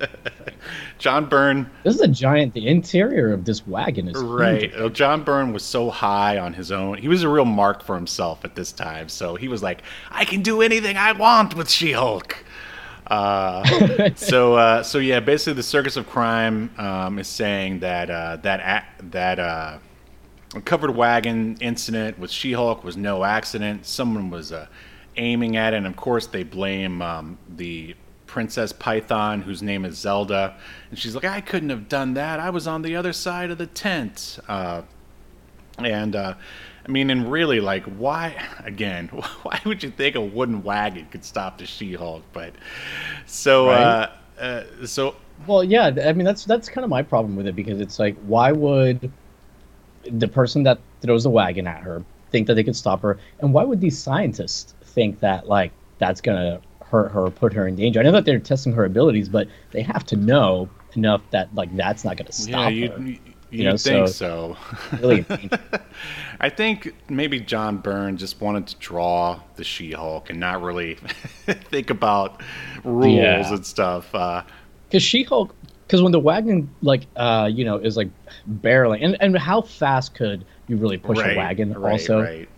John 0.99 1.27
Byrne 1.27 1.69
This 1.83 1.95
is 1.95 2.01
a 2.01 2.07
giant. 2.07 2.53
The 2.53 2.65
interior 2.65 3.33
of 3.33 3.43
this 3.43 3.67
wagon 3.67 4.07
is. 4.07 4.15
Right. 4.15 4.71
Well, 4.79 4.87
John 4.87 5.25
Byrne 5.25 5.51
was 5.51 5.61
so 5.61 5.89
high 5.89 6.37
on 6.37 6.53
his 6.53 6.71
own. 6.71 6.97
He 6.97 7.09
was 7.09 7.23
a 7.23 7.29
real 7.29 7.43
mark 7.43 7.83
for 7.83 7.95
himself 7.95 8.45
at 8.45 8.55
this 8.55 8.71
time. 8.71 9.09
So 9.09 9.35
he 9.35 9.49
was 9.49 9.61
like, 9.61 9.81
I 10.09 10.23
can 10.23 10.41
do 10.41 10.61
anything 10.61 10.95
I 10.95 11.11
want 11.11 11.53
with 11.53 11.69
She 11.69 11.91
Hulk. 11.91 12.41
Uh, 13.07 14.11
so, 14.15 14.53
uh, 14.53 14.81
so 14.81 14.99
yeah, 14.99 15.19
basically, 15.19 15.53
the 15.53 15.63
Circus 15.63 15.97
of 15.97 16.07
Crime 16.07 16.71
um, 16.77 17.19
is 17.19 17.27
saying 17.27 17.79
that 17.79 18.09
uh, 18.09 18.37
that 18.37 18.61
a- 18.61 19.03
that 19.11 19.39
uh, 19.39 19.77
covered 20.63 20.95
wagon 20.95 21.57
incident 21.59 22.17
with 22.17 22.31
She 22.31 22.53
Hulk 22.53 22.85
was 22.85 22.95
no 22.95 23.25
accident. 23.25 23.85
Someone 23.85 24.29
was 24.29 24.53
uh, 24.53 24.67
aiming 25.17 25.57
at 25.57 25.73
it, 25.73 25.77
and 25.77 25.87
of 25.87 25.95
course, 25.95 26.27
they 26.27 26.43
blame 26.43 27.01
um, 27.01 27.37
the 27.49 27.95
Princess 28.27 28.71
Python, 28.71 29.41
whose 29.41 29.61
name 29.61 29.83
is 29.83 29.97
Zelda, 29.97 30.55
and 30.89 30.97
she's 30.97 31.15
like, 31.15 31.25
"I 31.25 31.41
couldn't 31.41 31.69
have 31.69 31.89
done 31.89 32.13
that. 32.13 32.39
I 32.39 32.49
was 32.49 32.67
on 32.67 32.81
the 32.81 32.95
other 32.95 33.13
side 33.13 33.51
of 33.51 33.57
the 33.57 33.67
tent." 33.67 34.39
Uh, 34.47 34.83
and 35.77 36.15
uh, 36.15 36.35
I 36.85 36.91
mean, 36.91 37.09
and 37.09 37.31
really, 37.31 37.59
like, 37.59 37.83
why? 37.83 38.41
Again, 38.65 39.07
why 39.43 39.59
would 39.65 39.83
you 39.83 39.91
think 39.91 40.15
a 40.15 40.21
wooden 40.21 40.63
wagon 40.63 41.07
could 41.11 41.25
stop 41.25 41.57
the 41.57 41.65
She-Hulk? 41.65 42.23
But 42.33 42.53
so, 43.25 43.69
uh, 43.69 44.11
uh, 44.39 44.63
so 44.85 45.15
Well, 45.47 45.63
yeah. 45.63 45.91
I 46.05 46.13
mean, 46.13 46.25
that's 46.25 46.45
that's 46.45 46.69
kind 46.69 46.83
of 46.83 46.89
my 46.89 47.01
problem 47.03 47.35
with 47.35 47.47
it 47.47 47.55
because 47.55 47.79
it's 47.79 47.99
like, 47.99 48.15
why 48.25 48.51
would 48.51 49.11
the 50.09 50.27
person 50.27 50.63
that 50.63 50.79
throws 51.01 51.23
the 51.23 51.29
wagon 51.29 51.67
at 51.67 51.81
her 51.81 52.03
think 52.31 52.47
that 52.47 52.53
they 52.53 52.63
could 52.63 52.75
stop 52.75 53.01
her, 53.01 53.19
and 53.39 53.53
why 53.53 53.63
would 53.63 53.81
these 53.81 53.97
scientists 53.97 54.73
think 54.93 55.19
that 55.21 55.47
like 55.47 55.71
that's 55.99 56.21
gonna 56.21 56.61
hurt 56.83 57.11
her, 57.11 57.21
or 57.25 57.31
put 57.31 57.53
her 57.53 57.67
in 57.67 57.75
danger? 57.75 57.99
I 57.99 58.03
know 58.03 58.11
that 58.11 58.25
they're 58.25 58.39
testing 58.39 58.73
her 58.73 58.85
abilities, 58.85 59.29
but 59.29 59.47
they 59.71 59.81
have 59.81 60.05
to 60.07 60.15
know 60.15 60.69
enough 60.95 61.21
that 61.31 61.53
like 61.55 61.75
that's 61.75 62.03
not 62.03 62.17
gonna 62.17 62.31
stop 62.31 62.49
yeah, 62.51 62.67
you 62.69 62.89
her. 62.91 62.99
you 63.49 63.63
know, 63.65 63.77
think 63.77 64.07
so- 64.09 64.55
so? 64.55 64.97
Really, 64.99 65.25
I 66.39 66.49
think 66.49 66.93
maybe 67.09 67.39
John 67.39 67.77
Byrne 67.77 68.17
just 68.17 68.41
wanted 68.41 68.67
to 68.67 68.75
draw 68.77 69.39
the 69.55 69.63
She-Hulk 69.63 70.29
and 70.29 70.39
not 70.39 70.61
really 70.61 70.95
think 71.45 71.89
about 71.89 72.41
rules 72.83 73.15
Yeah. 73.15 73.53
and 73.53 73.65
stuff. 73.65 74.13
Uh, 74.15 74.43
because 74.89 75.03
She-Hulk, 75.03 75.55
because 75.87 76.01
when 76.01 76.11
the 76.11 76.19
wagon 76.19 76.69
like 76.81 77.05
uh 77.15 77.49
you 77.51 77.63
know 77.63 77.77
is 77.77 77.95
like 77.97 78.09
barreling, 78.61 78.99
and 79.03 79.17
and 79.21 79.37
how 79.37 79.61
fast 79.61 80.15
could 80.15 80.45
you 80.67 80.77
really 80.77 80.97
push 80.97 81.17
right, 81.19 81.35
a 81.35 81.37
wagon? 81.37 81.73
right, 81.73 81.91
also, 81.93 82.21
right. 82.21 82.49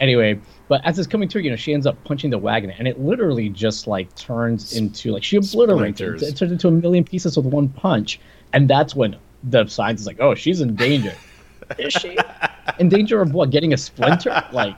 Anyway 0.00 0.38
but 0.68 0.80
as 0.84 0.98
it's 0.98 1.06
coming 1.08 1.28
through 1.28 1.42
you 1.42 1.50
know 1.50 1.56
she 1.56 1.72
ends 1.72 1.86
up 1.86 2.02
punching 2.04 2.30
the 2.30 2.38
wagon 2.38 2.70
and 2.72 2.88
it 2.88 2.98
literally 2.98 3.48
just 3.48 3.86
like 3.86 4.12
turns 4.16 4.72
into 4.76 5.12
like 5.12 5.22
she 5.22 5.36
obliterates 5.36 6.00
it. 6.00 6.22
It 6.22 6.36
turns 6.36 6.52
into 6.52 6.68
a 6.68 6.70
million 6.72 7.04
pieces 7.04 7.36
with 7.36 7.46
one 7.46 7.68
punch 7.68 8.18
and 8.52 8.68
that's 8.68 8.94
when 8.94 9.16
the 9.44 9.66
scientist 9.66 10.02
is 10.02 10.06
like 10.06 10.20
oh 10.20 10.34
she's 10.34 10.60
in 10.60 10.74
danger 10.74 11.14
is 11.78 11.92
she 11.92 12.16
in 12.78 12.88
danger 12.88 13.20
of 13.22 13.32
what 13.32 13.50
getting 13.50 13.72
a 13.72 13.76
splinter 13.76 14.42
like 14.52 14.76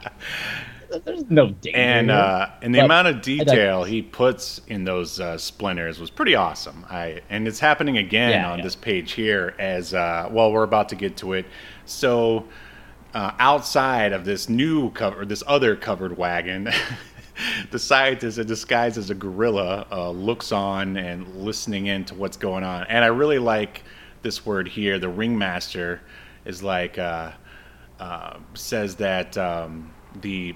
there's 1.05 1.29
no 1.31 1.49
danger 1.51 1.79
and 1.79 2.11
uh, 2.11 2.49
and 2.61 2.75
the 2.75 2.81
But 2.81 2.85
amount 2.85 3.09
of 3.09 3.23
detail 3.23 3.47
digress. 3.81 3.89
he 3.89 4.03
puts 4.03 4.61
in 4.68 4.85
those 4.85 5.20
uh, 5.20 5.39
splinters 5.39 5.99
was 5.99 6.11
pretty 6.11 6.35
awesome. 6.35 6.85
I 6.91 7.23
and 7.31 7.49
it's 7.49 7.59
happening 7.61 7.97
again 7.97 8.31
Yeah, 8.33 8.53
on 8.53 8.59
yeah. 8.59 8.64
this 8.64 8.77
page 8.77 9.12
here 9.12 9.55
as 9.59 9.95
uh, 9.95 10.29
well. 10.31 10.53
We're 10.53 10.64
about 10.64 10.91
to 10.91 10.95
get 10.95 11.16
to 11.18 11.33
it. 11.33 11.47
So 11.87 12.45
uh, 13.15 13.33
outside 13.39 14.13
of 14.13 14.25
this 14.25 14.49
new 14.49 14.91
cover, 14.91 15.25
this 15.25 15.43
other 15.47 15.77
covered 15.77 16.17
wagon. 16.17 16.71
The 17.71 17.79
scientist, 17.79 18.39
in 18.39 18.47
disguised 18.47 18.99
as 18.99 19.11
a 19.11 19.15
gorilla, 19.15 19.87
uh, 19.91 20.11
looks 20.11 20.53
on 20.53 20.97
and 20.97 21.27
listening 21.37 21.87
in 21.87 22.05
to 22.05 22.15
what's 22.15 22.37
going 22.37 22.63
on. 22.63 22.85
And 22.85 23.05
I 23.05 23.09
really 23.09 23.39
like 23.39 23.83
this 24.21 24.45
word 24.45 24.69
here. 24.69 24.99
The 24.99 25.09
ringmaster 25.09 26.03
is 26.45 26.63
like 26.63 26.99
uh, 26.99 27.33
uh, 27.99 28.39
says 28.55 28.97
that 28.97 29.37
um, 29.39 29.93
the 30.21 30.55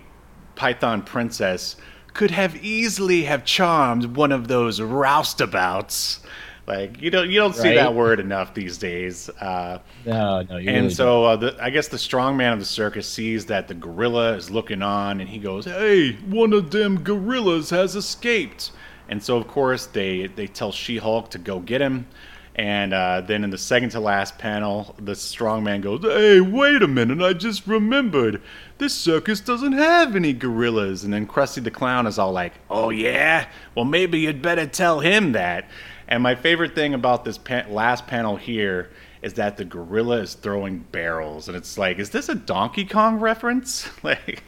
Python 0.54 1.02
princess 1.02 1.76
could 2.12 2.30
have 2.30 2.56
easily 2.64 3.24
have 3.24 3.44
charmed 3.44 4.16
one 4.16 4.32
of 4.32 4.48
those 4.48 4.80
roustabouts. 4.80 6.20
Like 6.66 7.00
you 7.00 7.10
don't 7.10 7.30
you 7.30 7.38
don't 7.38 7.54
see 7.54 7.72
that 7.72 7.94
word 7.94 8.20
enough 8.20 8.54
these 8.54 8.78
days. 8.78 9.28
Uh, 9.40 9.78
no 10.04 10.42
no 10.42 10.56
you 10.58 10.72
and 10.72 10.76
really 10.76 10.90
so 10.90 11.24
uh, 11.24 11.36
the, 11.36 11.56
I 11.60 11.70
guess 11.70 11.88
the 11.88 11.98
strong 11.98 12.36
man 12.36 12.52
of 12.52 12.58
the 12.58 12.64
circus 12.64 13.08
sees 13.08 13.46
that 13.46 13.68
the 13.68 13.74
gorilla 13.74 14.34
is 14.36 14.50
looking 14.50 14.82
on, 14.82 15.20
and 15.20 15.28
he 15.28 15.38
goes, 15.38 15.64
"Hey, 15.66 16.14
one 16.24 16.52
of 16.52 16.70
them 16.70 17.02
gorillas 17.02 17.70
has 17.70 17.94
escaped." 17.96 18.72
And 19.08 19.22
so 19.22 19.36
of 19.36 19.46
course 19.46 19.86
they 19.86 20.26
they 20.26 20.48
tell 20.48 20.72
She-Hulk 20.72 21.30
to 21.30 21.38
go 21.38 21.60
get 21.60 21.80
him, 21.80 22.08
And 22.54 22.94
uh, 22.94 23.20
then 23.20 23.44
in 23.44 23.50
the 23.50 23.58
second 23.58 23.90
to 23.90 24.00
last 24.00 24.38
panel, 24.38 24.94
the 24.98 25.12
strongman 25.12 25.82
goes, 25.82 26.02
Hey, 26.02 26.40
wait 26.40 26.82
a 26.82 26.88
minute, 26.88 27.20
I 27.20 27.34
just 27.34 27.66
remembered. 27.66 28.42
This 28.78 28.94
circus 28.94 29.40
doesn't 29.40 29.72
have 29.72 30.16
any 30.16 30.32
gorillas. 30.32 31.04
And 31.04 31.12
then 31.12 31.26
Krusty 31.26 31.62
the 31.62 31.70
Clown 31.70 32.06
is 32.06 32.18
all 32.18 32.32
like, 32.32 32.54
Oh, 32.70 32.90
yeah? 32.90 33.48
Well, 33.74 33.84
maybe 33.84 34.20
you'd 34.20 34.42
better 34.42 34.66
tell 34.66 35.00
him 35.00 35.32
that. 35.32 35.68
And 36.08 36.22
my 36.22 36.34
favorite 36.34 36.74
thing 36.74 36.94
about 36.94 37.24
this 37.24 37.38
last 37.68 38.06
panel 38.06 38.36
here 38.36 38.90
is 39.22 39.34
that 39.34 39.56
the 39.56 39.64
gorilla 39.64 40.18
is 40.18 40.34
throwing 40.34 40.78
barrels. 40.92 41.48
And 41.48 41.56
it's 41.56 41.76
like, 41.76 41.98
is 41.98 42.10
this 42.10 42.28
a 42.28 42.34
Donkey 42.34 42.84
Kong 42.84 43.18
reference? 43.18 43.88
like, 44.04 44.42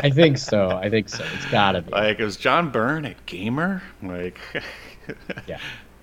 I 0.00 0.10
think 0.10 0.38
so. 0.38 0.70
I 0.70 0.88
think 0.88 1.08
so. 1.08 1.24
It's 1.34 1.46
gotta 1.46 1.82
be. 1.82 1.90
like, 1.90 2.20
is 2.20 2.36
John 2.36 2.70
Byrne 2.70 3.04
a 3.04 3.14
gamer? 3.26 3.82
Like, 4.02 4.38
Yeah. 5.46 5.58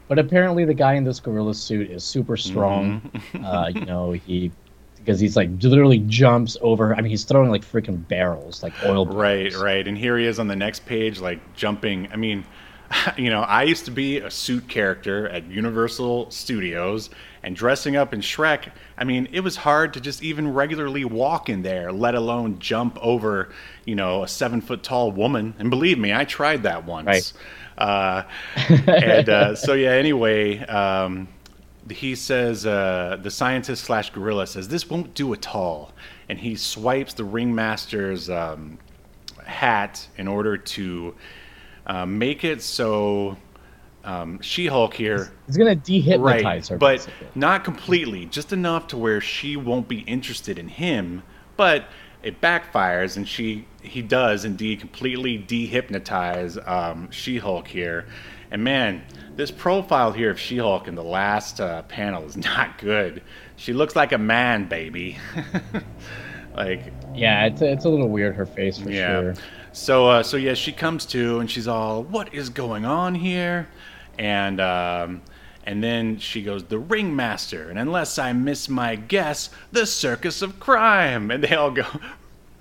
But 0.08 0.20
apparently, 0.20 0.66
the 0.66 0.74
guy 0.74 0.94
in 0.94 1.04
this 1.04 1.20
gorilla 1.20 1.54
suit 1.54 1.89
is 1.89 2.04
super 2.04 2.38
strong. 2.38 3.02
Mm-hmm. 3.02 3.46
uh, 3.46 3.68
you 3.70 3.86
know, 3.86 4.12
he 4.12 4.52
because 4.98 5.20
he's 5.20 5.36
like 5.36 5.50
literally 5.62 6.00
jumps 6.00 6.58
over. 6.62 6.96
I 6.96 7.02
mean, 7.02 7.10
he's 7.10 7.24
throwing 7.24 7.50
like 7.50 7.64
freaking 7.64 8.08
barrels, 8.08 8.64
like 8.64 8.74
oil. 8.86 9.06
Barrels. 9.06 9.56
Right, 9.56 9.56
right. 9.56 9.88
And 9.88 9.98
here 9.98 10.18
he 10.18 10.26
is 10.26 10.39
on 10.39 10.48
the 10.48 10.56
next 10.56 10.86
page, 10.86 11.20
like 11.20 11.56
jumping. 11.56 12.10
I 12.12 12.16
mean, 12.16 12.46
you 13.18 13.30
know, 13.30 13.41
I 13.41 13.64
used 13.64 13.86
to 13.86 13.91
be 13.91 14.20
a 14.20 14.30
suit 14.32 14.68
character 14.68 15.28
at 15.30 15.46
Universal 15.46 16.32
Studios 16.32 17.10
and 17.44 17.56
dressing 17.56 17.96
up 17.96 18.14
in 18.14 18.22
Shrek. 18.22 18.72
I 18.98 19.04
mean, 19.04 19.28
it 19.32 19.41
was 19.41 19.56
hard 19.56 19.94
to 19.94 20.02
just 20.02 20.24
even 20.24 20.54
regularly 20.54 21.06
walk 21.06 21.50
in 21.50 21.62
there, 21.62 21.91
let 21.91 22.16
alone 22.16 22.60
jump 22.60 22.98
over, 23.02 23.50
you 23.86 23.96
know, 23.96 24.24
a 24.24 24.28
seven 24.28 24.62
foot 24.62 24.84
tall 24.84 25.12
woman. 25.12 25.54
And 25.60 25.70
believe 25.70 25.98
me, 25.98 26.14
I 26.14 26.26
tried 26.26 26.64
that 26.64 26.86
once. 26.86 27.08
Right. 27.08 27.34
Uh, 27.78 28.24
and 28.88 29.30
uh, 29.30 29.56
so, 29.56 29.74
yeah, 29.74 29.91
anyway. 29.91 30.60
Um, 30.60 31.28
he 31.89 32.16
says 32.16 32.66
uh, 32.66 33.18
the 33.22 33.30
scientist 33.30 33.84
slash 33.84 34.10
gorilla 34.12 34.48
says 34.48 34.70
this 34.70 34.89
won't 34.89 35.14
do 35.14 35.34
at 35.34 35.54
all 35.54 35.91
and 36.30 36.39
he 36.39 36.56
swipes 36.56 37.14
the 37.14 37.24
ringmaster's 37.24 38.30
um, 38.30 38.78
hat 39.46 40.08
in 40.18 40.28
order 40.28 40.58
to 40.58 41.14
uh, 41.88 42.05
make 42.05 42.43
it 42.43 42.61
so 42.61 43.38
um, 44.03 44.41
she-hulk 44.41 44.93
here 44.93 45.31
He's 45.47 45.57
gonna 45.57 45.75
dehypnotize 45.75 46.19
right 46.21 46.67
her. 46.67 46.77
but 46.77 46.97
basically. 46.97 47.27
not 47.36 47.63
completely 47.63 48.25
just 48.25 48.51
enough 48.51 48.88
to 48.88 48.97
where 48.97 49.21
she 49.21 49.55
won't 49.55 49.88
be 49.88 49.99
interested 49.99 50.59
in 50.59 50.67
him 50.67 51.23
but 51.55 51.86
it 52.21 52.41
backfires 52.41 53.17
and 53.17 53.27
she 53.27 53.65
he 53.81 54.01
does 54.01 54.45
indeed 54.45 54.79
completely 54.79 55.38
dehypnotize 55.39 56.65
um, 56.67 57.09
she-hulk 57.11 57.67
here 57.67 58.05
and 58.51 58.63
man 58.63 59.01
this 59.36 59.51
profile 59.51 60.11
here 60.11 60.29
of 60.31 60.39
she-hulk 60.39 60.88
in 60.88 60.95
the 60.95 61.03
last 61.03 61.61
uh, 61.61 61.81
panel 61.84 62.23
is 62.25 62.36
not 62.51 62.77
good 62.77 63.21
she 63.55 63.71
looks 63.71 63.95
like 63.95 64.11
a 64.11 64.17
man 64.17 64.67
baby 64.67 65.17
like 66.55 66.91
yeah, 67.13 67.45
it's 67.45 67.61
a, 67.61 67.71
it's 67.71 67.86
a 67.86 67.89
little 67.89 68.09
weird. 68.09 68.36
Her 68.36 68.45
face 68.45 68.77
for 68.79 68.89
yeah. 68.89 69.21
sure. 69.21 69.34
So 69.74 70.07
uh, 70.07 70.24
so 70.24 70.38
yeah, 70.38 70.53
she 70.53 70.71
comes 70.71 71.05
to 71.07 71.39
and 71.39 71.49
she's 71.49 71.67
all, 71.67 72.03
"What 72.03 72.34
is 72.34 72.49
going 72.49 72.86
on 72.86 73.15
here?" 73.15 73.67
And 74.19 74.61
um, 74.61 75.24
and 75.63 75.84
then 75.84 76.19
she 76.19 76.43
goes, 76.43 76.63
"The 76.63 76.78
ringmaster." 76.78 77.69
And 77.69 77.80
unless 77.80 78.19
I 78.19 78.34
miss 78.34 78.69
my 78.69 78.95
guess, 78.95 79.49
the 79.71 79.88
circus 79.88 80.43
of 80.43 80.59
crime. 80.59 81.32
And 81.32 81.43
they 81.43 81.55
all 81.55 81.71
go. 81.71 81.86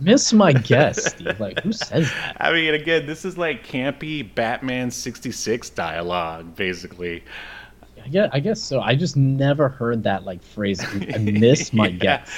Miss 0.01 0.33
my 0.33 0.53
guess, 0.71 1.13
Steve. 1.13 1.39
Like, 1.39 1.61
who 1.61 1.73
says 1.73 2.11
that? 2.11 2.37
I 2.41 2.51
mean, 2.53 2.73
again, 2.75 3.05
this 3.05 3.27
is 3.27 3.37
like 3.37 3.67
campy 3.67 4.35
Batman 4.35 4.91
'66 4.91 5.69
dialogue, 5.71 6.57
basically. 6.57 7.25
Yeah, 8.09 8.29
I 8.33 8.41
guess 8.41 8.61
so. 8.61 8.81
I 8.81 8.95
just 8.95 9.17
never 9.17 9.69
heard 9.69 10.03
that 10.05 10.25
like 10.25 10.43
phrase. 10.43 10.81
I 11.15 11.19
miss 11.19 11.73
my 11.73 11.89
Yeah. 11.89 11.99
guess. 11.99 12.31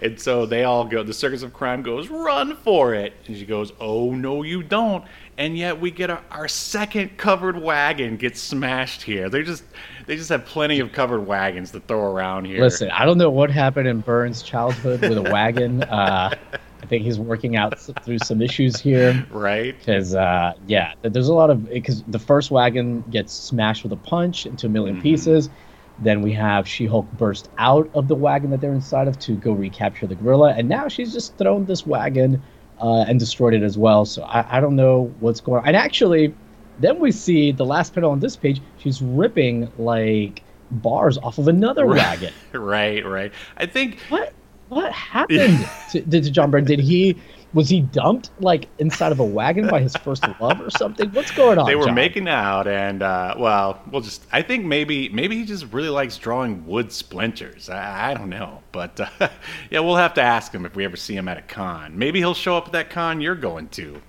And 0.00 0.20
so 0.20 0.44
they 0.46 0.64
all 0.64 0.84
go, 0.84 1.02
the 1.02 1.14
Circus 1.14 1.42
of 1.42 1.52
Crime 1.54 1.82
goes, 1.82 2.08
run 2.08 2.56
for 2.56 2.94
it. 2.94 3.14
And 3.26 3.36
she 3.36 3.46
goes, 3.46 3.72
oh, 3.80 4.12
no, 4.12 4.42
you 4.42 4.62
don't. 4.62 5.04
And 5.38 5.56
yet 5.56 5.80
we 5.80 5.90
get 5.90 6.10
our, 6.10 6.22
our 6.30 6.48
second 6.48 7.16
covered 7.18 7.60
wagon 7.60 8.16
gets 8.16 8.40
smashed 8.40 9.02
here. 9.02 9.28
They 9.28 9.42
just 9.42 9.64
they 10.06 10.16
just 10.16 10.28
have 10.30 10.46
plenty 10.46 10.80
of 10.80 10.92
covered 10.92 11.20
wagons 11.26 11.72
to 11.72 11.80
throw 11.80 12.00
around 12.12 12.46
here. 12.46 12.60
Listen, 12.60 12.90
I 12.90 13.04
don't 13.04 13.18
know 13.18 13.30
what 13.30 13.50
happened 13.50 13.86
in 13.88 14.00
Byrne's 14.00 14.42
childhood 14.42 15.02
with 15.02 15.18
a 15.18 15.22
wagon. 15.22 15.82
Uh, 15.82 16.34
I 16.86 16.88
think 16.88 17.02
he's 17.02 17.18
working 17.18 17.56
out 17.56 17.76
through 17.80 18.18
some 18.20 18.40
issues 18.40 18.78
here. 18.78 19.26
Right? 19.32 19.76
Because 19.76 20.14
uh, 20.14 20.52
yeah, 20.66 20.92
there's 21.02 21.26
a 21.28 21.34
lot 21.34 21.50
of 21.50 21.68
because 21.68 22.04
the 22.04 22.18
first 22.18 22.52
wagon 22.52 23.02
gets 23.10 23.32
smashed 23.32 23.82
with 23.82 23.92
a 23.92 23.96
punch 23.96 24.46
into 24.46 24.66
a 24.66 24.70
1000000 24.70 24.92
Mm-hmm. 24.92 25.00
pieces. 25.00 25.50
Then 25.98 26.22
we 26.22 26.32
have 26.32 26.68
She-Hulk 26.68 27.10
burst 27.12 27.48
out 27.58 27.90
of 27.94 28.06
the 28.06 28.14
wagon 28.14 28.50
that 28.50 28.60
they're 28.60 28.72
inside 28.74 29.08
of 29.08 29.18
to 29.20 29.34
go 29.34 29.52
recapture 29.52 30.06
the 30.06 30.14
gorilla, 30.14 30.52
and 30.56 30.68
now 30.68 30.86
she's 30.88 31.12
just 31.12 31.36
thrown 31.38 31.64
this 31.64 31.86
wagon 31.86 32.40
uh, 32.80 33.04
and 33.08 33.18
destroyed 33.18 33.54
it 33.54 33.62
as 33.62 33.76
well. 33.78 34.04
So 34.04 34.22
I, 34.22 34.58
I 34.58 34.60
don't 34.60 34.76
know 34.76 35.12
what's 35.20 35.40
going 35.40 35.62
on. 35.62 35.66
And 35.66 35.76
actually, 35.76 36.34
then 36.78 37.00
we 37.00 37.10
see 37.10 37.50
the 37.50 37.64
last 37.64 37.94
panel 37.94 38.10
on 38.12 38.20
this 38.20 38.36
page. 38.36 38.60
She's 38.78 39.00
ripping 39.02 39.72
like 39.78 40.42
bars 40.70 41.16
off 41.18 41.38
of 41.38 41.48
another 41.48 41.86
wagon. 42.00 42.32
Right, 42.52 43.04
right. 43.04 43.32
I 43.56 43.66
think 43.66 43.98
What 44.10 44.34
what 44.68 44.92
happened 45.16 45.68
to, 45.90 46.02
to 46.02 46.30
John 46.30 46.50
Brown? 46.50 46.64
Did 46.64 46.80
he 46.80 47.16
was 47.54 47.68
he 47.70 47.80
dumped 47.80 48.30
like 48.40 48.68
inside 48.78 49.12
of 49.12 49.20
a 49.20 49.24
wagon 49.24 49.68
by 49.68 49.80
his 49.80 49.96
first 49.96 50.24
love 50.40 50.60
or 50.60 50.68
something? 50.70 51.08
What's 51.10 51.30
going 51.30 51.58
on? 51.58 51.66
they 51.66 51.74
were 51.76 51.86
John? 51.86 51.94
making 51.94 52.28
out 52.28 52.66
and 52.66 53.02
uh, 53.02 53.34
well 53.38 53.80
we'll 53.90 54.02
just 54.02 54.26
i 54.32 54.42
think 54.42 54.64
maybe 54.64 55.08
maybe 55.08 55.36
he 55.36 55.44
just 55.44 55.64
really 55.72 55.88
likes 55.88 56.18
drawing 56.18 56.66
wood 56.66 56.92
splinters 56.92 57.70
i, 57.70 58.10
I 58.10 58.14
don't 58.14 58.28
know 58.28 58.62
but 58.72 59.00
uh, 59.00 59.28
yeah 59.70 59.80
we'll 59.80 59.96
have 59.96 60.14
to 60.14 60.22
ask 60.22 60.52
him 60.52 60.66
if 60.66 60.76
we 60.76 60.84
ever 60.84 60.96
see 60.96 61.16
him 61.16 61.28
at 61.28 61.38
a 61.38 61.42
con 61.42 61.96
maybe 61.98 62.18
he'll 62.18 62.34
show 62.34 62.56
up 62.56 62.66
at 62.66 62.72
that 62.72 62.90
con 62.90 63.20
you're 63.20 63.34
going 63.34 63.68
to 63.68 64.02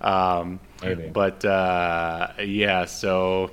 um, 0.00 0.58
Maybe. 0.82 1.08
but 1.08 1.44
uh, 1.44 2.32
yeah 2.40 2.84
so 2.84 3.50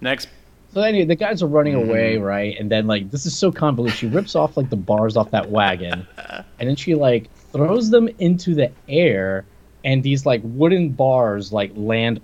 next 0.00 0.28
So 0.74 0.80
anyway, 0.82 1.04
the 1.06 1.14
guys 1.16 1.42
are 1.42 1.46
running 1.46 1.74
Mm-hmm. 1.74 1.84
away, 1.88 2.16
right? 2.18 2.56
And 2.58 2.70
then 2.70 2.86
like 2.86 3.10
this 3.10 3.26
is 3.26 3.36
so 3.38 3.52
convoluted. 3.52 3.96
She 3.96 4.06
rips 4.06 4.34
off 4.34 4.56
like 4.56 4.70
the 4.70 4.76
bars 4.76 5.16
off 5.16 5.30
that 5.30 5.48
wagon, 5.50 6.06
and 6.58 6.68
then 6.68 6.76
she 6.76 6.94
like 6.94 7.30
throws 7.52 7.90
them 7.90 8.08
into 8.18 8.54
the 8.54 8.72
air, 8.88 9.46
and 9.84 10.02
these 10.02 10.26
like 10.26 10.40
wooden 10.44 10.90
bars 10.90 11.52
like 11.52 11.70
land 11.74 12.20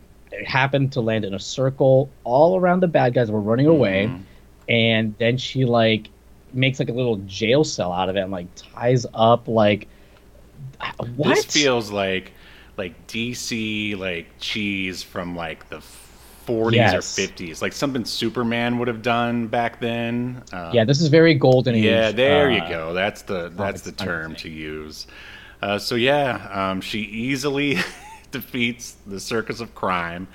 happen 0.46 0.88
to 0.90 1.00
land 1.00 1.24
in 1.24 1.34
a 1.34 1.38
circle 1.38 2.10
all 2.24 2.58
around 2.58 2.80
the 2.80 2.88
bad 2.88 3.14
guys 3.14 3.28
that 3.28 3.32
were 3.32 3.40
running 3.40 3.66
away, 3.66 4.06
Mm-hmm. 4.06 4.22
and 4.68 5.16
then 5.18 5.36
she 5.38 5.64
like 5.64 6.10
makes 6.52 6.80
like 6.80 6.88
a 6.88 6.92
little 6.92 7.16
jail 7.26 7.62
cell 7.62 7.92
out 7.92 8.08
of 8.08 8.16
it 8.16 8.20
and 8.20 8.32
like 8.32 8.48
ties 8.56 9.06
up 9.14 9.46
like 9.46 9.86
what? 11.16 11.36
this 11.36 11.44
feels 11.44 11.90
like 11.92 12.32
like 12.76 13.06
dc 13.06 13.96
like 13.98 14.26
cheese 14.40 15.02
from 15.02 15.36
like 15.36 15.68
the 15.68 15.80
40s 16.50 16.74
Yes. 16.74 16.94
or 16.94 17.22
50s 17.22 17.62
like 17.62 17.72
something 17.72 18.04
superman 18.04 18.78
would 18.78 18.88
have 18.88 19.02
done 19.02 19.46
back 19.48 19.80
then 19.80 20.42
um, 20.52 20.70
yeah, 20.72 20.84
this 20.84 21.00
is 21.00 21.08
very 21.08 21.34
golden 21.34 21.74
age. 21.74 21.84
Yeah, 21.84 22.12
there 22.12 22.50
you 22.50 22.62
uh, 22.62 22.68
go. 22.68 22.94
That's 22.94 23.22
the 23.22 23.50
that's 23.50 23.82
the 23.82 23.92
comics 23.92 23.98
kind 23.98 24.10
of 24.10 24.22
term 24.22 24.34
to 24.36 24.48
use. 24.48 25.06
Uh, 25.62 25.78
so 25.78 25.94
yeah, 25.94 26.48
um, 26.52 26.80
she 26.80 27.00
easily 27.00 27.78
defeats 28.30 28.96
the 29.06 29.20
circus 29.20 29.60
of 29.60 29.74
crime, 29.74 30.26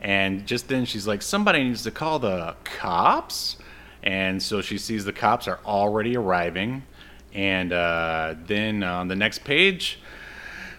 and 0.00 0.46
just 0.46 0.68
then 0.68 0.84
she's 0.84 1.06
like, 1.06 1.22
somebody 1.22 1.64
needs 1.64 1.82
to 1.82 1.90
call 1.90 2.18
the 2.18 2.54
cops, 2.64 3.56
and 4.02 4.42
so 4.42 4.60
she 4.60 4.78
sees 4.78 5.04
the 5.04 5.12
cops 5.12 5.48
are 5.48 5.60
already 5.66 6.16
arriving, 6.16 6.82
and 7.34 7.72
uh, 7.72 8.34
then 8.46 8.82
on 8.82 9.08
the 9.08 9.16
next 9.16 9.44
page. 9.44 9.98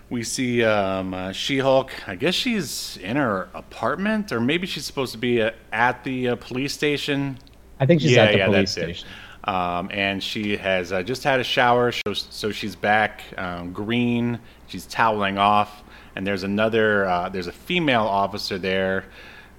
We 0.10 0.24
see 0.24 0.64
um, 0.64 1.14
uh, 1.14 1.32
She-Hulk. 1.32 1.92
I 2.08 2.16
guess 2.16 2.34
she's 2.34 2.98
in 2.98 3.16
her 3.16 3.50
apartment, 3.54 4.32
or 4.32 4.40
maybe 4.40 4.66
she's 4.66 4.86
supposed 4.86 5.12
to 5.12 5.20
be 5.20 5.42
uh, 5.42 5.52
at 5.72 6.04
the 6.04 6.30
uh, 6.30 6.36
police 6.36 6.74
station. 6.74 7.38
I 7.80 7.86
think 7.86 8.02
she's 8.02 8.12
Yeah, 8.14 8.24
at 8.24 8.32
the 8.32 8.38
yeah, 8.40 8.46
police 8.48 8.74
that's 8.74 8.78
it. 8.78 8.96
station. 8.96 9.08
Um, 9.44 9.90
and 9.94 10.22
she 10.22 10.58
has 10.58 10.92
uh, 10.92 11.02
just 11.04 11.24
had 11.24 11.40
a 11.40 11.44
shower, 11.44 11.92
so, 11.92 12.14
so 12.14 12.52
she's 12.52 12.76
back 12.76 13.22
um, 13.38 13.72
green. 13.72 14.40
She's 14.68 14.86
toweling 14.86 15.38
off, 15.38 15.84
and 16.16 16.26
there's 16.26 16.44
another. 16.44 17.06
Uh, 17.06 17.30
there's 17.30 17.48
a 17.48 17.52
female 17.52 18.04
officer 18.04 18.58
there. 18.58 19.06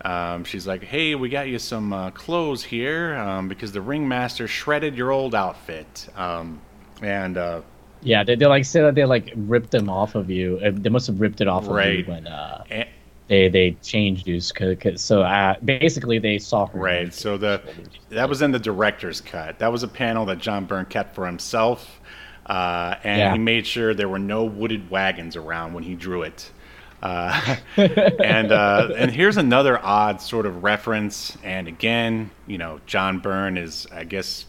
Um, 0.04 0.44
she's 0.44 0.66
like, 0.66 0.82
"Hey, 0.82 1.14
we 1.14 1.28
got 1.28 1.48
you 1.48 1.58
some 1.58 1.92
uh, 1.92 2.10
clothes 2.10 2.62
here 2.62 3.14
um, 3.16 3.48
because 3.48 3.72
the 3.72 3.80
ringmaster 3.80 4.46
shredded 4.46 4.96
your 4.96 5.12
old 5.12 5.34
outfit." 5.34 6.08
Um, 6.14 6.60
and 7.02 7.38
uh, 7.38 7.62
Yeah, 8.02 8.24
they, 8.24 8.34
they 8.34 8.46
like 8.46 8.64
say 8.64 8.80
that 8.80 8.94
they 8.94 9.04
like 9.04 9.32
ripped 9.36 9.70
them 9.72 9.90
off 9.90 10.14
of 10.14 10.30
you. 10.30 10.58
Uh, 10.64 10.70
They 10.72 10.88
must 10.90 11.06
have 11.06 11.20
ripped 11.20 11.40
it 11.40 11.48
off 11.48 11.64
of 11.64 11.70
Right. 11.72 11.98
you 11.98 12.04
when 12.04 12.26
uh, 12.26 12.64
and, 12.70 12.88
they 13.28 13.48
they 13.48 13.72
changed 13.82 14.26
you. 14.26 14.40
Cause, 14.40 14.76
'cause- 14.80 15.00
so 15.02 15.22
uh, 15.22 15.54
basically 15.64 16.18
they 16.18 16.38
saw 16.38 16.66
her. 16.66 16.78
Right. 16.78 17.12
So 17.14 17.36
the 17.36 17.60
that 18.08 18.28
was 18.28 18.42
in 18.42 18.50
the 18.52 18.58
director's 18.58 19.20
cut. 19.20 19.58
That 19.58 19.70
was 19.70 19.82
a 19.82 19.88
panel 19.88 20.24
that 20.26 20.38
John 20.38 20.64
Byrne 20.64 20.86
kept 20.86 21.14
for 21.14 21.26
himself, 21.26 22.00
uh, 22.46 22.96
and 23.04 23.18
Yeah. 23.18 23.32
he 23.32 23.38
made 23.38 23.66
sure 23.66 23.92
there 23.94 24.08
were 24.08 24.18
no 24.18 24.44
wooded 24.44 24.90
wagons 24.90 25.36
around 25.36 25.74
when 25.74 25.84
he 25.84 25.94
drew 25.94 26.22
it. 26.22 26.50
Uh, 27.02 27.56
and 27.76 28.50
uh, 28.52 28.88
and 28.96 29.10
here's 29.10 29.36
another 29.36 29.78
odd 29.84 30.20
sort 30.20 30.44
of 30.46 30.62
reference. 30.64 31.36
And 31.44 31.68
again, 31.68 32.30
you 32.46 32.58
know, 32.58 32.80
John 32.86 33.20
Byrne 33.20 33.56
is, 33.56 33.86
I 33.92 34.04
guess, 34.04 34.44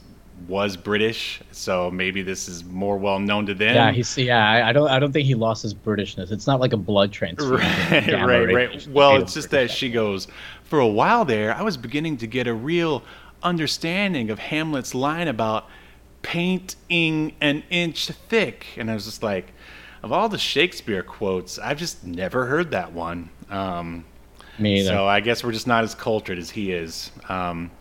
was 0.47 0.77
British, 0.77 1.41
so 1.51 1.91
maybe 1.91 2.21
this 2.21 2.47
is 2.47 2.63
more 2.63 2.97
well 2.97 3.19
known 3.19 3.45
to 3.45 3.53
them. 3.53 3.75
Yeah, 3.75 3.91
he's 3.91 4.17
yeah. 4.17 4.49
I, 4.49 4.69
I 4.69 4.73
don't 4.73 4.89
I 4.89 4.99
don't 4.99 5.11
think 5.11 5.25
he 5.25 5.35
lost 5.35 5.63
his 5.63 5.73
Britishness. 5.73 6.31
It's 6.31 6.47
not 6.47 6.59
like 6.59 6.73
a 6.73 6.77
blood 6.77 7.11
transfusion. 7.11 7.57
Right, 7.57 8.13
right, 8.25 8.53
right. 8.53 8.87
Well, 8.87 9.15
it's 9.17 9.33
just 9.33 9.49
that 9.51 9.71
she 9.71 9.89
goes, 9.89 10.27
for 10.63 10.79
a 10.79 10.87
while 10.87 11.25
there, 11.25 11.53
I 11.53 11.61
was 11.61 11.77
beginning 11.77 12.17
to 12.17 12.27
get 12.27 12.47
a 12.47 12.53
real 12.53 13.03
understanding 13.43 14.29
of 14.29 14.39
Hamlet's 14.39 14.95
line 14.95 15.27
about 15.27 15.67
painting 16.21 17.33
an 17.41 17.63
inch 17.69 18.07
thick. 18.07 18.65
And 18.77 18.89
I 18.89 18.93
was 18.93 19.05
just 19.05 19.23
like, 19.23 19.51
of 20.03 20.11
all 20.11 20.29
the 20.29 20.37
Shakespeare 20.37 21.03
quotes, 21.03 21.59
I've 21.59 21.77
just 21.77 22.05
never 22.05 22.45
heard 22.45 22.71
that 22.71 22.93
one. 22.93 23.29
Um, 23.49 24.05
Me 24.57 24.79
either. 24.79 24.89
so 24.89 25.07
I 25.07 25.19
guess 25.19 25.43
we're 25.43 25.51
just 25.51 25.67
not 25.67 25.83
as 25.83 25.95
cultured 25.95 26.37
as 26.37 26.49
he 26.49 26.71
is. 26.71 27.11
Um, 27.29 27.71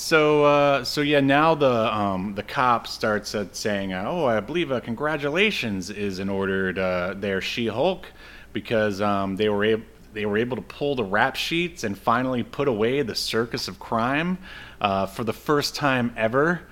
so 0.00 0.44
uh, 0.44 0.82
so 0.82 1.02
yeah, 1.02 1.20
now 1.20 1.54
the 1.54 1.94
um, 1.94 2.34
the 2.34 2.42
cop 2.42 2.86
starts 2.86 3.34
uh, 3.34 3.46
saying, 3.52 3.92
uh, 3.92 4.04
"Oh, 4.06 4.24
I 4.24 4.40
believe 4.40 4.72
uh, 4.72 4.80
congratulations 4.80 5.90
is 5.90 6.18
in 6.18 6.30
order 6.30 6.72
to 6.72 6.82
uh, 6.82 7.14
their 7.14 7.40
She-Hulk 7.42 8.06
because 8.52 9.00
um, 9.00 9.36
they 9.36 9.48
were 9.48 9.64
able." 9.64 9.84
They 10.12 10.26
were 10.26 10.38
able 10.38 10.56
to 10.56 10.62
pull 10.62 10.96
the 10.96 11.04
rap 11.04 11.36
sheets 11.36 11.84
and 11.84 11.96
finally 11.96 12.42
put 12.42 12.66
away 12.66 13.02
the 13.02 13.14
circus 13.14 13.68
of 13.68 13.78
crime 13.78 14.38
uh, 14.80 15.06
for 15.06 15.22
the 15.22 15.32
first 15.32 15.76
time 15.76 16.12
ever, 16.16 16.62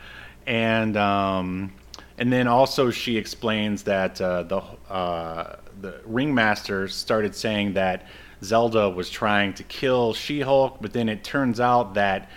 and 0.45 0.97
um, 0.97 1.73
and 2.17 2.33
then 2.33 2.49
also 2.49 2.91
she 2.91 3.17
explains 3.17 3.85
that 3.85 4.17
the 4.17 4.67
the 5.81 6.01
ringmaster 6.05 6.89
started 6.89 7.37
saying 7.37 7.75
that 7.75 8.09
Zelda 8.43 8.91
was 8.91 9.09
trying 9.09 9.55
to 9.55 9.63
kill 9.63 10.15
She-Hulk, 10.15 10.79
but 10.81 10.93
then 10.93 11.09
it 11.09 11.23
turns 11.23 11.61
out 11.61 11.95
that 11.95 12.29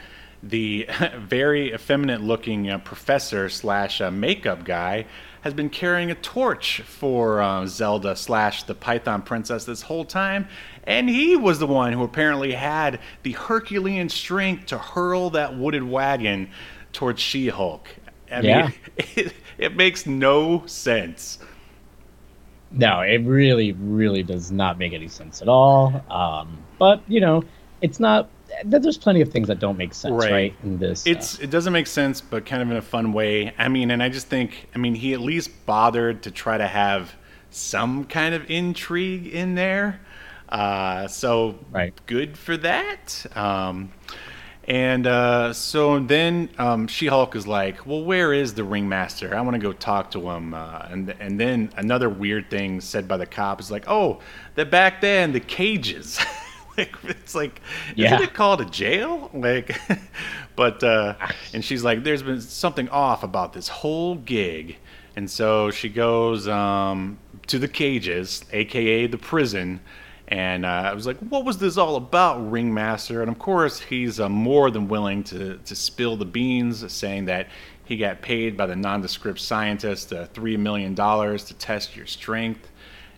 the 0.43 0.87
very 1.17 1.73
effeminate-looking 1.73 2.69
uh, 2.69 2.77
professor 2.79 3.49
slash 3.49 4.01
uh, 4.01 4.11
makeup 4.11 4.63
guy 4.63 5.05
has 5.41 5.53
been 5.53 5.69
carrying 5.69 6.11
a 6.11 6.15
torch 6.15 6.81
for 6.81 7.41
uh, 7.41 7.65
Zelda 7.65 8.15
slash 8.15 8.63
the 8.63 8.75
Python 8.75 9.21
Princess 9.23 9.65
this 9.65 9.81
whole 9.83 10.05
time, 10.05 10.47
and 10.83 11.09
he 11.09 11.35
was 11.35 11.59
the 11.59 11.67
one 11.67 11.93
who 11.93 12.03
apparently 12.03 12.53
had 12.53 12.99
the 13.23 13.31
Herculean 13.33 14.09
strength 14.09 14.67
to 14.67 14.77
hurl 14.77 15.31
that 15.31 15.55
wooded 15.57 15.83
wagon 15.83 16.49
towards 16.93 17.21
She-Hulk. 17.21 17.87
I 18.31 18.41
Yeah. 18.41 18.67
mean, 18.67 18.73
it, 19.15 19.33
it 19.57 19.75
makes 19.75 20.05
no 20.05 20.63
sense. 20.67 21.39
No, 22.71 23.01
it 23.01 23.17
really, 23.25 23.73
really 23.73 24.23
does 24.23 24.51
not 24.51 24.77
make 24.77 24.93
any 24.93 25.07
sense 25.09 25.41
at 25.41 25.49
all. 25.49 26.03
Um, 26.09 26.59
but 26.79 27.01
you 27.07 27.19
know, 27.19 27.43
it's 27.81 27.99
not. 27.99 28.29
There's 28.63 28.97
plenty 28.97 29.21
of 29.21 29.29
things 29.31 29.47
that 29.47 29.59
don't 29.59 29.77
make 29.77 29.93
sense, 29.93 30.13
Right. 30.13 30.31
right? 30.31 30.55
In 30.63 30.77
this, 30.77 31.05
uh, 31.07 31.09
it 31.43 31.49
doesn't 31.49 31.73
make 31.73 31.87
sense, 31.87 32.21
but 32.21 32.45
kind 32.45 32.61
of 32.61 32.69
in 32.71 32.77
a 32.77 32.81
fun 32.81 33.13
way. 33.13 33.53
I 33.57 33.67
mean, 33.67 33.91
and 33.91 34.01
I 34.03 34.09
just 34.09 34.27
think, 34.27 34.67
I 34.75 34.77
mean, 34.77 34.95
he 34.95 35.13
at 35.13 35.19
least 35.19 35.65
bothered 35.65 36.23
to 36.23 36.31
try 36.31 36.57
to 36.57 36.67
have 36.67 37.13
some 37.49 38.05
kind 38.05 38.33
of 38.35 38.49
intrigue 38.49 39.27
in 39.27 39.55
there. 39.55 39.99
Uh, 40.49 41.07
so 41.07 41.55
Right. 41.71 41.93
good 42.07 42.37
for 42.37 42.57
that. 42.57 43.25
Um, 43.35 43.91
and 44.67 45.07
uh, 45.07 45.53
so 45.53 45.99
then 45.99 46.49
um, 46.59 46.87
She-Hulk 46.87 47.35
is 47.35 47.47
like, 47.47 47.85
"Well, 47.87 48.03
where 48.03 48.31
is 48.31 48.53
the 48.53 48.63
ringmaster? 48.63 49.35
I 49.35 49.41
want 49.41 49.55
to 49.55 49.59
go 49.59 49.73
talk 49.73 50.11
to 50.11 50.29
him." 50.29 50.53
Uh, 50.53 50.85
and 50.89 51.15
and 51.19 51.39
then 51.39 51.71
another 51.77 52.09
weird 52.09 52.49
thing 52.51 52.79
said 52.79 53.07
by 53.07 53.17
the 53.17 53.25
cop 53.25 53.59
is 53.59 53.71
like, 53.71 53.85
"Oh, 53.87 54.19
that 54.55 54.69
back 54.69 55.01
there 55.01 55.23
in 55.23 55.31
the 55.33 55.39
cages." 55.39 56.19
like 56.77 56.95
it's 57.03 57.35
like, 57.35 57.61
Yeah. 57.95 58.15
isn't 58.15 58.29
it 58.29 58.33
called 58.33 58.61
a 58.61 58.65
jail? 58.65 59.29
Like, 59.33 59.77
but 60.55 60.83
uh, 60.83 61.15
and 61.53 61.63
she's 61.63 61.83
like, 61.83 62.03
"There's 62.03 62.23
been 62.23 62.41
something 62.41 62.89
off 62.89 63.23
about 63.23 63.53
this 63.53 63.67
whole 63.67 64.15
gig." 64.15 64.77
And 65.15 65.29
so 65.29 65.71
she 65.71 65.89
goes 65.89 66.47
um, 66.47 67.17
to 67.47 67.59
the 67.59 67.67
cages, 67.67 68.45
aka 68.53 69.07
the 69.07 69.17
prison, 69.17 69.81
and 70.29 70.65
uh, 70.65 70.69
I 70.91 70.93
was 70.93 71.05
like, 71.05 71.17
"What 71.19 71.43
was 71.45 71.57
this 71.57 71.77
all 71.77 71.95
about, 71.97 72.49
Ringmaster?" 72.49 73.21
And 73.21 73.29
of 73.29 73.37
course, 73.37 73.79
he's 73.79 74.19
uh, 74.19 74.29
more 74.29 74.71
than 74.71 74.87
willing 74.87 75.23
to 75.25 75.57
to 75.57 75.75
spill 75.75 76.15
the 76.15 76.25
beans, 76.25 76.89
saying 76.91 77.25
that 77.25 77.47
he 77.83 77.97
got 77.97 78.21
paid 78.21 78.55
by 78.55 78.67
the 78.67 78.75
nondescript 78.75 79.39
scientist 79.39 80.13
uh, 80.13 80.27
three 80.27 80.55
million 80.55 80.95
dollars 80.95 81.43
to 81.45 81.53
test 81.55 81.95
your 81.97 82.05
strength, 82.05 82.69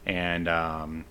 and 0.08 0.48
um, 0.48 1.06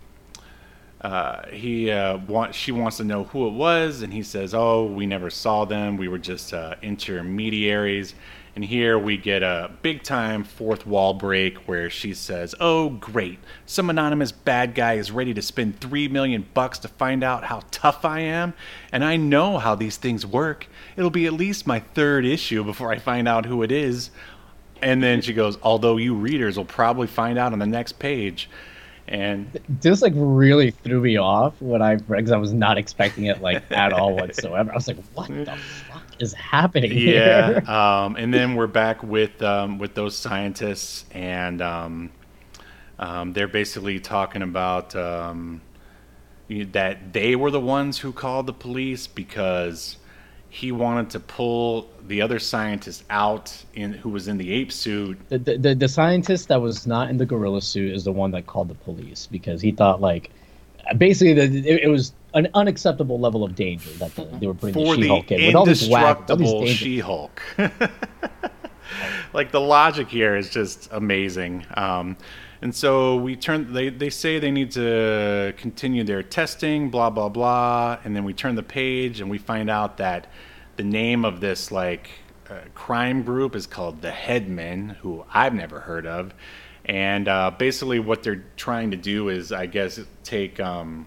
uh, 1.03 1.49
he 1.49 1.91
uh, 1.91 2.19
want, 2.19 2.55
she 2.55 2.71
wants 2.71 2.99
to 2.99 3.05
know 3.05 3.25
who 3.25 3.49
it 3.49 3.53
was, 3.53 4.03
and 4.03 4.13
he 4.13 4.23
says, 4.23 4.55
"Oh, 4.55 4.85
we 4.85 5.05
never 5.05 5.31
saw 5.31 5.65
them. 5.65 5.97
We 5.97 6.07
were 6.07 6.19
just 6.19 6.55
uh, 6.55 6.77
intermediaries." 6.81 8.15
And 8.55 8.63
here 8.63 8.99
we 8.99 9.17
get 9.17 9.43
a 9.43 9.71
big 9.81 10.03
time 10.03 10.45
fourth 10.45 10.87
wall 10.87 11.15
break 11.15 11.57
where 11.67 11.91
she 11.91 12.15
says, 12.15 12.55
"Oh, 12.61 12.91
great! 12.91 13.41
Some 13.67 13.91
anonymous 13.91 14.31
bad 14.31 14.77
guy 14.77 14.95
is 14.95 15.11
ready 15.11 15.35
to 15.35 15.43
spend 15.43 15.81
three 15.81 16.07
million 16.07 16.47
bucks 16.55 16.79
to 16.81 16.89
find 16.89 17.25
out 17.25 17.45
how 17.45 17.63
tough 17.73 18.05
I 18.05 18.21
am, 18.21 18.55
and 18.93 19.03
I 19.03 19.17
know 19.17 19.59
how 19.59 19.75
these 19.75 19.97
things 19.97 20.25
work. 20.25 20.69
It'll 20.97 21.11
be 21.11 21.27
at 21.27 21.33
least 21.33 21.67
my 21.67 21.81
third 21.81 22.25
issue 22.25 22.63
before 22.63 22.93
I 22.93 22.99
find 22.99 23.27
out 23.27 23.47
who 23.47 23.65
it 23.65 23.73
is." 23.73 24.11
And 24.81 25.03
then 25.03 25.21
she 25.21 25.33
goes, 25.33 25.59
"Although 25.65 25.97
you 25.97 26.15
readers 26.15 26.57
will 26.57 26.65
probably 26.65 27.09
find 27.09 27.39
out 27.39 27.53
on 27.53 27.59
the 27.59 27.67
next 27.67 27.99
page." 27.99 28.49
And 29.09 29.59
this 29.69 30.01
like 30.01 30.13
really 30.17 30.71
threw 30.71 31.01
me 31.01 31.17
off 31.17 31.55
when 31.61 31.83
I 31.83 31.97
because 31.97 32.31
I 32.31 32.37
was 32.37 32.53
not 32.53 32.79
expecting 32.79 33.27
it 33.27 33.43
like 33.43 33.63
at 33.71 33.93
all 33.93 34.15
whatsoever. 34.17 34.71
I 34.71 34.75
was 34.75 34.89
like, 34.89 34.99
"What 35.15 35.29
the 35.29 35.57
fuck 35.57 36.05
is 36.21 36.33
happening 36.35 36.93
yeah 36.93 37.61
here?" 37.61 37.71
um, 37.71 38.17
and 38.17 38.33
then 38.33 38.55
we're 38.55 38.69
back 38.69 39.03
with 39.03 39.43
um, 39.43 39.79
with 39.79 39.95
those 39.95 40.17
scientists 40.17 41.05
and 41.11 41.61
um, 41.61 42.11
um, 42.99 43.33
they're 43.33 43.49
basically 43.49 43.99
talking 43.99 44.43
about 44.43 44.95
um, 44.95 45.61
that 46.49 47.13
they 47.13 47.35
were 47.35 47.51
the 47.51 47.61
ones 47.61 47.99
who 47.99 48.13
called 48.13 48.47
the 48.47 48.53
police 48.53 49.07
because 49.07 49.97
he 50.53 50.71
wanted 50.71 51.09
to 51.09 51.19
pull 51.19 51.89
the 52.09 52.21
other 52.21 52.39
scientist 52.39 53.05
out 53.09 53.65
in 53.73 53.91
who 53.91 54.11
was 54.11 54.29
in 54.29 54.37
the 54.37 54.53
ape 54.53 54.71
suit 54.71 55.19
The, 55.31 55.39
the, 55.39 55.75
the 55.75 55.89
scientist 55.89 56.49
that 56.49 56.61
was 56.61 56.87
not 56.87 57.09
in 57.09 57.17
the 57.17 57.25
gorilla 57.25 57.63
suit 57.63 57.95
is 57.95 58.05
the 58.05 58.13
one 58.13 58.33
that 58.33 58.47
called 58.47 58.69
the 58.69 58.75
police 58.75 59.27
because 59.27 59.63
he 59.63 59.73
thought 59.73 60.03
like 60.03 60.31
basically 60.99 61.33
the, 61.33 61.45
it, 61.45 61.85
it 61.85 61.89
was 61.89 62.13
an 62.35 62.49
unacceptable 62.53 63.19
level 63.19 63.45
of 63.45 63.55
danger 63.55 63.89
that 63.93 64.15
the, 64.15 64.25
they 64.41 64.47
were 64.47 64.53
putting 64.53 64.75
for 64.75 64.95
the 64.95 65.03
She-Hulk 65.03 65.33
in 65.33 65.47
with 65.47 65.55
all 65.55 65.65
these 65.65 65.89
whack, 65.89 66.29
all 66.29 66.37
these 66.37 66.77
She-Hulk. 66.77 67.43
like 69.33 69.53
the 69.53 69.61
logic 69.61 70.09
here 70.09 70.37
is 70.37 70.51
just 70.51 70.91
amazing. 70.93 71.65
Um, 71.75 72.19
and 72.63 72.73
so 72.73 73.17
we 73.17 73.35
turn. 73.35 73.73
They 73.73 73.89
they 73.89 74.09
say 74.09 74.39
they 74.39 74.53
need 74.53 74.71
to 74.73 75.53
continue 75.57 76.05
their 76.05 76.23
testing, 76.23 76.91
blah 76.91 77.11
blah 77.11 77.29
blah, 77.29 77.99
and 78.05 78.15
then 78.15 78.23
we 78.23 78.33
turn 78.33 78.55
the 78.55 78.63
page 78.63 79.21
and 79.21 79.29
we 79.29 79.39
find 79.39 79.69
out 79.69 79.97
that 79.97 80.29
the 80.77 80.85
name 80.85 81.25
of 81.25 81.41
this 81.41 81.73
like 81.73 82.11
uh, 82.49 82.61
crime 82.75 83.25
group 83.25 83.57
is 83.57 83.67
called 83.67 84.01
the 84.01 84.13
Headmen, 84.13 84.91
who 85.01 85.25
I've 85.35 85.55
never 85.55 85.81
heard 85.81 86.07
of. 86.07 86.35
And 86.85 87.27
uh, 87.27 87.51
basically, 87.51 87.99
what 87.99 88.23
they're 88.23 88.45
trying 88.57 88.93
to 88.93 88.97
do 88.97 89.29
is, 89.29 89.51
I 89.51 89.67
guess, 89.67 90.01
take 90.23 90.61
um, 90.61 91.07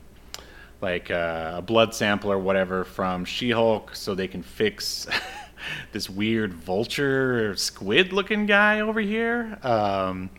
like 0.82 1.10
uh, 1.10 1.56
a 1.58 1.62
blood 1.62 1.93
sample 1.93 2.32
or 2.32 2.39
whatever 2.39 2.84
from 2.84 3.24
She-Hulk 3.24 3.95
so 3.95 4.14
they 4.14 4.28
can 4.28 4.43
fix 4.43 5.08
this 5.93 6.10
weird 6.10 6.53
vulture 6.53 7.56
squid 7.56 8.12
looking 8.12 8.45
guy 8.45 8.82
over 8.82 8.99
here. 8.99 9.58
Um, 9.64 10.30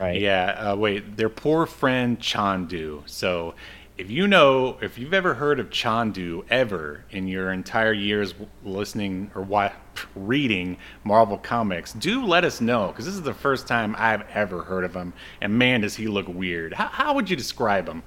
right? 0.00 0.20
yeah, 0.20 0.70
uh, 0.72 0.76
wait, 0.76 1.16
their 1.16 1.28
poor 1.28 1.66
friend 1.66 2.18
Chandu. 2.18 3.02
So 3.06 3.54
if 3.96 4.10
you 4.10 4.26
know, 4.26 4.76
if 4.82 4.98
you've 4.98 5.14
ever 5.14 5.34
heard 5.34 5.60
of 5.60 5.70
Chandu 5.70 6.44
ever 6.50 7.04
in 7.10 7.28
your 7.28 7.52
entire 7.52 7.92
years 7.92 8.34
listening 8.64 9.30
or 9.34 9.42
wa- 9.42 9.72
reading 10.16 10.76
Marvel 11.04 11.38
comics, 11.38 11.92
do 11.92 12.24
let 12.24 12.44
us 12.44 12.60
know 12.60 12.88
because 12.88 13.04
this 13.04 13.14
is 13.14 13.22
the 13.22 13.34
first 13.34 13.68
time 13.68 13.94
I've 13.96 14.22
ever 14.30 14.62
heard 14.62 14.84
of 14.84 14.94
him. 14.94 15.12
And 15.40 15.56
man, 15.58 15.82
does 15.82 15.94
he 15.94 16.08
look 16.08 16.26
weird. 16.28 16.74
How, 16.74 16.88
how 16.88 17.14
would 17.14 17.30
you 17.30 17.36
describe 17.36 17.88
him? 17.88 18.02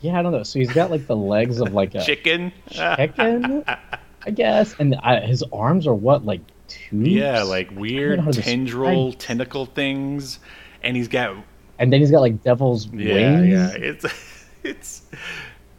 Yeah, 0.00 0.18
I 0.18 0.22
don't 0.22 0.32
know. 0.32 0.44
So 0.44 0.58
he's 0.58 0.72
got 0.72 0.90
like 0.90 1.06
the 1.06 1.16
legs 1.16 1.60
of 1.60 1.74
like 1.74 1.94
a 1.94 2.00
Chicken? 2.04 2.52
chicken, 2.70 3.64
I 3.66 4.30
guess, 4.30 4.74
and 4.78 4.94
uh, 5.02 5.20
his 5.22 5.42
arms 5.52 5.86
are 5.86 5.94
what 5.94 6.24
like 6.24 6.40
tubes? 6.70 7.08
Yeah, 7.08 7.42
like 7.42 7.66
I 7.66 7.68
don't 7.70 7.74
know 7.74 7.80
weird 7.80 8.32
tendril, 8.32 9.12
tentacle 9.14 9.66
things, 9.66 10.38
and 10.82 10.96
he's 10.96 11.08
got 11.08 11.36
and 11.78 11.92
then 11.92 12.00
he's 12.00 12.10
got 12.10 12.20
like 12.20 12.42
devil's 12.42 12.86
yeah, 12.92 13.14
wings 13.14 13.48
yeah. 13.48 13.70
It's 13.72 14.04
it's 14.64 15.02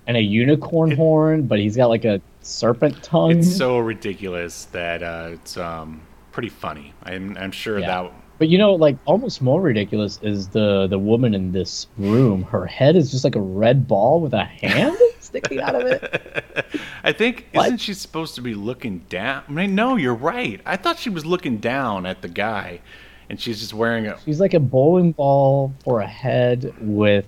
and 0.08 0.18
a 0.18 0.22
unicorn 0.22 0.92
horn, 0.92 1.44
but 1.48 1.60
he's 1.60 1.76
got 1.76 1.88
like 1.88 2.06
a 2.06 2.22
serpent 2.42 3.02
tongue. 3.04 3.38
it's 3.40 3.56
so 3.56 3.78
ridiculous 3.80 4.66
that 4.66 5.04
uh, 5.04 5.30
it's 5.34 5.58
um 5.58 6.02
pretty 6.32 6.50
funny. 6.50 6.94
I'm 7.04 7.38
I'm 7.38 7.52
sure 7.52 7.80
Yeah. 7.80 7.88
that 8.04 8.12
But 8.40 8.50
you 8.50 8.58
know, 8.58 8.74
like 8.74 8.98
almost 9.06 9.42
more 9.42 9.62
ridiculous 9.62 10.20
is 10.24 10.48
the 10.50 10.88
the 10.88 10.98
woman 11.00 11.34
in 11.36 11.52
this 11.52 11.88
room. 11.98 12.44
Her 12.44 12.66
head 12.66 12.96
is 12.96 13.12
just 13.12 13.24
like 13.24 13.36
a 13.36 13.42
red 13.42 13.88
ball 13.88 14.20
with 14.22 14.34
a 14.34 14.44
hand 14.46 14.98
sticking 15.32 15.60
out 15.62 15.76
of 15.76 15.88
it. 15.88 16.66
I 17.04 17.12
think 17.12 17.48
What? 17.54 17.66
isn't 17.68 17.78
she 17.80 17.94
supposed 17.94 18.36
to 18.36 18.42
be 18.42 18.54
looking 18.54 19.00
down? 19.10 19.44
I 19.48 19.52
mean, 19.52 19.74
no, 19.76 19.96
you're 19.96 20.14
right. 20.16 20.62
I 20.66 20.76
thought 20.78 21.00
she 21.00 21.10
was 21.10 21.26
looking 21.26 21.58
down 21.58 22.06
at 22.06 22.22
the 22.22 22.28
guy, 22.28 22.82
and 23.30 23.40
she's 23.40 23.60
just 23.60 23.74
wearing 23.74 24.08
a. 24.08 24.20
She's 24.26 24.40
like 24.40 24.54
a 24.54 24.60
bowling 24.60 25.14
ball 25.14 25.74
for 25.84 26.02
a 26.02 26.08
head 26.08 26.74
with 26.80 27.26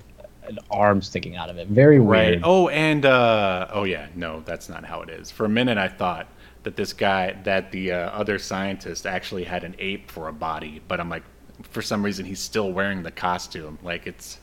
an 0.47 0.59
arm 0.69 1.01
sticking 1.01 1.35
out 1.37 1.49
of 1.49 1.57
it. 1.57 1.67
Very 1.69 1.99
Right. 1.99 2.31
weird. 2.31 2.41
Oh, 2.43 2.67
and 2.67 3.05
uh, 3.05 3.67
oh 3.71 3.85
yeah, 3.85 4.07
no, 4.15 4.41
that's 4.45 4.67
not 4.69 4.83
how 4.85 5.01
it 5.01 5.09
is. 5.09 5.31
For 5.31 5.45
a 5.45 5.49
minute, 5.49 5.77
I 5.77 5.87
thought 5.87 6.27
that 6.63 6.75
this 6.75 6.93
guy, 6.93 7.31
that 7.43 7.71
the 7.71 7.91
uh, 7.93 7.97
other 8.11 8.37
scientist, 8.39 9.05
actually 9.05 9.45
had 9.45 9.63
an 9.63 9.75
ape 9.79 10.11
for 10.11 10.27
a 10.27 10.33
body, 10.33 10.81
but 10.87 10.99
I'm 10.99 11.09
like, 11.09 11.23
for 11.71 11.81
some 11.81 12.03
reason, 12.03 12.25
he's 12.25 12.39
still 12.39 12.71
wearing 12.73 13.03
the 13.03 13.11
costume. 13.11 13.79
Like 13.83 14.05
it's 14.07 14.39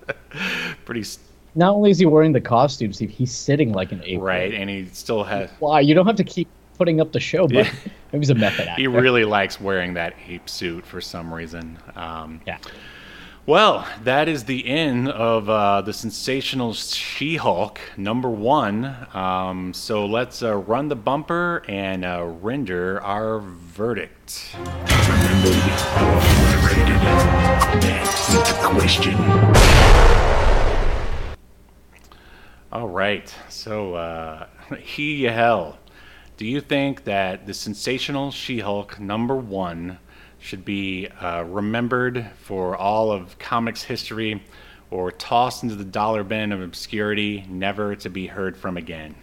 pretty 0.84 1.00
s- 1.02 1.18
Not 1.54 1.74
only 1.74 1.90
is 1.90 1.98
he 1.98 2.06
wearing 2.06 2.32
the 2.32 2.40
costume, 2.40 2.92
Steve, 2.92 3.10
he's 3.10 3.32
sitting 3.32 3.72
like 3.72 3.92
an 3.92 4.02
ape. 4.04 4.20
right, 4.20 4.54
and 4.54 4.70
he 4.70 4.86
still 4.92 5.24
has. 5.24 5.50
Why? 5.58 5.80
You 5.80 5.94
don't 5.94 6.06
have 6.06 6.16
to 6.16 6.24
keep 6.24 6.48
putting 6.78 7.00
up 7.00 7.12
the 7.12 7.20
show, 7.20 7.46
but 7.46 7.54
Yeah. 7.66 7.72
maybe 8.12 8.20
he's 8.20 8.30
a 8.30 8.34
method 8.34 8.68
actor. 8.68 8.80
He 8.80 8.86
really 8.86 9.24
likes 9.24 9.60
wearing 9.60 9.94
that 9.94 10.14
ape 10.28 10.48
suit 10.48 10.86
for 10.86 11.00
some 11.00 11.32
reason. 11.34 11.78
Um, 11.96 12.40
yeah. 12.46 12.58
Well, 13.46 13.86
that 14.04 14.28
is 14.28 14.44
the 14.44 14.64
end 14.68 15.08
of 15.08 15.48
uh, 15.50 15.80
the 15.80 15.92
sensational 15.92 16.72
She 16.72 17.36
Hulk 17.36 17.80
number 17.96 18.28
one. 18.28 18.94
Um, 19.12 19.72
so 19.74 20.06
let's 20.06 20.42
uh, 20.42 20.54
run 20.56 20.88
the 20.88 20.94
bumper 20.94 21.64
and 21.66 22.04
uh, 22.04 22.24
render 22.40 23.02
our 23.02 23.40
verdict. 23.40 24.54
Remember, 24.54 25.48
we 25.48 25.72
are 25.96 26.68
rated. 26.68 27.00
That's 27.82 28.28
the 28.28 28.68
question. 28.70 29.14
All 32.72 32.88
right. 32.88 33.34
So, 33.48 33.94
uh, 33.94 34.46
Yahel. 34.96 35.76
Do 36.36 36.46
you 36.46 36.60
think 36.60 37.04
that 37.04 37.46
the 37.46 37.52
sensational 37.52 38.30
She 38.30 38.60
Hulk 38.60 39.00
number 39.00 39.36
one 39.36 39.98
should 40.38 40.64
be 40.64 41.08
uh, 41.08 41.42
remembered 41.42 42.30
for 42.42 42.76
all 42.76 43.10
of 43.10 43.38
comics 43.38 43.82
history 43.82 44.42
or 44.90 45.10
tossed 45.10 45.64
into 45.64 45.74
the 45.74 45.84
dollar 45.84 46.22
bin 46.22 46.52
of 46.52 46.62
obscurity, 46.62 47.44
never 47.48 47.96
to 47.96 48.08
be 48.08 48.28
heard 48.28 48.56
from 48.56 48.76
again? 48.76 49.16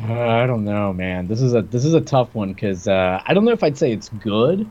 Uh, 0.00 0.12
I 0.12 0.46
don't 0.46 0.64
know, 0.64 0.92
man. 0.92 1.26
This 1.26 1.42
is 1.42 1.52
a 1.52 1.62
this 1.62 1.84
is 1.84 1.94
a 1.94 2.00
tough 2.00 2.34
one 2.34 2.52
because 2.52 2.86
uh, 2.88 3.20
I 3.26 3.34
don't 3.34 3.44
know 3.44 3.52
if 3.52 3.62
I'd 3.62 3.76
say 3.76 3.92
it's 3.92 4.08
good, 4.08 4.68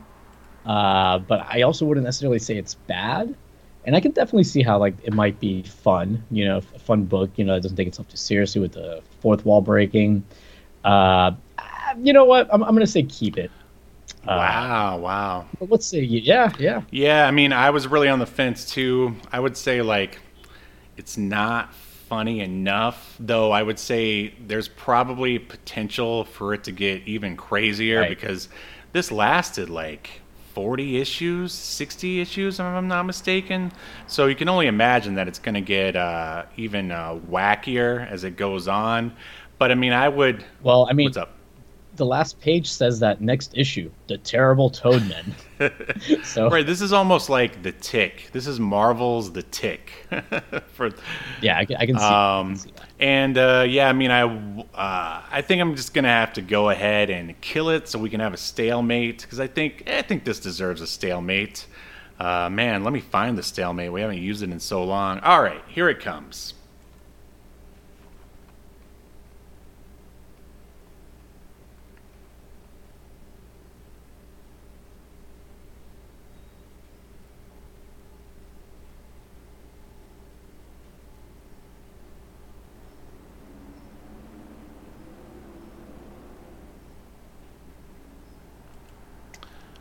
uh, 0.66 1.18
but 1.18 1.46
I 1.48 1.62
also 1.62 1.84
wouldn't 1.86 2.04
necessarily 2.04 2.38
say 2.38 2.56
it's 2.56 2.74
bad. 2.74 3.34
And 3.84 3.96
I 3.96 4.00
can 4.00 4.12
definitely 4.12 4.44
see 4.44 4.62
how 4.62 4.78
like 4.78 4.94
it 5.02 5.12
might 5.12 5.40
be 5.40 5.62
fun, 5.64 6.22
you 6.30 6.44
know, 6.44 6.58
a 6.74 6.78
fun 6.78 7.04
book. 7.04 7.30
You 7.36 7.44
know, 7.44 7.54
it 7.56 7.62
doesn't 7.62 7.76
take 7.76 7.88
itself 7.88 8.08
too 8.08 8.16
seriously 8.16 8.60
with 8.60 8.72
the 8.72 9.02
fourth 9.20 9.44
wall 9.44 9.60
breaking. 9.60 10.22
Uh, 10.84 11.32
you 12.00 12.12
know 12.12 12.24
what? 12.24 12.48
I'm 12.52 12.62
I'm 12.62 12.74
gonna 12.74 12.86
say 12.86 13.02
keep 13.02 13.36
it. 13.36 13.50
Uh, 14.24 14.36
wow, 14.38 14.98
wow. 14.98 15.46
Let's 15.60 15.86
say 15.86 16.00
yeah, 16.00 16.52
yeah. 16.58 16.82
Yeah, 16.90 17.26
I 17.26 17.32
mean, 17.32 17.52
I 17.52 17.70
was 17.70 17.88
really 17.88 18.08
on 18.08 18.20
the 18.20 18.26
fence 18.26 18.70
too. 18.70 19.16
I 19.32 19.40
would 19.40 19.56
say 19.56 19.82
like 19.82 20.20
it's 20.96 21.16
not 21.18 21.74
funny 21.74 22.40
enough, 22.40 23.16
though. 23.18 23.50
I 23.50 23.62
would 23.62 23.78
say 23.80 24.34
there's 24.46 24.68
probably 24.68 25.38
potential 25.40 26.24
for 26.24 26.54
it 26.54 26.62
to 26.64 26.72
get 26.72 27.02
even 27.06 27.36
crazier 27.36 28.00
Right. 28.00 28.08
because 28.10 28.48
this 28.92 29.10
lasted 29.10 29.68
like 29.70 30.21
40 30.54 30.98
issues, 30.98 31.52
60 31.52 32.20
issues, 32.20 32.54
if 32.54 32.60
I'm 32.60 32.88
not 32.88 33.04
mistaken. 33.04 33.72
So 34.06 34.26
you 34.26 34.34
can 34.34 34.48
only 34.48 34.66
imagine 34.66 35.14
that 35.14 35.28
it's 35.28 35.38
going 35.38 35.54
to 35.54 35.60
get 35.60 35.96
uh, 35.96 36.44
even 36.56 36.90
uh, 36.90 37.18
wackier 37.30 38.08
as 38.10 38.24
it 38.24 38.36
goes 38.36 38.68
on. 38.68 39.14
But 39.58 39.70
I 39.70 39.74
mean, 39.74 39.92
I 39.92 40.08
would. 40.08 40.44
Well, 40.62 40.86
I 40.90 40.92
mean, 40.92 41.06
What's 41.06 41.16
up? 41.16 41.36
The 41.96 42.06
last 42.06 42.40
page 42.40 42.70
says 42.70 43.00
that 43.00 43.20
next 43.20 43.52
issue, 43.56 43.90
the 44.08 44.18
terrible 44.18 44.70
Toadmen. 44.70 45.34
so 46.24 46.48
Right, 46.48 46.66
this 46.66 46.80
is 46.80 46.92
almost 46.92 47.28
like 47.28 47.62
the 47.62 47.72
Tick. 47.72 48.30
This 48.32 48.46
is 48.46 48.58
Marvel's 48.58 49.30
the 49.32 49.42
Tick. 49.42 49.90
For 50.72 50.90
yeah, 51.40 51.58
I 51.58 51.64
can, 51.64 51.76
I 51.76 51.86
can 51.86 51.98
see. 51.98 52.04
I 52.04 52.38
Um, 52.40 52.48
can 52.48 52.56
see 52.56 52.70
that. 52.76 52.88
and 52.98 53.38
uh, 53.38 53.64
yeah, 53.68 53.88
I 53.88 53.92
mean, 53.92 54.10
I 54.10 54.22
uh, 54.22 55.22
I 55.30 55.42
think 55.42 55.60
I'm 55.60 55.76
just 55.76 55.94
gonna 55.94 56.08
have 56.08 56.32
to 56.34 56.42
go 56.42 56.70
ahead 56.70 57.10
and 57.10 57.38
kill 57.40 57.68
it 57.70 57.88
so 57.88 57.98
we 57.98 58.10
can 58.10 58.20
have 58.20 58.34
a 58.34 58.38
stalemate 58.38 59.22
because 59.22 59.40
I 59.40 59.46
think 59.46 59.84
I 59.88 60.02
think 60.02 60.24
this 60.24 60.40
deserves 60.40 60.80
a 60.80 60.86
stalemate. 60.86 61.66
Uh, 62.18 62.48
man, 62.50 62.84
let 62.84 62.92
me 62.92 63.00
find 63.00 63.36
the 63.36 63.42
stalemate. 63.42 63.92
We 63.92 64.00
haven't 64.00 64.18
used 64.18 64.42
it 64.42 64.50
in 64.50 64.60
so 64.60 64.84
long. 64.84 65.18
All 65.20 65.42
right, 65.42 65.62
here 65.68 65.88
it 65.88 66.00
comes. 66.00 66.54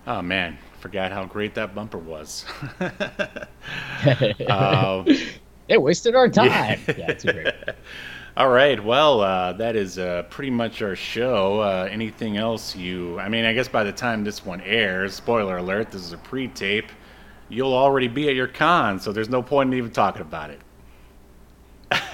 Oh 0.08 0.22
man, 0.22 0.58
forgot 0.80 1.12
how 1.12 1.26
great 1.26 1.54
that 1.56 1.76
bumper 1.76 1.98
was. 1.98 2.46
uh, 4.48 5.04
they 5.68 5.78
wasted 5.78 6.16
our 6.16 6.28
time. 6.28 6.80
Yeah, 6.88 7.12
it's 7.12 7.24
great. 7.24 7.54
All 8.38 8.50
right. 8.50 8.82
Well, 8.82 9.20
uh, 9.22 9.54
that 9.54 9.76
is 9.76 10.00
uh, 10.00 10.24
pretty 10.30 10.52
much 10.52 10.82
our 10.82 10.96
show. 10.96 11.60
Uh, 11.60 11.88
anything 11.92 12.38
else 12.38 12.76
you? 12.76 13.20
I 13.20 13.28
mean, 13.28 13.44
I 13.44 13.54
guess 13.54 13.68
by 13.68 13.84
the 13.84 13.92
time 13.92 14.24
this 14.24 14.46
one 14.46 14.62
airs, 14.62 15.14
spoiler 15.14 15.58
alert, 15.58 15.92
this 15.92 16.02
is 16.02 16.14
a 16.14 16.18
pre-tape. 16.18 16.88
You'll 17.50 17.74
already 17.74 18.08
be 18.08 18.30
at 18.30 18.36
your 18.36 18.48
con, 18.48 19.00
so 19.02 19.12
there's 19.12 19.28
no 19.28 19.44
point 19.44 19.74
in 19.74 19.78
even 19.78 19.92
talking 19.92 20.22
about 20.22 20.50
it. 20.50 20.62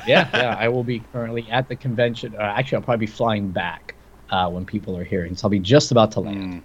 yeah, 0.08 0.28
yeah. 0.34 0.56
I 0.60 0.68
will 0.70 0.84
be 0.84 1.04
currently 1.14 1.48
at 1.52 1.70
the 1.70 1.76
convention. 1.76 2.36
Uh, 2.36 2.42
actually, 2.42 2.78
I'll 2.78 2.84
probably 2.84 3.06
be 3.06 3.12
flying 3.12 3.50
back 3.50 3.94
uh, 4.32 4.50
when 4.50 4.66
people 4.66 4.98
are 4.98 5.04
hearing. 5.04 5.36
So 5.36 5.46
I'll 5.46 5.52
be 5.52 5.60
just 5.60 5.92
about 5.92 6.12
to 6.14 6.20
land. 6.20 6.44
Um, 6.44 6.64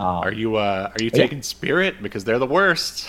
Are 0.00 0.32
you? 0.32 0.56
Uh, 0.56 0.90
are 0.94 1.02
you 1.02 1.10
Yeah. 1.12 1.22
taking 1.22 1.42
Spirit 1.42 2.02
because 2.02 2.24
they're 2.24 2.38
the 2.38 2.46
worst? 2.46 3.08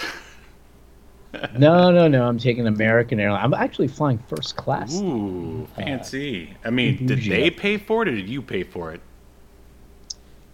no, 1.57 1.91
no, 1.91 2.07
no. 2.07 2.27
I'm 2.27 2.37
taking 2.37 2.67
American 2.67 3.19
Airlines. 3.19 3.43
I'm 3.43 3.53
actually 3.53 3.87
flying 3.87 4.17
first 4.19 4.55
class. 4.57 5.01
Ooh, 5.01 5.67
fancy. 5.75 6.55
I 6.65 6.69
mean, 6.69 7.05
did 7.05 7.19
they 7.23 7.49
pay 7.49 7.77
for 7.77 8.03
it 8.03 8.09
or 8.09 8.15
did 8.15 8.27
you 8.29 8.41
pay 8.41 8.63
for 8.63 8.91
it? 8.93 9.01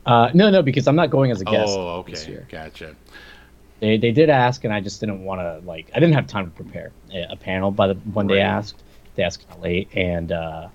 Uh, 0.06 0.30
no, 0.34 0.50
no, 0.50 0.62
because 0.62 0.88
I'm 0.88 0.96
not 0.96 1.10
going 1.10 1.32
as 1.32 1.42
a 1.42 1.46
guest 1.46 1.58
Oh, 1.58 2.04
this 2.04 2.24
okay, 2.24 2.32
year. 2.32 2.48
gotcha. 2.50 2.96
They, 3.80 3.98
they 3.98 4.12
did 4.12 4.30
ask, 4.30 4.64
and 4.64 4.74
I 4.74 4.80
just 4.80 5.00
didn't 5.00 5.24
want 5.24 5.42
to 5.42 5.60
like. 5.68 5.92
I 5.94 6.00
didn't 6.00 6.16
have 6.16 6.28
time 6.28 6.46
to 6.46 6.52
prepare 6.52 6.92
a, 7.14 7.28
a 7.32 7.36
panel 7.36 7.72
by 7.72 7.88
the 7.88 7.96
when 8.14 8.28
they 8.28 8.40
asked. 8.40 8.84
They 9.16 9.24
asked 9.24 9.48
kinda 9.48 9.62
late, 9.62 9.90
and 9.94 10.32
uh, 10.32 10.70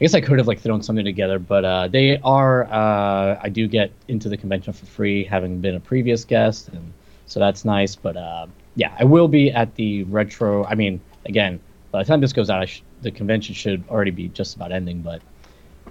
I 0.00 0.04
guess 0.04 0.14
I 0.14 0.20
could 0.20 0.38
have 0.38 0.48
like 0.48 0.58
thrown 0.58 0.82
something 0.82 1.04
together. 1.04 1.38
But 1.38 1.64
uh, 1.64 1.88
they 1.88 2.18
are. 2.18 2.64
Uh, 2.64 3.38
I 3.40 3.48
do 3.48 3.68
get 3.68 3.92
into 4.08 4.28
the 4.28 4.36
convention 4.36 4.72
for 4.72 4.86
free, 4.86 5.24
having 5.24 5.60
been 5.60 5.76
a 5.76 5.80
previous 5.80 6.24
guest, 6.24 6.68
and 6.68 6.92
so 7.26 7.38
that's 7.38 7.64
nice. 7.64 7.94
But 7.94 8.16
uh, 8.16 8.46
yeah, 8.74 8.94
I 8.98 9.04
will 9.04 9.28
be 9.28 9.52
at 9.52 9.74
the 9.76 10.02
retro. 10.04 10.64
I 10.64 10.74
mean, 10.74 11.00
again, 11.26 11.60
by 11.92 12.02
the 12.02 12.08
time 12.08 12.20
this 12.20 12.32
goes 12.32 12.50
out, 12.50 12.68
sh- 12.68 12.80
the 13.02 13.12
convention 13.12 13.54
should 13.54 13.84
already 13.88 14.10
be 14.10 14.28
just 14.28 14.56
about 14.56 14.72
ending. 14.72 15.00
But 15.00 15.22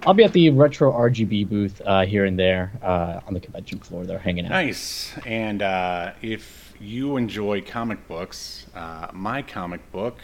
I'll 0.02 0.12
be 0.12 0.24
at 0.24 0.34
the 0.34 0.50
retro 0.50 0.92
RGB 0.92 1.48
booth 1.48 1.80
uh, 1.86 2.04
here 2.04 2.26
and 2.26 2.38
there 2.38 2.72
uh, 2.82 3.20
on 3.26 3.32
the 3.32 3.40
convention 3.40 3.78
floor. 3.78 4.04
They're 4.04 4.18
hanging 4.18 4.44
out. 4.44 4.50
Nice. 4.50 5.14
And 5.24 5.62
uh, 5.62 6.12
if 6.20 6.74
you 6.78 7.16
enjoy 7.16 7.62
comic 7.62 8.06
books, 8.06 8.66
my 9.14 9.40
comic 9.40 9.90
book 9.92 10.18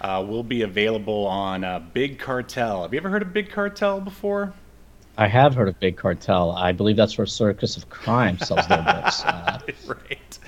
uh, 0.00 0.24
will 0.26 0.42
be 0.42 0.62
available 0.62 1.26
on 1.26 1.64
uh, 1.64 1.80
Big 1.92 2.18
Cartel. 2.18 2.82
Have 2.82 2.92
you 2.92 2.98
ever 3.00 3.08
heard 3.08 3.22
of 3.22 3.32
Big 3.32 3.50
Cartel 3.50 4.00
before? 4.00 4.52
I 5.18 5.28
have 5.28 5.54
heard 5.54 5.68
of 5.68 5.80
Big 5.80 5.96
Cartel. 5.96 6.52
I 6.52 6.72
believe 6.72 6.96
that's 6.96 7.16
where 7.16 7.26
Circus 7.26 7.76
of 7.76 7.88
Crime 7.88 8.38
sells 8.38 8.66
their 8.68 8.82
books. 8.82 9.22
Uh, 9.26 9.58
right. 9.86 10.38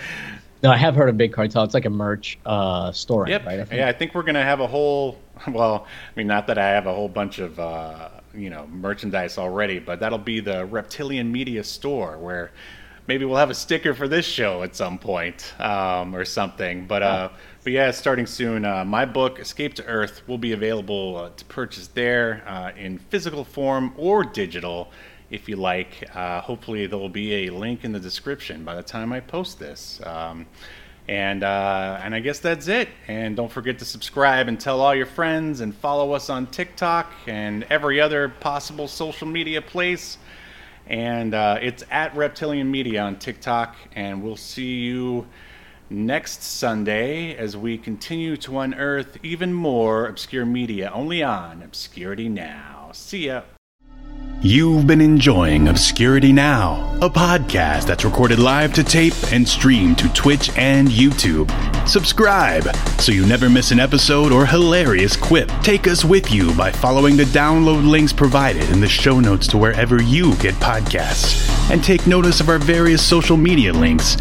no, 0.63 0.71
I 0.71 0.77
have 0.77 0.95
heard 0.95 1.09
of 1.09 1.17
Big 1.17 1.33
Cartel. 1.33 1.65
It's 1.65 1.73
like 1.75 1.87
a 1.87 1.91
merch 1.91 2.39
uh, 2.45 2.93
store, 2.93 3.27
Yep. 3.29 3.47
right? 3.47 3.61
I 3.61 3.65
think. 3.65 3.79
Yeah, 3.79 3.89
I 3.89 3.93
think 3.93 4.15
we're 4.15 4.23
gonna 4.23 4.45
have 4.45 4.61
a 4.61 4.67
whole. 4.67 5.19
Well, 5.49 5.87
I 5.87 6.19
mean, 6.19 6.27
not 6.27 6.49
that 6.49 6.59
I 6.59 6.69
have 6.71 6.87
a 6.87 6.93
whole 6.93 7.09
bunch 7.09 7.39
of 7.39 7.59
uh, 7.61 8.09
you 8.35 8.51
know 8.51 8.67
merchandise 8.67 9.39
already, 9.39 9.79
but 9.79 10.01
that'll 10.01 10.19
be 10.19 10.41
the 10.41 10.67
Reptilian 10.67 11.31
Media 11.31 11.63
Store 11.63 12.19
where 12.19 12.51
maybe 13.07 13.25
we'll 13.25 13.37
have 13.39 13.49
a 13.51 13.55
sticker 13.55 13.95
for 13.95 14.09
this 14.09 14.27
show 14.27 14.65
at 14.65 14.75
some 14.75 14.99
point 14.99 15.55
um, 15.61 16.15
or 16.15 16.25
something. 16.25 16.87
But 16.89 17.03
uh, 17.05 17.29
but 17.69 17.73
yeah, 17.75 17.91
starting 17.91 18.25
soon. 18.25 18.65
Uh, 18.65 18.83
my 18.83 19.05
book, 19.05 19.39
Escape 19.39 19.75
to 19.75 19.85
Earth, 19.85 20.27
will 20.27 20.39
be 20.39 20.53
available 20.53 21.19
uh, 21.19 21.31
to 21.37 21.45
purchase 21.45 21.89
there 21.89 22.43
uh, 22.47 22.71
in 22.79 22.97
physical 22.97 23.45
form 23.45 23.93
or 23.99 24.25
digital. 24.25 24.91
if 25.29 25.51
you 25.51 25.57
like. 25.57 26.03
Uh, 26.15 26.41
hopefully, 26.41 26.87
there 26.87 26.99
will 26.99 27.11
be 27.11 27.47
a 27.47 27.51
link 27.51 27.85
in 27.85 27.93
the 27.93 28.01
description 28.01 28.65
by 28.65 28.75
the 28.75 28.83
time 28.83 29.13
I 29.13 29.21
post 29.21 29.59
this. 29.59 30.01
Um, 30.03 30.47
and 31.09 31.45
uh, 31.45 32.01
and 32.03 32.15
I 32.15 32.21
guess 32.21 32.39
that's 32.39 32.69
it. 32.69 32.89
And 33.07 33.37
don't 33.37 33.53
forget 33.53 33.79
to 33.81 33.85
subscribe 33.85 34.49
and 34.49 34.59
tell 34.59 34.81
all 34.81 34.95
your 34.95 35.05
friends 35.05 35.61
and 35.61 35.75
follow 35.75 36.13
us 36.13 36.31
on 36.31 36.47
TikTok 36.47 37.13
and 37.27 37.65
every 37.65 38.01
other 38.01 38.31
possible 38.31 38.89
social 38.89 39.29
media 39.29 39.61
place. 39.61 40.17
And 40.87 41.35
uh, 41.35 41.59
it's 41.61 41.85
at 41.91 42.17
Reptilian 42.17 42.71
Media 42.71 43.03
on 43.03 43.19
TikTok. 43.19 43.77
And 43.95 44.23
we'll 44.23 44.37
see 44.37 44.77
you 44.77 45.27
next 45.91 46.43
Sunday 46.43 47.37
as 47.37 47.57
we 47.57 47.79
continue 47.79 48.37
to 48.39 48.59
unearth 48.59 49.19
even 49.23 49.53
more 49.53 50.07
obscure 50.07 50.45
media 50.45 50.91
only 50.93 51.23
on 51.23 51.63
Obscurity 51.63 52.29
Now. 52.29 52.91
See 52.93 53.27
ya. 53.27 53.43
You've 54.41 54.87
been 54.87 55.01
enjoying 55.01 55.67
Obscurity 55.67 56.33
Now, 56.33 56.97
a 57.03 57.11
podcast 57.11 57.87
that's 57.87 58.05
recorded 58.05 58.39
live 58.39 58.73
to 58.75 58.85
tape 58.85 59.15
and 59.33 59.47
streamed 59.49 59.99
to 59.99 60.09
Twitch 60.11 60.57
and 60.57 60.87
YouTube. 60.87 61.51
Subscribe 61.89 62.73
so 63.01 63.11
you 63.11 63.27
never 63.27 63.51
miss 63.51 63.73
an 63.73 63.81
episode 63.81 64.31
or 64.31 64.47
hilarious 64.47 65.17
quip. 65.17 65.51
Take 65.63 65.89
us 65.89 66.05
with 66.05 66.31
you 66.31 66.55
by 66.55 66.71
following 66.71 67.17
the 67.17 67.25
download 67.25 67.85
links 67.91 68.13
provided 68.13 68.71
in 68.71 68.81
the 68.81 68.89
show 68.89 69.19
notes 69.19 69.49
to 69.49 69.59
wherever 69.59 70.01
you 70.01 70.37
get 70.37 70.55
podcasts. 70.55 71.49
And 71.73 71.83
take 71.83 72.07
notice 72.07 72.39
of 72.39 72.49
our 72.49 72.61
various 72.61 73.05
social 73.05 73.37
media 73.37 73.73
links 73.73 74.17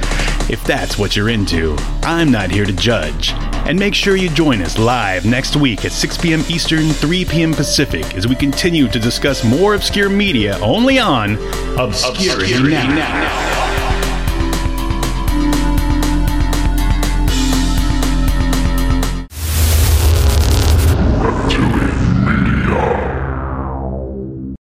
if 0.50 0.64
that's 0.64 0.98
what 0.98 1.16
you're 1.16 1.30
into. 1.30 1.76
I'm 2.04 2.32
not 2.32 2.52
here 2.52 2.66
to 2.66 2.74
judge. 2.74 3.34
And 3.68 3.78
make 3.78 3.94
sure 3.94 4.16
you 4.16 4.30
join 4.30 4.62
us 4.62 4.78
live 4.78 5.26
next 5.26 5.58
week 5.58 5.84
at 5.84 5.92
6 5.92 6.18
p.m. 6.20 6.42
Eastern, 6.48 6.90
3 6.90 7.26
p.m. 7.26 7.54
Pacific 7.54 8.16
as 8.16 8.26
we 8.28 8.36
continue 8.36 8.88
to 8.88 9.00
discuss 9.00 9.44
more 9.44 9.76
obscure 9.76 10.07
media 10.10 10.58
only 10.62 11.00
on 11.00 11.38
Obscurity, 11.78 12.54
Obscurity 12.54 12.72
now. 12.72 12.96
Now. 12.96 13.77